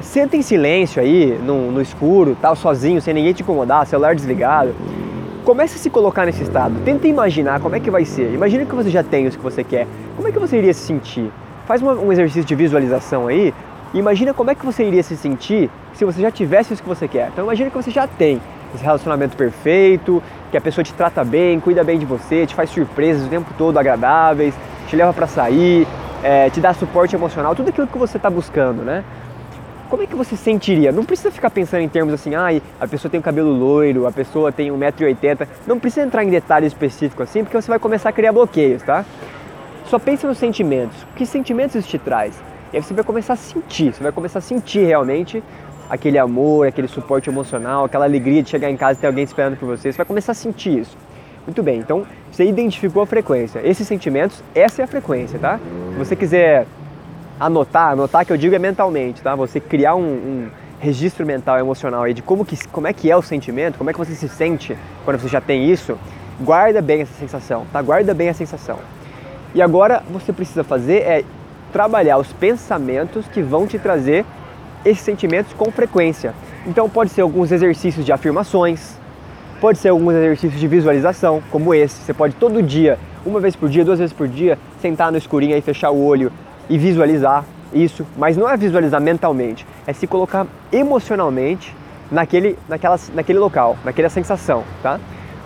senta 0.00 0.36
em 0.36 0.42
silêncio 0.42 1.02
aí, 1.02 1.38
no, 1.44 1.70
no 1.70 1.82
escuro, 1.82 2.36
tal, 2.40 2.56
sozinho, 2.56 3.00
sem 3.00 3.12
ninguém 3.12 3.32
te 3.32 3.42
incomodar, 3.42 3.86
celular 3.86 4.14
desligado. 4.14 4.74
Comece 5.44 5.76
a 5.76 5.78
se 5.78 5.90
colocar 5.90 6.26
nesse 6.26 6.42
estado. 6.42 6.74
Tenta 6.84 7.06
imaginar 7.06 7.60
como 7.60 7.74
é 7.74 7.80
que 7.80 7.90
vai 7.90 8.04
ser. 8.04 8.32
Imagina 8.32 8.64
que 8.64 8.74
você 8.74 8.90
já 8.90 9.02
tem 9.02 9.26
o 9.26 9.30
que 9.30 9.38
você 9.38 9.64
quer. 9.64 9.86
Como 10.16 10.28
é 10.28 10.32
que 10.32 10.38
você 10.38 10.58
iria 10.58 10.72
se 10.72 10.80
sentir? 10.80 11.30
Faz 11.66 11.82
uma, 11.82 11.92
um 11.94 12.12
exercício 12.12 12.44
de 12.44 12.54
visualização 12.54 13.26
aí. 13.26 13.52
Imagina 13.94 14.34
como 14.34 14.50
é 14.50 14.54
que 14.54 14.64
você 14.64 14.84
iria 14.84 15.02
se 15.02 15.16
sentir 15.16 15.70
se 15.94 16.04
você 16.04 16.20
já 16.20 16.30
tivesse 16.30 16.72
isso 16.72 16.82
que 16.82 16.88
você 16.88 17.08
quer. 17.08 17.28
Então 17.28 17.44
imagina 17.44 17.70
que 17.70 17.76
você 17.76 17.90
já 17.90 18.06
tem 18.06 18.40
esse 18.74 18.84
relacionamento 18.84 19.36
perfeito, 19.36 20.22
que 20.50 20.56
a 20.56 20.60
pessoa 20.60 20.84
te 20.84 20.92
trata 20.92 21.24
bem, 21.24 21.58
cuida 21.58 21.82
bem 21.82 21.98
de 21.98 22.04
você, 22.04 22.46
te 22.46 22.54
faz 22.54 22.70
surpresas 22.70 23.26
o 23.26 23.28
tempo 23.28 23.52
todo 23.56 23.78
agradáveis, 23.78 24.54
te 24.86 24.94
leva 24.94 25.12
para 25.12 25.26
sair, 25.26 25.86
é, 26.22 26.50
te 26.50 26.60
dá 26.60 26.74
suporte 26.74 27.14
emocional, 27.14 27.54
tudo 27.54 27.70
aquilo 27.70 27.86
que 27.86 27.98
você 27.98 28.18
está 28.18 28.28
buscando, 28.28 28.82
né? 28.82 29.04
Como 29.88 30.02
é 30.02 30.06
que 30.06 30.14
você 30.14 30.36
sentiria? 30.36 30.92
Não 30.92 31.02
precisa 31.02 31.30
ficar 31.30 31.48
pensando 31.48 31.80
em 31.80 31.88
termos 31.88 32.12
assim, 32.12 32.34
ai, 32.34 32.60
ah, 32.78 32.84
a 32.84 32.88
pessoa 32.88 33.10
tem 33.10 33.18
um 33.18 33.22
cabelo 33.22 33.50
loiro, 33.50 34.06
a 34.06 34.12
pessoa 34.12 34.52
tem 34.52 34.70
1,80m. 34.70 35.48
Não 35.66 35.78
precisa 35.78 36.06
entrar 36.06 36.22
em 36.22 36.28
detalhes 36.28 36.72
específicos 36.74 37.26
assim, 37.26 37.42
porque 37.42 37.58
você 37.58 37.70
vai 37.70 37.78
começar 37.78 38.10
a 38.10 38.12
criar 38.12 38.32
bloqueios, 38.32 38.82
tá? 38.82 39.02
Só 39.86 39.98
pense 39.98 40.26
nos 40.26 40.36
sentimentos. 40.36 40.94
Que 41.16 41.24
sentimentos 41.24 41.74
isso 41.74 41.88
te 41.88 41.98
traz? 41.98 42.38
E 42.72 42.76
aí 42.76 42.82
você 42.82 42.92
vai 42.92 43.04
começar 43.04 43.32
a 43.32 43.36
sentir, 43.36 43.94
você 43.94 44.02
vai 44.02 44.12
começar 44.12 44.40
a 44.40 44.42
sentir 44.42 44.84
realmente 44.84 45.42
aquele 45.88 46.18
amor, 46.18 46.66
aquele 46.66 46.86
suporte 46.86 47.30
emocional, 47.30 47.84
aquela 47.84 48.04
alegria 48.04 48.42
de 48.42 48.50
chegar 48.50 48.70
em 48.70 48.76
casa 48.76 48.98
e 48.98 49.00
ter 49.00 49.06
alguém 49.06 49.24
esperando 49.24 49.56
por 49.56 49.66
você. 49.66 49.90
Você 49.90 49.96
vai 49.96 50.06
começar 50.06 50.32
a 50.32 50.34
sentir 50.34 50.80
isso. 50.80 50.96
Muito 51.46 51.62
bem, 51.62 51.78
então 51.78 52.06
você 52.30 52.44
identificou 52.44 53.02
a 53.02 53.06
frequência. 53.06 53.60
Esses 53.64 53.88
sentimentos, 53.88 54.42
essa 54.54 54.82
é 54.82 54.84
a 54.84 54.88
frequência, 54.88 55.38
tá? 55.38 55.58
Se 55.92 55.98
você 55.98 56.14
quiser 56.14 56.66
anotar, 57.40 57.92
anotar 57.92 58.26
que 58.26 58.32
eu 58.32 58.36
digo 58.36 58.54
é 58.54 58.58
mentalmente, 58.58 59.22
tá? 59.22 59.34
Você 59.34 59.58
criar 59.58 59.94
um, 59.94 60.02
um 60.02 60.48
registro 60.78 61.24
mental, 61.24 61.58
emocional 61.58 62.02
aí 62.02 62.12
de 62.12 62.20
como, 62.20 62.44
que, 62.44 62.68
como 62.68 62.86
é 62.86 62.92
que 62.92 63.10
é 63.10 63.16
o 63.16 63.22
sentimento, 63.22 63.78
como 63.78 63.88
é 63.88 63.94
que 63.94 63.98
você 63.98 64.14
se 64.14 64.28
sente 64.28 64.76
quando 65.06 65.18
você 65.18 65.28
já 65.28 65.40
tem 65.40 65.70
isso, 65.70 65.98
guarda 66.38 66.82
bem 66.82 67.00
essa 67.00 67.14
sensação, 67.14 67.66
tá? 67.72 67.80
Guarda 67.80 68.12
bem 68.12 68.28
a 68.28 68.34
sensação. 68.34 68.78
E 69.54 69.62
agora 69.62 70.02
você 70.10 70.34
precisa 70.34 70.62
fazer 70.62 70.98
é 70.98 71.24
trabalhar 71.72 72.18
os 72.18 72.32
pensamentos 72.32 73.26
que 73.28 73.42
vão 73.42 73.66
te 73.66 73.78
trazer 73.78 74.24
esses 74.84 75.02
sentimentos 75.02 75.52
com 75.52 75.70
frequência. 75.70 76.34
Então 76.66 76.88
pode 76.88 77.10
ser 77.10 77.22
alguns 77.22 77.52
exercícios 77.52 78.04
de 78.04 78.12
afirmações, 78.12 78.98
pode 79.60 79.78
ser 79.78 79.88
alguns 79.88 80.14
exercícios 80.14 80.60
de 80.60 80.68
visualização, 80.68 81.42
como 81.50 81.74
esse. 81.74 81.96
Você 81.96 82.14
pode 82.14 82.34
todo 82.34 82.62
dia, 82.62 82.98
uma 83.24 83.40
vez 83.40 83.56
por 83.56 83.68
dia, 83.68 83.84
duas 83.84 83.98
vezes 83.98 84.12
por 84.12 84.28
dia, 84.28 84.58
sentar 84.80 85.10
no 85.10 85.18
escurinho 85.18 85.56
e 85.56 85.60
fechar 85.60 85.90
o 85.90 86.04
olho 86.04 86.32
e 86.68 86.78
visualizar 86.78 87.44
isso, 87.72 88.06
mas 88.16 88.36
não 88.36 88.48
é 88.48 88.56
visualizar 88.56 89.00
mentalmente, 89.00 89.66
é 89.86 89.92
se 89.92 90.06
colocar 90.06 90.46
emocionalmente 90.72 91.74
naquele, 92.10 92.58
naquela, 92.68 92.98
naquele 93.14 93.38
local, 93.38 93.76
naquela 93.84 94.08
sensação, 94.08 94.64
tá? 94.82 94.98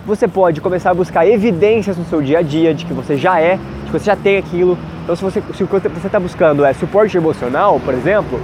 Você 0.05 0.27
pode 0.27 0.59
começar 0.59 0.91
a 0.91 0.93
buscar 0.93 1.25
evidências 1.25 1.97
no 1.97 2.03
seu 2.03 2.21
dia 2.21 2.39
a 2.39 2.41
dia 2.41 2.73
de 2.73 2.85
que 2.85 2.91
você 2.91 3.15
já 3.15 3.39
é, 3.39 3.55
de 3.55 3.85
que 3.85 3.91
você 3.91 4.03
já 4.03 4.17
tem 4.17 4.35
aquilo. 4.35 4.77
Então, 5.01 5.15
se 5.15 5.23
você 5.23 5.41
se 5.55 5.63
o 5.63 5.67
que 5.67 5.79
você 5.79 6.07
está 6.07 6.19
buscando 6.19 6.65
é 6.65 6.73
suporte 6.73 7.15
emocional, 7.15 7.79
por 7.79 7.93
exemplo, 7.93 8.37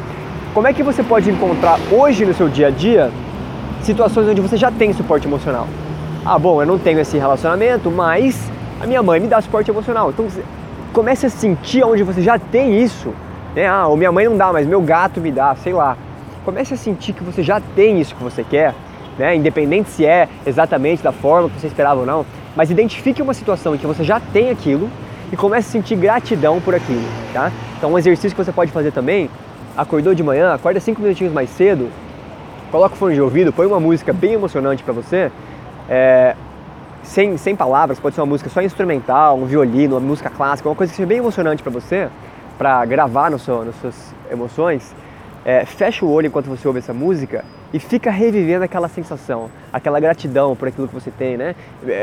como 0.54 0.68
é 0.68 0.74
que 0.74 0.82
você 0.82 1.04
pode 1.04 1.30
encontrar 1.30 1.78
hoje 1.92 2.26
no 2.26 2.34
seu 2.34 2.48
dia 2.48 2.68
a 2.68 2.70
dia 2.70 3.12
situações 3.82 4.30
onde 4.30 4.40
você 4.40 4.56
já 4.56 4.72
tem 4.72 4.94
suporte 4.94 5.28
emocional? 5.28 5.68
Ah, 6.26 6.40
bom, 6.40 6.62
eu 6.62 6.66
não 6.66 6.80
tenho 6.80 6.98
esse 7.02 7.18
relacionamento, 7.18 7.92
mas 7.92 8.40
a 8.80 8.88
minha 8.88 9.04
mãe 9.04 9.20
me 9.20 9.28
dá 9.28 9.42
suporte 9.42 9.70
emocional. 9.70 10.12
Então, 10.12 10.28
comece 10.94 11.26
a 11.26 11.30
sentir 11.30 11.84
onde 11.84 12.04
você 12.04 12.22
já 12.22 12.40
tem 12.40 12.82
isso. 12.82 13.14
Né? 13.54 13.68
Ah, 13.68 13.86
ou 13.86 13.98
minha 13.98 14.14
mãe 14.14 14.24
não 14.30 14.38
dá, 14.38 14.54
mas 14.54 14.66
meu 14.66 14.82
gato 14.82 15.20
me 15.20 15.30
dá, 15.30 15.54
sei 15.56 15.74
lá. 15.74 15.98
Comece 16.46 16.74
a 16.74 16.78
sentir 16.78 17.12
que 17.12 17.24
você 17.24 17.44
já 17.44 17.60
tem 17.76 18.00
isso 18.00 18.16
que 18.16 18.24
você 18.24 18.46
quer, 18.46 18.74
né? 19.20 19.36
independente 19.36 19.90
se 19.90 20.06
é 20.06 20.30
exatamente 20.46 21.04
da 21.04 21.12
forma 21.12 21.50
que 21.50 21.60
você 21.60 21.68
esperava 21.68 22.00
ou 22.00 22.06
não, 22.06 22.26
mas 22.56 22.72
identifique 22.72 23.22
uma 23.22 23.34
situação 23.34 23.76
em 23.76 23.78
que 23.78 23.86
você 23.86 24.04
já 24.04 24.20
tem 24.20 24.50
aquilo 24.50 24.90
e 25.32 25.36
comece 25.36 25.68
a 25.68 25.72
sentir 25.74 25.98
gratidão 25.98 26.60
por 26.62 26.74
aquilo. 26.74 27.04
Tá? 27.34 27.52
Então, 27.78 27.92
um 27.92 28.00
exercício 28.00 28.36
que 28.36 28.44
você 28.44 28.52
pode 28.52 28.72
fazer 28.72 28.92
também, 28.92 29.30
acordou 29.78 30.16
de 30.16 30.24
manhã, 30.24 30.54
acorda 30.54 30.80
cinco 30.80 31.02
minutinhos 31.02 31.34
mais 31.34 31.50
cedo, 31.50 31.90
coloca 32.72 32.96
o 32.96 32.98
fone 32.98 33.14
de 33.14 33.22
ouvido, 33.22 33.52
põe 33.52 33.68
uma 33.68 33.80
música 33.80 34.14
bem 34.14 34.34
emocionante 34.34 34.84
para 34.84 34.94
você, 34.94 35.32
é, 35.90 36.36
sem, 37.04 37.38
sem 37.38 37.56
palavras, 37.56 38.00
pode 38.00 38.16
ser 38.16 38.22
uma 38.22 38.28
música 38.28 38.50
só 38.50 38.62
instrumental, 38.62 39.38
um 39.38 39.46
violino, 39.46 39.98
uma 39.98 40.08
música 40.08 40.30
clássica, 40.30 40.70
uma 40.70 40.76
coisa 40.76 40.92
que 40.92 40.98
seja 40.98 41.08
bem 41.08 41.18
emocionante 41.18 41.62
para 41.62 41.72
você, 41.72 42.08
para 42.58 42.84
gravar 42.86 43.30
no 43.30 43.38
seu, 43.38 43.66
nas 43.66 43.76
suas 43.76 44.16
emoções, 44.32 44.96
é, 45.44 45.66
fecha 45.66 46.06
o 46.06 46.12
olho 46.12 46.28
enquanto 46.28 46.48
você 46.48 46.68
ouve 46.68 46.80
essa 46.80 46.94
música 46.94 47.44
e 47.74 47.80
fica 47.80 48.10
revivendo 48.10 48.64
aquela 48.64 48.88
sensação, 48.88 49.50
aquela 49.72 50.00
gratidão 50.00 50.56
por 50.56 50.68
aquilo 50.68 50.88
que 50.88 50.94
você 50.94 51.12
tem, 51.12 51.38
né? 51.38 51.56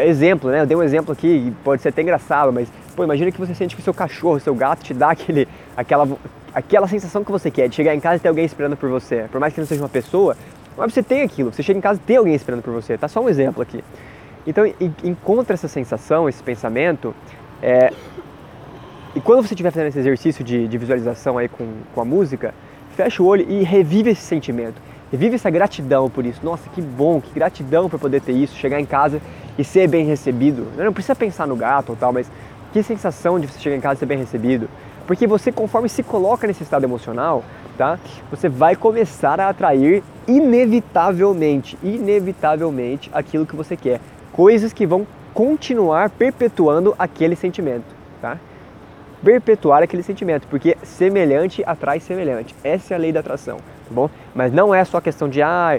Exemplo, 0.07 0.51
né? 0.51 0.63
Eu 0.63 0.67
dei 0.67 0.77
um 0.77 0.83
exemplo 0.83 1.13
aqui, 1.13 1.53
pode 1.65 1.83
ser 1.83 1.89
até 1.89 2.03
engraçado, 2.03 2.53
mas 2.53 2.69
pô, 2.95 3.03
imagina 3.05 3.33
que 3.33 3.39
você 3.39 3.55
sente 3.55 3.75
que 3.75 3.81
o 3.81 3.85
seu 3.85 3.95
cachorro, 3.95 4.37
o 4.37 4.41
seu 4.41 4.55
gato 4.55 4.85
te 4.85 4.95
dá 4.95 5.11
aquele, 5.11 5.49
aquela, 5.77 6.09
aquela 6.55 6.87
sensação 6.87 7.25
que 7.25 7.33
você 7.33 7.51
quer, 7.51 7.69
de 7.69 7.75
chegar 7.75 7.95
em 7.95 8.01
casa 8.01 8.17
e 8.17 8.21
ter 8.21 8.29
alguém 8.29 8.45
esperando 8.45 8.77
por 8.77 8.89
você. 8.89 9.27
Por 9.31 9.41
mais 9.41 9.53
que 9.53 9.61
não 9.61 9.67
seja 9.67 9.83
uma 9.83 9.89
pessoa, 9.89 10.37
mas 10.77 10.93
você 10.93 11.03
tem 11.03 11.23
aquilo, 11.23 11.53
você 11.53 11.63
chega 11.63 11.79
em 11.79 11.83
casa 11.83 12.01
e 12.03 12.07
tem 12.07 12.17
alguém 12.17 12.35
esperando 12.35 12.63
por 12.63 12.73
você, 12.73 12.97
tá? 12.97 13.09
Só 13.09 13.21
um 13.21 13.29
exemplo 13.29 13.63
aqui. 13.63 13.83
Então, 14.47 14.65
encontra 15.03 15.55
essa 15.55 15.67
sensação, 15.67 16.29
esse 16.29 16.41
pensamento, 16.41 17.13
é, 17.61 17.93
e 19.17 19.21
quando 19.21 19.43
você 19.43 19.55
estiver 19.55 19.71
fazendo 19.71 19.89
esse 19.89 19.99
exercício 19.99 20.45
de, 20.45 20.69
de 20.69 20.79
visualização 20.79 21.39
aí 21.39 21.49
com, 21.49 21.67
com 21.95 22.01
a 22.03 22.05
música, 22.05 22.55
fecha 22.95 23.23
o 23.23 23.27
olho 23.27 23.47
e 23.49 23.63
revive 23.63 24.11
esse 24.11 24.21
sentimento. 24.21 24.81
Revive 25.11 25.37
essa 25.37 25.51
gratidão 25.51 26.11
por 26.11 26.27
isso. 26.27 26.41
Nossa, 26.43 26.69
que 26.71 26.83
bom, 26.83 27.21
que 27.21 27.33
gratidão 27.33 27.89
por 27.89 27.99
poder 27.99 28.21
ter 28.21 28.33
isso, 28.33 28.57
chegar 28.57 28.81
em 28.81 28.87
casa 28.87 29.21
e 29.59 29.65
ser 29.65 29.89
bem 29.89 30.05
recebido. 30.05 30.67
Não 30.77 30.93
precisa 30.93 31.15
pensar 31.15 31.47
no 31.47 31.57
gato 31.57 31.91
ou 31.91 31.97
tal, 31.97 32.13
mas 32.13 32.31
que 32.73 32.83
sensação 32.83 33.39
de 33.39 33.47
você 33.47 33.59
chegar 33.59 33.77
em 33.77 33.81
casa 33.81 33.95
e 33.95 33.99
ser 33.99 34.07
bem 34.07 34.19
recebido. 34.19 34.69
Porque 35.07 35.27
você, 35.27 35.53
conforme 35.53 35.89
se 35.89 36.03
coloca 36.03 36.47
nesse 36.47 36.65
estado 36.65 36.85
emocional, 36.85 37.45
tá? 37.79 37.99
Você 38.31 38.49
vai 38.49 38.75
começar 38.75 39.41
a 39.41 39.49
atrair 39.49 40.03
inevitavelmente, 40.27 41.79
inevitavelmente 41.83 43.09
aquilo 43.13 43.47
que 43.47 43.55
você 43.55 43.77
quer 43.77 44.01
coisas 44.37 44.71
que 44.71 44.87
vão 44.87 45.07
continuar 45.33 46.11
perpetuando 46.11 46.95
aquele 46.99 47.35
sentimento, 47.35 47.87
tá? 48.21 48.39
Perpetuar 49.25 49.83
aquele 49.83 50.03
sentimento, 50.03 50.47
porque 50.49 50.77
semelhante 50.83 51.65
atrai 51.67 52.01
semelhante. 52.01 52.55
Essa 52.63 52.93
é 52.93 52.97
a 52.97 53.01
lei 53.01 53.13
da 53.13 53.21
atração, 53.21 53.59
tá 53.89 53.95
bom? 53.95 54.11
Mas 54.35 54.53
não 54.53 54.75
é 54.75 54.85
só 54.85 55.01
questão 55.01 55.29
de, 55.29 55.43
ah, 55.43 55.79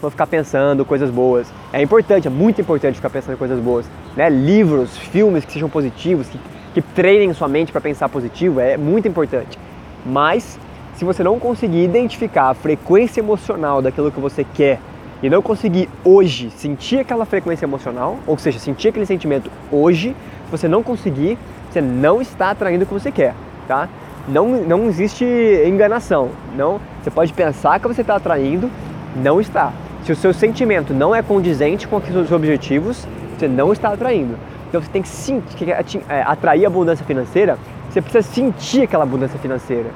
vou 0.00 0.10
ficar 0.10 0.26
pensando 0.26 0.84
coisas 0.84 1.10
boas. 1.10 1.52
É 1.72 1.80
importante, 1.82 2.26
é 2.26 2.30
muito 2.30 2.60
importante 2.60 2.96
ficar 2.96 3.10
pensando 3.10 3.36
coisas 3.36 3.58
boas, 3.60 3.86
né? 4.16 4.28
Livros, 4.28 4.96
filmes 4.96 5.44
que 5.44 5.52
sejam 5.52 5.68
positivos, 5.68 6.28
que, 6.28 6.38
que 6.74 6.82
treinem 6.82 7.32
sua 7.32 7.48
mente 7.48 7.72
para 7.72 7.80
pensar 7.80 8.08
positivo, 8.08 8.60
é 8.60 8.76
muito 8.76 9.08
importante. 9.08 9.58
Mas 10.04 10.58
se 10.94 11.04
você 11.04 11.22
não 11.22 11.38
conseguir 11.38 11.84
identificar 11.84 12.50
a 12.50 12.54
frequência 12.54 13.20
emocional 13.20 13.82
daquilo 13.82 14.10
que 14.10 14.20
você 14.20 14.44
quer 14.44 14.80
e 15.22 15.28
não 15.28 15.42
conseguir 15.42 15.88
hoje 16.04 16.50
sentir 16.50 17.00
aquela 17.00 17.24
frequência 17.24 17.64
emocional, 17.64 18.18
ou 18.26 18.38
seja, 18.38 18.58
sentir 18.58 18.88
aquele 18.88 19.06
sentimento 19.06 19.50
hoje, 19.70 20.14
se 20.44 20.50
você 20.50 20.68
não 20.68 20.82
conseguir, 20.82 21.38
você 21.70 21.80
não 21.80 22.22
está 22.22 22.50
atraindo 22.50 22.84
o 22.84 22.86
que 22.86 22.94
você 22.94 23.10
quer, 23.10 23.34
tá? 23.66 23.88
Não, 24.28 24.48
não 24.48 24.86
existe 24.86 25.24
enganação, 25.66 26.30
não. 26.56 26.80
Você 27.02 27.10
pode 27.10 27.32
pensar 27.32 27.78
que 27.78 27.86
você 27.86 28.00
está 28.00 28.16
atraindo, 28.16 28.70
não 29.14 29.40
está. 29.40 29.72
Se 30.04 30.12
o 30.12 30.16
seu 30.16 30.32
sentimento 30.32 30.92
não 30.92 31.14
é 31.14 31.22
condizente 31.22 31.86
com 31.86 31.96
os 31.96 32.04
seus 32.04 32.32
objetivos, 32.32 33.06
você 33.36 33.46
não 33.46 33.72
está 33.72 33.90
atraindo. 33.90 34.36
Então 34.68 34.80
você 34.80 34.90
tem 34.90 35.02
que 35.02 35.08
sentir, 35.08 35.70
é, 36.08 36.22
atrair 36.22 36.66
abundância 36.66 37.04
financeira, 37.04 37.56
você 37.88 38.02
precisa 38.02 38.22
sentir 38.22 38.82
aquela 38.82 39.04
abundância 39.04 39.38
financeira. 39.38 39.90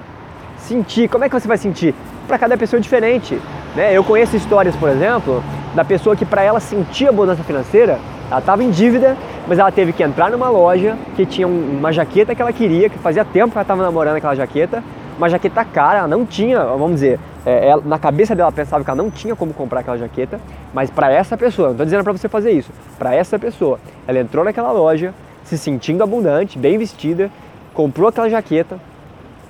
Sentir, 0.59 1.09
como 1.09 1.25
é 1.25 1.29
que 1.29 1.39
você 1.39 1.49
vai 1.49 1.59
sentir? 1.59 1.95
Para 2.27 2.39
cada 2.39 2.57
pessoa 2.57 2.81
diferente. 2.81 3.39
Né? 3.75 3.97
Eu 3.97 4.05
conheço 4.05 4.37
histórias, 4.37 4.77
por 4.77 4.89
exemplo, 4.89 5.43
da 5.75 5.85
pessoa 5.85 6.15
que 6.15 6.25
para 6.25 6.43
ela 6.43 6.61
sentir 6.61 7.09
a 7.09 7.13
bonança 7.13 7.43
financeira, 7.43 7.99
ela 8.31 8.39
estava 8.39 8.63
em 8.63 8.71
dívida, 8.71 9.17
mas 9.49 9.59
ela 9.59 9.73
teve 9.73 9.93
que 9.93 10.03
entrar 10.05 10.31
numa 10.31 10.49
loja 10.49 10.97
que 11.17 11.27
tinha 11.27 11.49
uma 11.49 11.93
jaqueta 11.93 12.33
que 12.33 12.41
ela 12.41 12.53
queria, 12.53 12.89
que 12.89 12.97
fazia 12.99 13.25
tempo 13.25 13.51
que 13.51 13.59
ela 13.59 13.63
estava 13.63 13.83
namorando 13.83 14.17
aquela 14.17 14.37
jaqueta, 14.37 14.85
uma 15.19 15.29
jaqueta 15.29 15.65
cara, 15.65 15.99
ela 15.99 16.09
não 16.09 16.25
tinha, 16.25 16.65
vamos 16.65 16.93
dizer, 16.93 17.19
é, 17.45 17.69
ela, 17.69 17.83
na 17.85 17.99
cabeça 17.99 18.35
dela 18.35 18.53
pensava 18.53 18.85
que 18.85 18.91
ela 18.91 19.03
não 19.03 19.11
tinha 19.11 19.35
como 19.35 19.53
comprar 19.53 19.81
aquela 19.81 19.99
jaqueta, 19.99 20.41
mas 20.73 20.89
para 20.91 21.13
essa 21.13 21.37
pessoa, 21.37 21.69
não 21.69 21.73
estou 21.73 21.85
dizendo 21.85 22.05
para 22.05 22.13
você 22.13 22.29
fazer 22.29 22.53
isso, 22.53 22.71
para 22.97 23.15
essa 23.15 23.37
pessoa, 23.37 23.81
ela 24.07 24.21
entrou 24.21 24.45
naquela 24.45 24.71
loja, 24.71 25.13
se 25.43 25.59
sentindo 25.59 26.05
abundante, 26.05 26.57
bem 26.57 26.79
vestida, 26.79 27.29
comprou 27.75 28.09
aquela 28.09 28.31
jaqueta, 28.31 28.79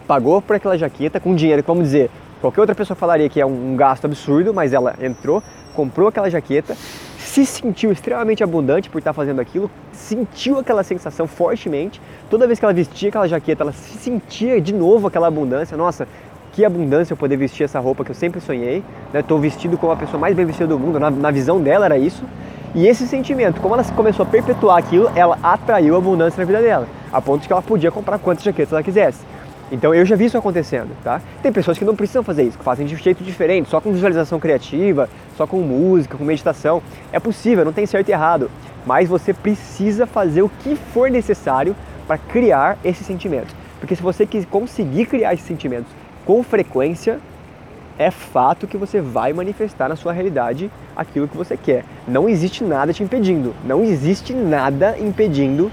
pagou 0.07 0.41
por 0.41 0.57
aquela 0.57 0.79
jaqueta 0.79 1.21
com 1.21 1.35
dinheiro, 1.35 1.63
vamos 1.67 1.85
dizer, 1.85 2.11
Qualquer 2.41 2.63
outra 2.63 2.75
pessoa 2.75 2.97
falaria 2.97 3.29
que 3.29 3.39
é 3.39 3.45
um, 3.45 3.77
gasto 3.77 4.07
absurdo, 4.07 4.55
mas 4.55 4.73
ela 4.73 4.95
entrou, 5.03 5.43
comprou 5.75 6.09
aquela 6.09 6.31
jaqueta, 6.31 6.77
se 7.19 7.47
sentiu 7.47 7.93
extremamente 7.93 8.43
abundante 8.43 8.91
por 8.91 8.99
estar 8.99 9.13
fazendo 9.13 9.41
aquilo, 9.41 9.71
sentiu 9.93 10.59
aquela 10.59 10.83
sensação 10.83 11.27
fortemente. 11.27 12.01
Toda 12.29 12.47
vez 12.47 12.59
que 12.59 12.65
ela 12.65 12.75
vestia 12.75 13.09
aquela 13.09 13.29
jaqueta, 13.29 13.63
ela 13.63 13.73
se 13.73 13.99
sentia 13.99 14.61
de 14.61 14.75
novo 14.75 15.07
aquela 15.07 15.29
abundância. 15.29 15.77
Nossa, 15.77 16.09
que 16.53 16.65
abundância 16.65 17.13
eu 17.13 17.17
poder 17.17 17.37
vestir 17.37 17.65
essa 17.65 17.79
roupa 17.79 18.05
que 18.05 18.11
eu 18.11 18.15
sempre 18.15 18.41
sonhei. 18.41 18.83
Estou 19.15 19.39
né? 19.39 19.43
vestido 19.43 19.79
como 19.79 19.93
a 19.93 19.97
pessoa 19.97 20.19
mais 20.19 20.35
bem 20.35 20.45
vestida 20.45 20.67
do 20.67 20.79
mundo. 20.79 20.99
Na, 20.99 21.11
na 21.11 21.31
visão 21.31 21.61
dela 21.61 21.85
era 21.85 21.97
isso. 21.99 22.25
E 22.75 22.87
esse 22.87 23.07
sentimento, 23.07 23.61
como 23.61 23.75
ela 23.75 23.85
começou 23.85 24.25
a 24.25 24.29
perpetuar 24.29 24.79
aquilo, 24.79 25.11
ela 25.15 25.39
atraiu 25.43 25.97
abundância 25.97 26.39
na 26.41 26.47
vida 26.47 26.63
dela, 26.63 26.87
a 27.13 27.21
ponto 27.21 27.43
de 27.43 27.49
que 27.49 27.53
ela 27.53 27.63
podia 27.63 27.91
comprar 27.91 28.19
quantas 28.19 28.45
jaquetas 28.45 28.73
ela 28.73 28.83
quisesse. 28.83 29.25
Então 29.71 29.95
eu 29.95 30.05
já 30.05 30.17
vi 30.17 30.25
isso 30.25 30.37
acontecendo, 30.37 30.91
tá? 31.05 31.21
Tem 31.43 31.53
pessoas 31.53 31.79
que 31.79 31.85
não 31.85 31.95
precisam 31.95 32.25
fazer 32.25 32.43
isso, 32.43 32.59
que 32.59 32.65
fazem 32.65 32.87
de 32.87 32.97
jeito 32.97 33.23
diferente, 33.23 33.69
só 33.69 33.81
com 33.81 33.93
visualização 33.93 34.41
criativa, 34.41 35.09
só 35.37 35.47
com 35.47 35.61
música, 35.61 36.19
com 36.19 36.25
meditação. 36.25 36.83
É 37.13 37.21
possível, 37.21 37.65
não 37.65 37.73
tem 37.73 37.87
certo 37.87 38.09
e 38.09 38.13
errado, 38.13 38.51
mas 38.85 39.09
você 39.09 39.33
precisa 39.33 40.07
fazer 40.07 40.43
o 40.43 40.49
que 40.49 40.75
for 40.75 41.11
necessário 41.11 41.77
para 42.07 42.19
criar 42.19 42.79
esses 42.85 43.07
sentimentos. 43.07 43.55
Porque 43.79 43.95
se 43.95 44.03
você 44.03 44.27
conseguir 44.51 45.07
criar 45.07 45.35
esses 45.35 45.47
sentimentos 45.47 45.91
com 46.27 46.43
frequência, 46.43 47.21
é 47.99 48.11
fato 48.11 48.67
que 48.67 48.77
você 48.77 49.01
vai 49.01 49.33
manifestar 49.33 49.89
na 49.89 49.95
sua 49.95 50.13
realidade 50.13 50.71
aquilo 50.97 51.29
que 51.29 51.37
você 51.37 51.57
quer. 51.57 51.85
Não 52.09 52.29
existe 52.29 52.65
nada 52.65 52.93
te 52.93 53.03
impedindo, 53.03 53.55
não 53.65 53.85
existe 53.85 54.33
nada 54.33 54.97
impedindo 54.99 55.71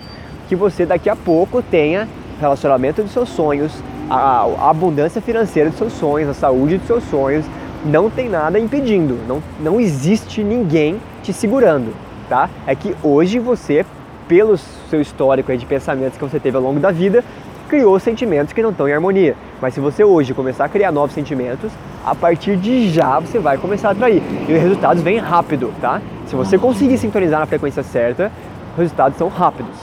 que 0.47 0.55
você 0.55 0.85
daqui 0.85 1.09
a 1.09 1.15
pouco 1.15 1.61
tenha 1.61 2.07
relacionamento 2.39 3.01
dos 3.01 3.11
seus 3.11 3.29
sonhos, 3.29 3.71
a, 4.09 4.69
abundância 4.69 5.21
financeira 5.21 5.69
dos 5.69 5.77
seus 5.77 5.93
sonhos, 5.93 6.29
a 6.29 6.33
saúde 6.33 6.77
dos 6.77 6.87
seus 6.87 7.03
sonhos, 7.05 7.45
não 7.85 8.09
tem 8.09 8.29
nada 8.29 8.59
impedindo, 8.59 9.17
não, 9.27 9.41
não 9.59 9.79
existe 9.79 10.43
ninguém 10.43 10.99
te 11.23 11.31
segurando, 11.31 11.93
tá? 12.27 12.49
É 12.65 12.75
que 12.75 12.95
hoje 13.03 13.39
você, 13.39 13.85
pelo 14.27 14.57
seu 14.57 15.01
histórico 15.01 15.55
de 15.55 15.65
pensamentos 15.65 16.17
que 16.17 16.23
você 16.23 16.39
teve 16.39 16.57
ao 16.57 16.63
longo 16.63 16.79
da 16.79 16.91
vida, 16.91 17.23
criou 17.67 17.99
sentimentos 17.99 18.53
que 18.53 18.61
não 18.61 18.71
estão 18.71 18.87
em 18.87 18.93
harmonia. 18.93 19.35
Mas 19.61 19.73
se 19.73 19.79
você 19.79 20.03
hoje 20.03 20.33
começar 20.33 20.65
a 20.65 20.69
criar 20.69 20.91
novos 20.91 21.13
sentimentos, 21.13 21.71
a 22.05 22.15
partir 22.15 22.55
de 22.55 22.89
já 22.89 23.19
você 23.19 23.39
vai 23.39 23.57
começar 23.57 23.89
a 23.89 23.91
atrair. 23.91 24.23
E 24.47 24.53
os 24.53 24.61
resultados 24.61 25.03
vêm 25.03 25.17
rápido, 25.17 25.73
tá? 25.81 26.01
Se 26.25 26.35
você 26.35 26.57
conseguir 26.57 26.97
sintonizar 26.97 27.39
na 27.39 27.45
frequência 27.45 27.83
certa, 27.83 28.31
os 28.73 28.77
resultados 28.77 29.17
são 29.17 29.27
rápidos. 29.27 29.75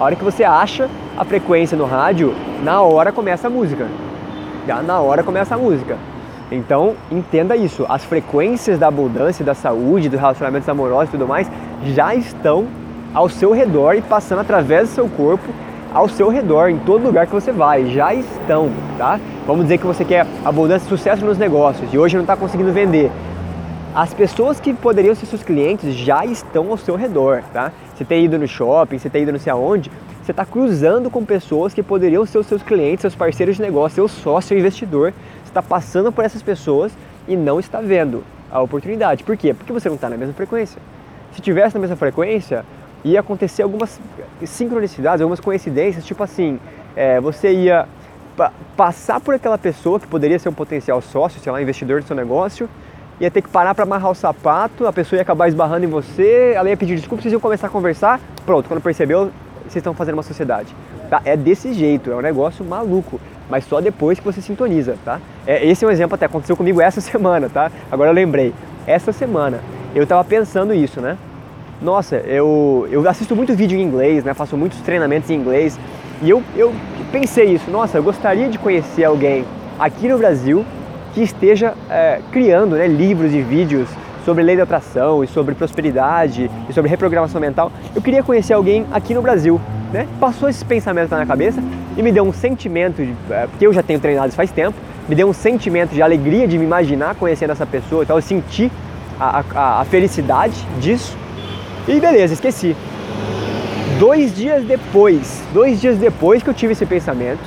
A 0.00 0.04
hora 0.04 0.16
que 0.16 0.24
você 0.24 0.44
acha 0.44 0.88
a 1.14 1.26
frequência 1.26 1.76
no 1.76 1.84
rádio, 1.84 2.34
na 2.64 2.80
hora 2.80 3.12
começa 3.12 3.48
a 3.48 3.50
música. 3.50 3.86
Já 4.66 4.80
na 4.80 4.98
hora 4.98 5.22
começa 5.22 5.54
a 5.54 5.58
música. 5.58 5.98
Então, 6.50 6.94
entenda 7.12 7.54
isso. 7.54 7.84
As 7.86 8.02
frequências 8.02 8.78
da 8.78 8.88
abundância, 8.88 9.44
da 9.44 9.52
saúde, 9.52 10.08
dos 10.08 10.18
relacionamentos 10.18 10.66
amorosos 10.70 11.10
e 11.10 11.18
tudo 11.18 11.28
mais 11.28 11.50
já 11.84 12.14
estão 12.14 12.66
ao 13.12 13.28
seu 13.28 13.52
redor 13.52 13.92
e 13.92 14.00
passando 14.00 14.38
através 14.38 14.88
do 14.88 14.94
seu 14.94 15.06
corpo 15.06 15.52
ao 15.92 16.08
seu 16.08 16.30
redor, 16.30 16.70
em 16.70 16.78
todo 16.78 17.04
lugar 17.04 17.26
que 17.26 17.32
você 17.32 17.52
vai, 17.52 17.86
já 17.86 18.14
estão, 18.14 18.70
tá? 18.96 19.20
Vamos 19.46 19.64
dizer 19.64 19.76
que 19.76 19.86
você 19.86 20.04
quer 20.04 20.24
abundância 20.44 20.86
e 20.86 20.88
sucesso 20.88 21.26
nos 21.26 21.36
negócios 21.36 21.92
e 21.92 21.98
hoje 21.98 22.16
não 22.16 22.22
está 22.22 22.36
conseguindo 22.36 22.72
vender. 22.72 23.10
As 23.94 24.14
pessoas 24.14 24.60
que 24.60 24.72
poderiam 24.72 25.14
ser 25.14 25.26
seus 25.26 25.42
clientes 25.42 25.94
já 25.94 26.24
estão 26.24 26.70
ao 26.70 26.76
seu 26.76 26.94
redor, 26.94 27.42
tá? 27.52 27.72
Você 27.94 28.04
tem 28.04 28.24
ido 28.24 28.38
no 28.38 28.46
shopping, 28.46 28.98
você 28.98 29.10
tem 29.10 29.24
ido 29.24 29.32
não 29.32 29.38
sei 29.38 29.52
aonde, 29.52 29.90
você 30.22 30.30
está 30.30 30.46
cruzando 30.46 31.10
com 31.10 31.24
pessoas 31.24 31.74
que 31.74 31.82
poderiam 31.82 32.24
ser 32.24 32.38
os 32.38 32.46
seus 32.46 32.62
clientes, 32.62 33.00
seus 33.00 33.16
parceiros 33.16 33.56
de 33.56 33.62
negócio, 33.62 33.96
seu 33.96 34.06
sócio, 34.06 34.48
seu 34.48 34.58
investidor. 34.58 35.12
Você 35.42 35.50
está 35.50 35.60
passando 35.60 36.12
por 36.12 36.24
essas 36.24 36.40
pessoas 36.40 36.92
e 37.26 37.36
não 37.36 37.58
está 37.58 37.80
vendo 37.80 38.22
a 38.48 38.60
oportunidade. 38.60 39.24
Por 39.24 39.36
quê? 39.36 39.52
Porque 39.52 39.72
você 39.72 39.88
não 39.88 39.96
está 39.96 40.08
na 40.08 40.16
mesma 40.16 40.34
frequência. 40.34 40.80
Se 41.32 41.40
tivesse 41.40 41.74
na 41.74 41.80
mesma 41.80 41.96
frequência, 41.96 42.64
ia 43.02 43.18
acontecer 43.18 43.62
algumas 43.62 44.00
sincronicidades, 44.44 45.20
algumas 45.20 45.40
coincidências, 45.40 46.04
tipo 46.04 46.22
assim, 46.22 46.60
é, 46.94 47.20
você 47.20 47.52
ia 47.52 47.88
pa 48.36 48.52
passar 48.76 49.20
por 49.20 49.34
aquela 49.34 49.58
pessoa 49.58 49.98
que 49.98 50.06
poderia 50.06 50.38
ser 50.38 50.48
um 50.48 50.54
potencial 50.54 51.00
sócio, 51.02 51.40
sei 51.40 51.50
lá, 51.50 51.60
investidor 51.60 52.00
do 52.00 52.06
seu 52.06 52.16
negócio, 52.16 52.68
ia 53.20 53.30
ter 53.30 53.42
que 53.42 53.48
parar 53.50 53.74
para 53.74 53.84
amarrar 53.84 54.10
o 54.10 54.14
sapato, 54.14 54.86
a 54.86 54.92
pessoa 54.92 55.18
ia 55.18 55.22
acabar 55.22 55.46
esbarrando 55.46 55.84
em 55.84 55.88
você, 55.88 56.54
ela 56.56 56.70
ia 56.70 56.76
pedir 56.76 56.96
desculpa, 56.96 57.22
vocês 57.22 57.32
iam 57.32 57.40
começar 57.40 57.66
a 57.66 57.70
conversar, 57.70 58.18
pronto, 58.46 58.66
quando 58.66 58.80
percebeu, 58.80 59.30
vocês 59.62 59.76
estão 59.76 59.92
fazendo 59.92 60.14
uma 60.14 60.22
sociedade. 60.22 60.74
Tá? 61.10 61.20
É 61.24 61.36
desse 61.36 61.74
jeito, 61.74 62.10
é 62.10 62.16
um 62.16 62.22
negócio 62.22 62.64
maluco, 62.64 63.20
mas 63.50 63.64
só 63.64 63.80
depois 63.80 64.18
que 64.18 64.24
você 64.24 64.40
sintoniza, 64.40 64.96
tá? 65.04 65.20
É, 65.46 65.66
esse 65.66 65.84
é 65.84 65.88
um 65.88 65.90
exemplo 65.90 66.14
até 66.14 66.26
aconteceu 66.26 66.56
comigo 66.56 66.80
essa 66.80 67.00
semana, 67.02 67.50
tá? 67.50 67.70
Agora 67.90 68.10
eu 68.10 68.14
lembrei. 68.14 68.54
Essa 68.86 69.12
semana 69.12 69.60
eu 69.94 70.04
estava 70.04 70.24
pensando 70.24 70.72
isso, 70.72 71.00
né? 71.00 71.18
Nossa, 71.82 72.16
eu, 72.16 72.86
eu 72.90 73.06
assisto 73.08 73.34
muito 73.34 73.54
vídeo 73.54 73.78
em 73.78 73.82
inglês, 73.82 74.24
né? 74.24 74.32
Faço 74.34 74.56
muitos 74.56 74.80
treinamentos 74.80 75.28
em 75.30 75.34
inglês 75.34 75.78
e 76.22 76.30
eu, 76.30 76.42
eu 76.56 76.72
pensei 77.10 77.46
isso. 77.46 77.70
Nossa, 77.70 77.98
eu 77.98 78.02
gostaria 78.02 78.48
de 78.48 78.58
conhecer 78.58 79.04
alguém 79.04 79.44
aqui 79.78 80.08
no 80.08 80.16
Brasil 80.16 80.64
que 81.14 81.22
esteja 81.22 81.74
é, 81.88 82.20
criando 82.30 82.76
né, 82.76 82.86
livros 82.86 83.34
e 83.34 83.40
vídeos 83.40 83.88
sobre 84.24 84.42
lei 84.42 84.56
da 84.56 84.64
atração 84.64 85.24
e 85.24 85.26
sobre 85.26 85.54
prosperidade 85.54 86.50
e 86.68 86.72
sobre 86.72 86.90
reprogramação 86.90 87.40
mental. 87.40 87.72
Eu 87.94 88.02
queria 88.02 88.22
conhecer 88.22 88.52
alguém 88.52 88.86
aqui 88.92 89.14
no 89.14 89.22
Brasil. 89.22 89.60
Né? 89.92 90.06
Passou 90.20 90.48
esse 90.48 90.64
pensamento 90.64 91.10
na 91.10 91.18
minha 91.18 91.26
cabeça 91.26 91.62
e 91.96 92.02
me 92.02 92.12
deu 92.12 92.24
um 92.24 92.32
sentimento, 92.32 93.04
de, 93.04 93.14
é, 93.30 93.46
porque 93.46 93.66
eu 93.66 93.72
já 93.72 93.82
tenho 93.82 93.98
treinado 93.98 94.28
isso 94.28 94.36
faz 94.36 94.52
tempo, 94.52 94.76
me 95.08 95.14
deu 95.14 95.28
um 95.28 95.32
sentimento 95.32 95.92
de 95.92 96.00
alegria 96.00 96.46
de 96.46 96.56
me 96.56 96.64
imaginar 96.64 97.16
conhecendo 97.16 97.50
essa 97.50 97.66
pessoa, 97.66 98.04
então 98.04 98.16
eu 98.16 98.22
senti 98.22 98.70
a, 99.18 99.42
a, 99.54 99.80
a 99.80 99.84
felicidade 99.84 100.54
disso 100.80 101.18
e 101.88 101.98
beleza, 101.98 102.34
esqueci. 102.34 102.76
Dois 103.98 104.34
dias 104.34 104.64
depois, 104.64 105.42
dois 105.52 105.80
dias 105.80 105.98
depois 105.98 106.42
que 106.42 106.48
eu 106.48 106.54
tive 106.54 106.72
esse 106.72 106.86
pensamento, 106.86 107.40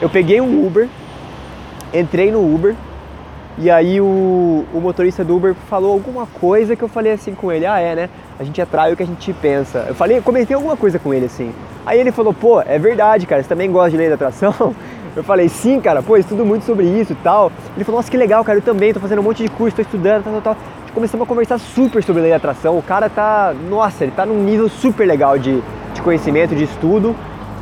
eu 0.00 0.08
peguei 0.08 0.40
um 0.40 0.66
Uber, 0.66 0.88
entrei 1.92 2.30
no 2.30 2.42
Uber 2.42 2.74
e 3.58 3.70
aí 3.70 4.00
o, 4.00 4.64
o, 4.72 4.80
motorista 4.80 5.24
do 5.24 5.36
Uber 5.36 5.54
falou 5.68 5.92
alguma 5.92 6.26
coisa 6.26 6.74
que 6.74 6.82
eu 6.82 6.88
falei 6.88 7.12
assim 7.12 7.34
com 7.34 7.52
ele, 7.52 7.66
ah 7.66 7.78
é, 7.78 7.94
né? 7.94 8.10
A 8.38 8.44
gente 8.44 8.60
atrai 8.60 8.92
o 8.92 8.96
que 8.96 9.02
a 9.02 9.06
gente 9.06 9.32
pensa. 9.34 9.84
Eu 9.88 9.94
falei, 9.94 10.20
comentei 10.20 10.54
alguma 10.54 10.76
coisa 10.76 10.98
com 10.98 11.12
ele 11.12 11.26
assim. 11.26 11.52
Aí 11.84 12.00
ele 12.00 12.10
falou, 12.10 12.32
pô, 12.32 12.60
é 12.60 12.78
verdade, 12.78 13.26
cara, 13.26 13.42
você 13.42 13.48
também 13.48 13.70
gosta 13.70 13.90
de 13.90 13.96
lei 13.96 14.08
da 14.08 14.14
atração? 14.14 14.54
Eu 15.16 15.24
falei, 15.24 15.48
sim, 15.48 15.80
cara, 15.80 16.00
pô, 16.04 16.16
estudo 16.16 16.46
muito 16.46 16.64
sobre 16.64 16.86
isso 16.86 17.14
e 17.14 17.16
tal. 17.16 17.50
Ele 17.74 17.84
falou, 17.84 17.98
nossa, 17.98 18.08
que 18.08 18.16
legal, 18.16 18.44
cara, 18.44 18.58
eu 18.58 18.62
também, 18.62 18.94
tô 18.94 19.00
fazendo 19.00 19.18
um 19.18 19.24
monte 19.24 19.42
de 19.42 19.48
curso, 19.48 19.74
tô 19.74 19.82
estudando, 19.82 20.22
tal, 20.22 20.34
tal, 20.34 20.54
tal 20.54 20.56
começamos 20.90 21.24
a 21.24 21.28
conversar 21.28 21.58
super 21.58 22.02
sobre 22.02 22.22
lei 22.22 22.30
de 22.30 22.36
atração. 22.36 22.76
O 22.78 22.82
cara 22.82 23.08
tá, 23.08 23.54
nossa, 23.68 24.04
ele 24.04 24.12
tá 24.12 24.26
num 24.26 24.42
nível 24.42 24.68
super 24.68 25.06
legal 25.06 25.38
de, 25.38 25.62
de 25.94 26.02
conhecimento, 26.02 26.54
de 26.54 26.64
estudo. 26.64 27.14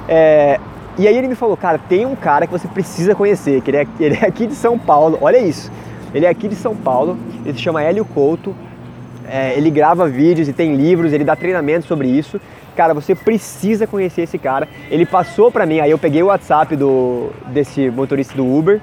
É, 0.08 0.58
e 0.98 1.06
aí 1.06 1.16
ele 1.16 1.28
me 1.28 1.34
falou, 1.36 1.56
cara, 1.56 1.78
tem 1.78 2.04
um 2.04 2.16
cara 2.16 2.46
que 2.46 2.52
você 2.52 2.66
precisa 2.66 3.14
conhecer, 3.14 3.60
que 3.62 3.70
ele 3.70 3.76
é, 3.78 3.86
ele 4.00 4.16
é 4.16 4.26
aqui 4.26 4.46
de 4.46 4.54
São 4.54 4.78
Paulo, 4.78 5.16
olha 5.20 5.38
isso. 5.38 5.70
Ele 6.12 6.26
é 6.26 6.28
aqui 6.28 6.48
de 6.48 6.56
São 6.56 6.74
Paulo, 6.74 7.16
ele 7.44 7.56
se 7.56 7.62
chama 7.62 7.82
Hélio 7.82 8.04
Couto, 8.04 8.54
é, 9.30 9.56
ele 9.56 9.70
grava 9.70 10.08
vídeos 10.08 10.48
e 10.48 10.52
tem 10.52 10.74
livros, 10.74 11.12
ele 11.12 11.22
dá 11.22 11.36
treinamento 11.36 11.86
sobre 11.86 12.08
isso. 12.08 12.40
Cara, 12.74 12.94
você 12.94 13.14
precisa 13.14 13.86
conhecer 13.86 14.22
esse 14.22 14.38
cara. 14.38 14.66
Ele 14.90 15.04
passou 15.04 15.52
pra 15.52 15.66
mim, 15.66 15.80
aí 15.80 15.90
eu 15.90 15.98
peguei 15.98 16.22
o 16.22 16.26
WhatsApp 16.26 16.74
do, 16.74 17.30
desse 17.48 17.90
motorista 17.90 18.34
do 18.34 18.44
Uber, 18.44 18.80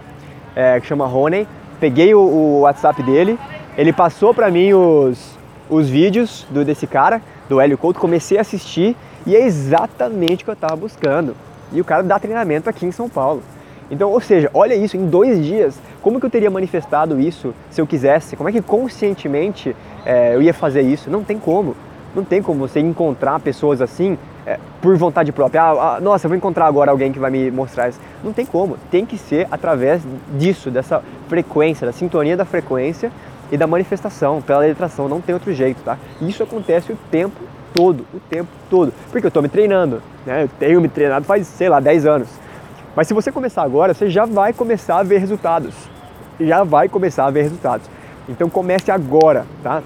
é, 0.55 0.79
que 0.79 0.87
chama 0.87 1.05
Rony, 1.07 1.47
peguei 1.79 2.13
o, 2.13 2.19
o 2.19 2.59
WhatsApp 2.61 3.01
dele, 3.03 3.37
ele 3.77 3.91
passou 3.91 4.33
para 4.33 4.49
mim 4.49 4.73
os, 4.73 5.37
os 5.69 5.89
vídeos 5.89 6.45
do, 6.49 6.63
desse 6.63 6.87
cara, 6.87 7.21
do 7.49 7.59
Hélio 7.59 7.77
Couto, 7.77 7.99
comecei 7.99 8.37
a 8.37 8.41
assistir 8.41 8.95
e 9.25 9.35
é 9.35 9.45
exatamente 9.45 10.43
o 10.43 10.45
que 10.45 10.51
eu 10.51 10.53
estava 10.53 10.75
buscando. 10.75 11.35
E 11.71 11.81
o 11.81 11.85
cara 11.85 12.03
dá 12.03 12.19
treinamento 12.19 12.69
aqui 12.69 12.85
em 12.85 12.91
São 12.91 13.09
Paulo. 13.09 13.41
Então, 13.89 14.09
ou 14.09 14.19
seja, 14.19 14.49
olha 14.53 14.73
isso, 14.73 14.97
em 14.97 15.05
dois 15.05 15.43
dias, 15.43 15.79
como 16.01 16.19
que 16.19 16.25
eu 16.25 16.29
teria 16.29 16.49
manifestado 16.49 17.19
isso 17.19 17.53
se 17.69 17.79
eu 17.79 17.85
quisesse? 17.85 18.35
Como 18.35 18.49
é 18.49 18.51
que 18.51 18.61
conscientemente 18.61 19.75
é, 20.05 20.35
eu 20.35 20.41
ia 20.41 20.53
fazer 20.53 20.81
isso? 20.81 21.09
Não 21.09 21.23
tem 21.23 21.37
como. 21.37 21.75
Não 22.15 22.23
tem 22.23 22.41
como 22.41 22.67
você 22.67 22.79
encontrar 22.79 23.39
pessoas 23.39 23.81
assim 23.81 24.17
é, 24.45 24.57
por 24.81 24.95
vontade 24.97 25.31
própria. 25.31 25.61
Ah, 25.61 25.95
ah, 25.95 25.99
nossa, 25.99 26.25
eu 26.25 26.29
vou 26.29 26.37
encontrar 26.37 26.65
agora 26.65 26.89
alguém 26.89 27.11
que 27.11 27.19
vai 27.19 27.29
me 27.29 27.51
mostrar 27.51 27.89
isso. 27.89 27.99
Não 28.23 28.33
tem 28.33 28.45
como. 28.45 28.77
Tem 28.89 29.05
que 29.05 29.17
ser 29.17 29.47
através 29.51 30.01
disso, 30.37 30.71
dessa 30.71 31.03
frequência, 31.27 31.85
da 31.85 31.93
sintonia 31.93 32.37
da 32.37 32.45
frequência 32.45 33.11
e 33.51 33.57
da 33.57 33.67
manifestação, 33.67 34.41
pela 34.41 34.59
legislação, 34.59 35.07
não 35.07 35.21
tem 35.21 35.33
outro 35.33 35.53
jeito, 35.53 35.81
tá? 35.83 35.97
Isso 36.21 36.41
acontece 36.41 36.91
o 36.91 36.97
tempo 37.11 37.39
todo, 37.75 38.05
o 38.13 38.19
tempo 38.29 38.49
todo, 38.69 38.93
porque 39.11 39.25
eu 39.25 39.27
estou 39.27 39.43
me 39.43 39.49
treinando, 39.49 40.01
né? 40.25 40.43
Eu 40.43 40.49
tenho 40.59 40.81
me 40.81 40.87
treinado 40.87 41.25
faz, 41.25 41.45
sei 41.45 41.67
lá, 41.67 41.79
10 41.79 42.05
anos. 42.05 42.29
Mas 42.95 43.07
se 43.07 43.13
você 43.13 43.31
começar 43.31 43.63
agora, 43.63 43.93
você 43.93 44.09
já 44.09 44.25
vai 44.25 44.53
começar 44.53 44.99
a 44.99 45.03
ver 45.03 45.17
resultados. 45.17 45.73
Já 46.39 46.63
vai 46.63 46.87
começar 46.87 47.25
a 47.25 47.31
ver 47.31 47.43
resultados. 47.43 47.87
Então 48.29 48.49
comece 48.49 48.89
agora, 48.89 49.45
tá? 49.61 49.83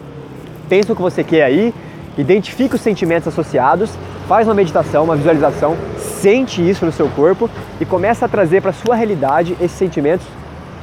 Pensa 0.69 0.93
o 0.93 0.95
que 0.95 1.01
você 1.01 1.23
quer 1.23 1.43
aí, 1.43 1.73
identifique 2.17 2.75
os 2.75 2.81
sentimentos 2.81 3.27
associados, 3.27 3.91
faz 4.27 4.47
uma 4.47 4.53
meditação, 4.53 5.03
uma 5.03 5.15
visualização, 5.15 5.75
sente 5.97 6.67
isso 6.67 6.85
no 6.85 6.91
seu 6.91 7.09
corpo 7.09 7.49
e 7.81 7.85
começa 7.85 8.25
a 8.25 8.29
trazer 8.29 8.61
para 8.61 8.71
sua 8.71 8.95
realidade 8.95 9.57
esses 9.59 9.77
sentimentos 9.77 10.27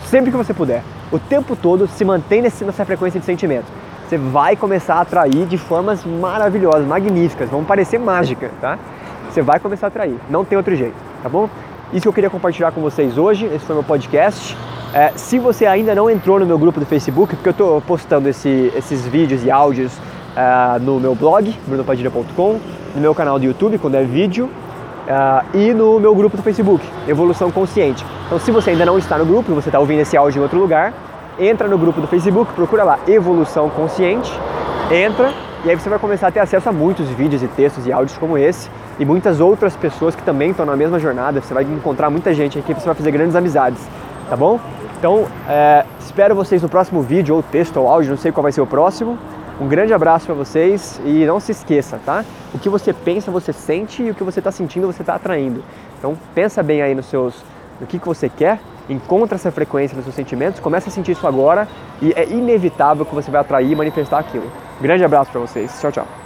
sempre 0.06 0.32
que 0.32 0.36
você 0.36 0.52
puder 0.52 0.82
o 1.10 1.18
tempo 1.18 1.54
todo 1.54 1.86
se 1.86 2.04
mantém 2.04 2.42
nessa 2.42 2.84
frequência 2.84 3.20
de 3.20 3.26
sentimento. 3.26 3.66
Você 4.06 4.16
vai 4.16 4.54
começar 4.54 4.96
a 4.96 5.00
atrair 5.00 5.46
de 5.46 5.58
formas 5.58 6.04
maravilhosas, 6.04 6.86
magníficas, 6.86 7.50
vão 7.50 7.64
parecer 7.64 7.98
mágicas, 7.98 8.50
tá? 8.60 8.78
Você 9.28 9.42
vai 9.42 9.58
começar 9.58 9.86
a 9.86 9.88
atrair, 9.88 10.16
não 10.30 10.44
tem 10.44 10.56
outro 10.56 10.76
jeito, 10.76 10.94
tá 11.22 11.28
bom? 11.28 11.48
Isso 11.92 12.02
que 12.02 12.08
eu 12.08 12.12
queria 12.12 12.30
compartilhar 12.30 12.70
com 12.72 12.80
vocês 12.80 13.18
hoje, 13.18 13.46
esse 13.46 13.64
foi 13.64 13.74
meu 13.74 13.84
podcast. 13.84 14.56
É, 14.94 15.12
se 15.16 15.38
você 15.38 15.66
ainda 15.66 15.94
não 15.94 16.08
entrou 16.08 16.38
no 16.38 16.46
meu 16.46 16.58
grupo 16.58 16.78
do 16.78 16.86
Facebook, 16.86 17.34
porque 17.34 17.48
eu 17.48 17.52
estou 17.52 17.80
postando 17.80 18.28
esse, 18.28 18.72
esses 18.76 19.04
vídeos 19.06 19.44
e 19.44 19.50
áudios 19.50 19.92
é, 20.36 20.78
no 20.78 21.00
meu 21.00 21.14
blog, 21.14 21.52
brunopadilha.com, 21.66 22.60
no 22.94 23.00
meu 23.00 23.14
canal 23.14 23.38
do 23.38 23.44
YouTube, 23.44 23.78
quando 23.78 23.96
é 23.96 24.04
vídeo, 24.04 24.48
uh, 25.06 25.56
e 25.56 25.72
no 25.72 25.98
meu 26.00 26.14
grupo 26.14 26.36
do 26.36 26.42
Facebook, 26.42 26.84
Evolução 27.08 27.50
Consciente. 27.50 28.04
Então, 28.26 28.38
se 28.38 28.50
você 28.50 28.70
ainda 28.70 28.84
não 28.84 28.98
está 28.98 29.18
no 29.18 29.24
grupo, 29.24 29.54
você 29.54 29.68
está 29.68 29.78
ouvindo 29.78 30.00
esse 30.00 30.16
áudio 30.16 30.40
em 30.40 30.42
outro 30.42 30.58
lugar, 30.58 30.92
entra 31.38 31.68
no 31.68 31.78
grupo 31.78 32.00
do 32.00 32.06
Facebook, 32.06 32.52
procura 32.52 32.84
lá 32.84 32.98
Evolução 33.06 33.68
Consciente, 33.70 34.32
entra 34.90 35.32
e 35.64 35.70
aí 35.70 35.74
você 35.74 35.88
vai 35.88 35.98
começar 35.98 36.28
a 36.28 36.30
ter 36.30 36.40
acesso 36.40 36.68
a 36.68 36.72
muitos 36.72 37.08
vídeos 37.08 37.42
e 37.42 37.48
textos 37.48 37.86
e 37.86 37.92
áudios 37.92 38.16
como 38.18 38.38
esse 38.38 38.70
e 38.98 39.04
muitas 39.04 39.40
outras 39.40 39.74
pessoas 39.76 40.14
que 40.14 40.22
também 40.22 40.50
estão 40.50 40.64
na 40.64 40.76
mesma 40.76 40.98
jornada. 40.98 41.40
Você 41.40 41.52
vai 41.52 41.64
encontrar 41.64 42.08
muita 42.08 42.32
gente 42.32 42.58
aqui, 42.58 42.72
você 42.72 42.86
vai 42.86 42.94
fazer 42.94 43.10
grandes 43.10 43.34
amizades, 43.34 43.80
tá 44.28 44.36
bom? 44.36 44.60
Então, 44.98 45.26
é, 45.48 45.84
espero 45.98 46.34
vocês 46.34 46.62
no 46.62 46.68
próximo 46.68 47.02
vídeo, 47.02 47.34
ou 47.34 47.42
texto, 47.42 47.76
ou 47.78 47.88
áudio, 47.88 48.10
não 48.10 48.16
sei 48.16 48.32
qual 48.32 48.42
vai 48.42 48.52
ser 48.52 48.60
o 48.60 48.66
próximo. 48.66 49.18
Um 49.60 49.66
grande 49.66 49.92
abraço 49.92 50.26
para 50.26 50.34
vocês 50.34 51.00
e 51.04 51.24
não 51.26 51.40
se 51.40 51.50
esqueça, 51.52 51.98
tá? 52.04 52.24
O 52.54 52.58
que 52.58 52.68
você 52.68 52.92
pensa, 52.92 53.30
você 53.30 53.52
sente 53.52 54.02
e 54.02 54.10
o 54.10 54.14
que 54.14 54.22
você 54.22 54.40
está 54.40 54.52
sentindo, 54.52 54.86
você 54.86 55.02
está 55.02 55.14
atraindo. 55.14 55.62
Então 55.98 56.16
pensa 56.34 56.62
bem 56.62 56.80
aí 56.80 56.94
nos 56.94 57.06
seus, 57.06 57.42
no 57.80 57.86
que, 57.86 57.98
que 57.98 58.06
você 58.06 58.28
quer, 58.28 58.60
encontra 58.88 59.36
essa 59.36 59.50
frequência 59.50 59.96
nos 59.96 60.04
seus 60.04 60.14
sentimentos, 60.14 60.60
começa 60.60 60.88
a 60.88 60.92
sentir 60.92 61.12
isso 61.12 61.26
agora 61.26 61.68
e 62.00 62.12
é 62.12 62.28
inevitável 62.28 63.04
que 63.04 63.14
você 63.14 63.30
vai 63.30 63.40
atrair 63.40 63.70
e 63.70 63.76
manifestar 63.76 64.18
aquilo. 64.18 64.50
Grande 64.80 65.04
abraço 65.04 65.30
para 65.30 65.40
vocês. 65.40 65.80
Tchau, 65.80 65.92
tchau. 65.92 66.25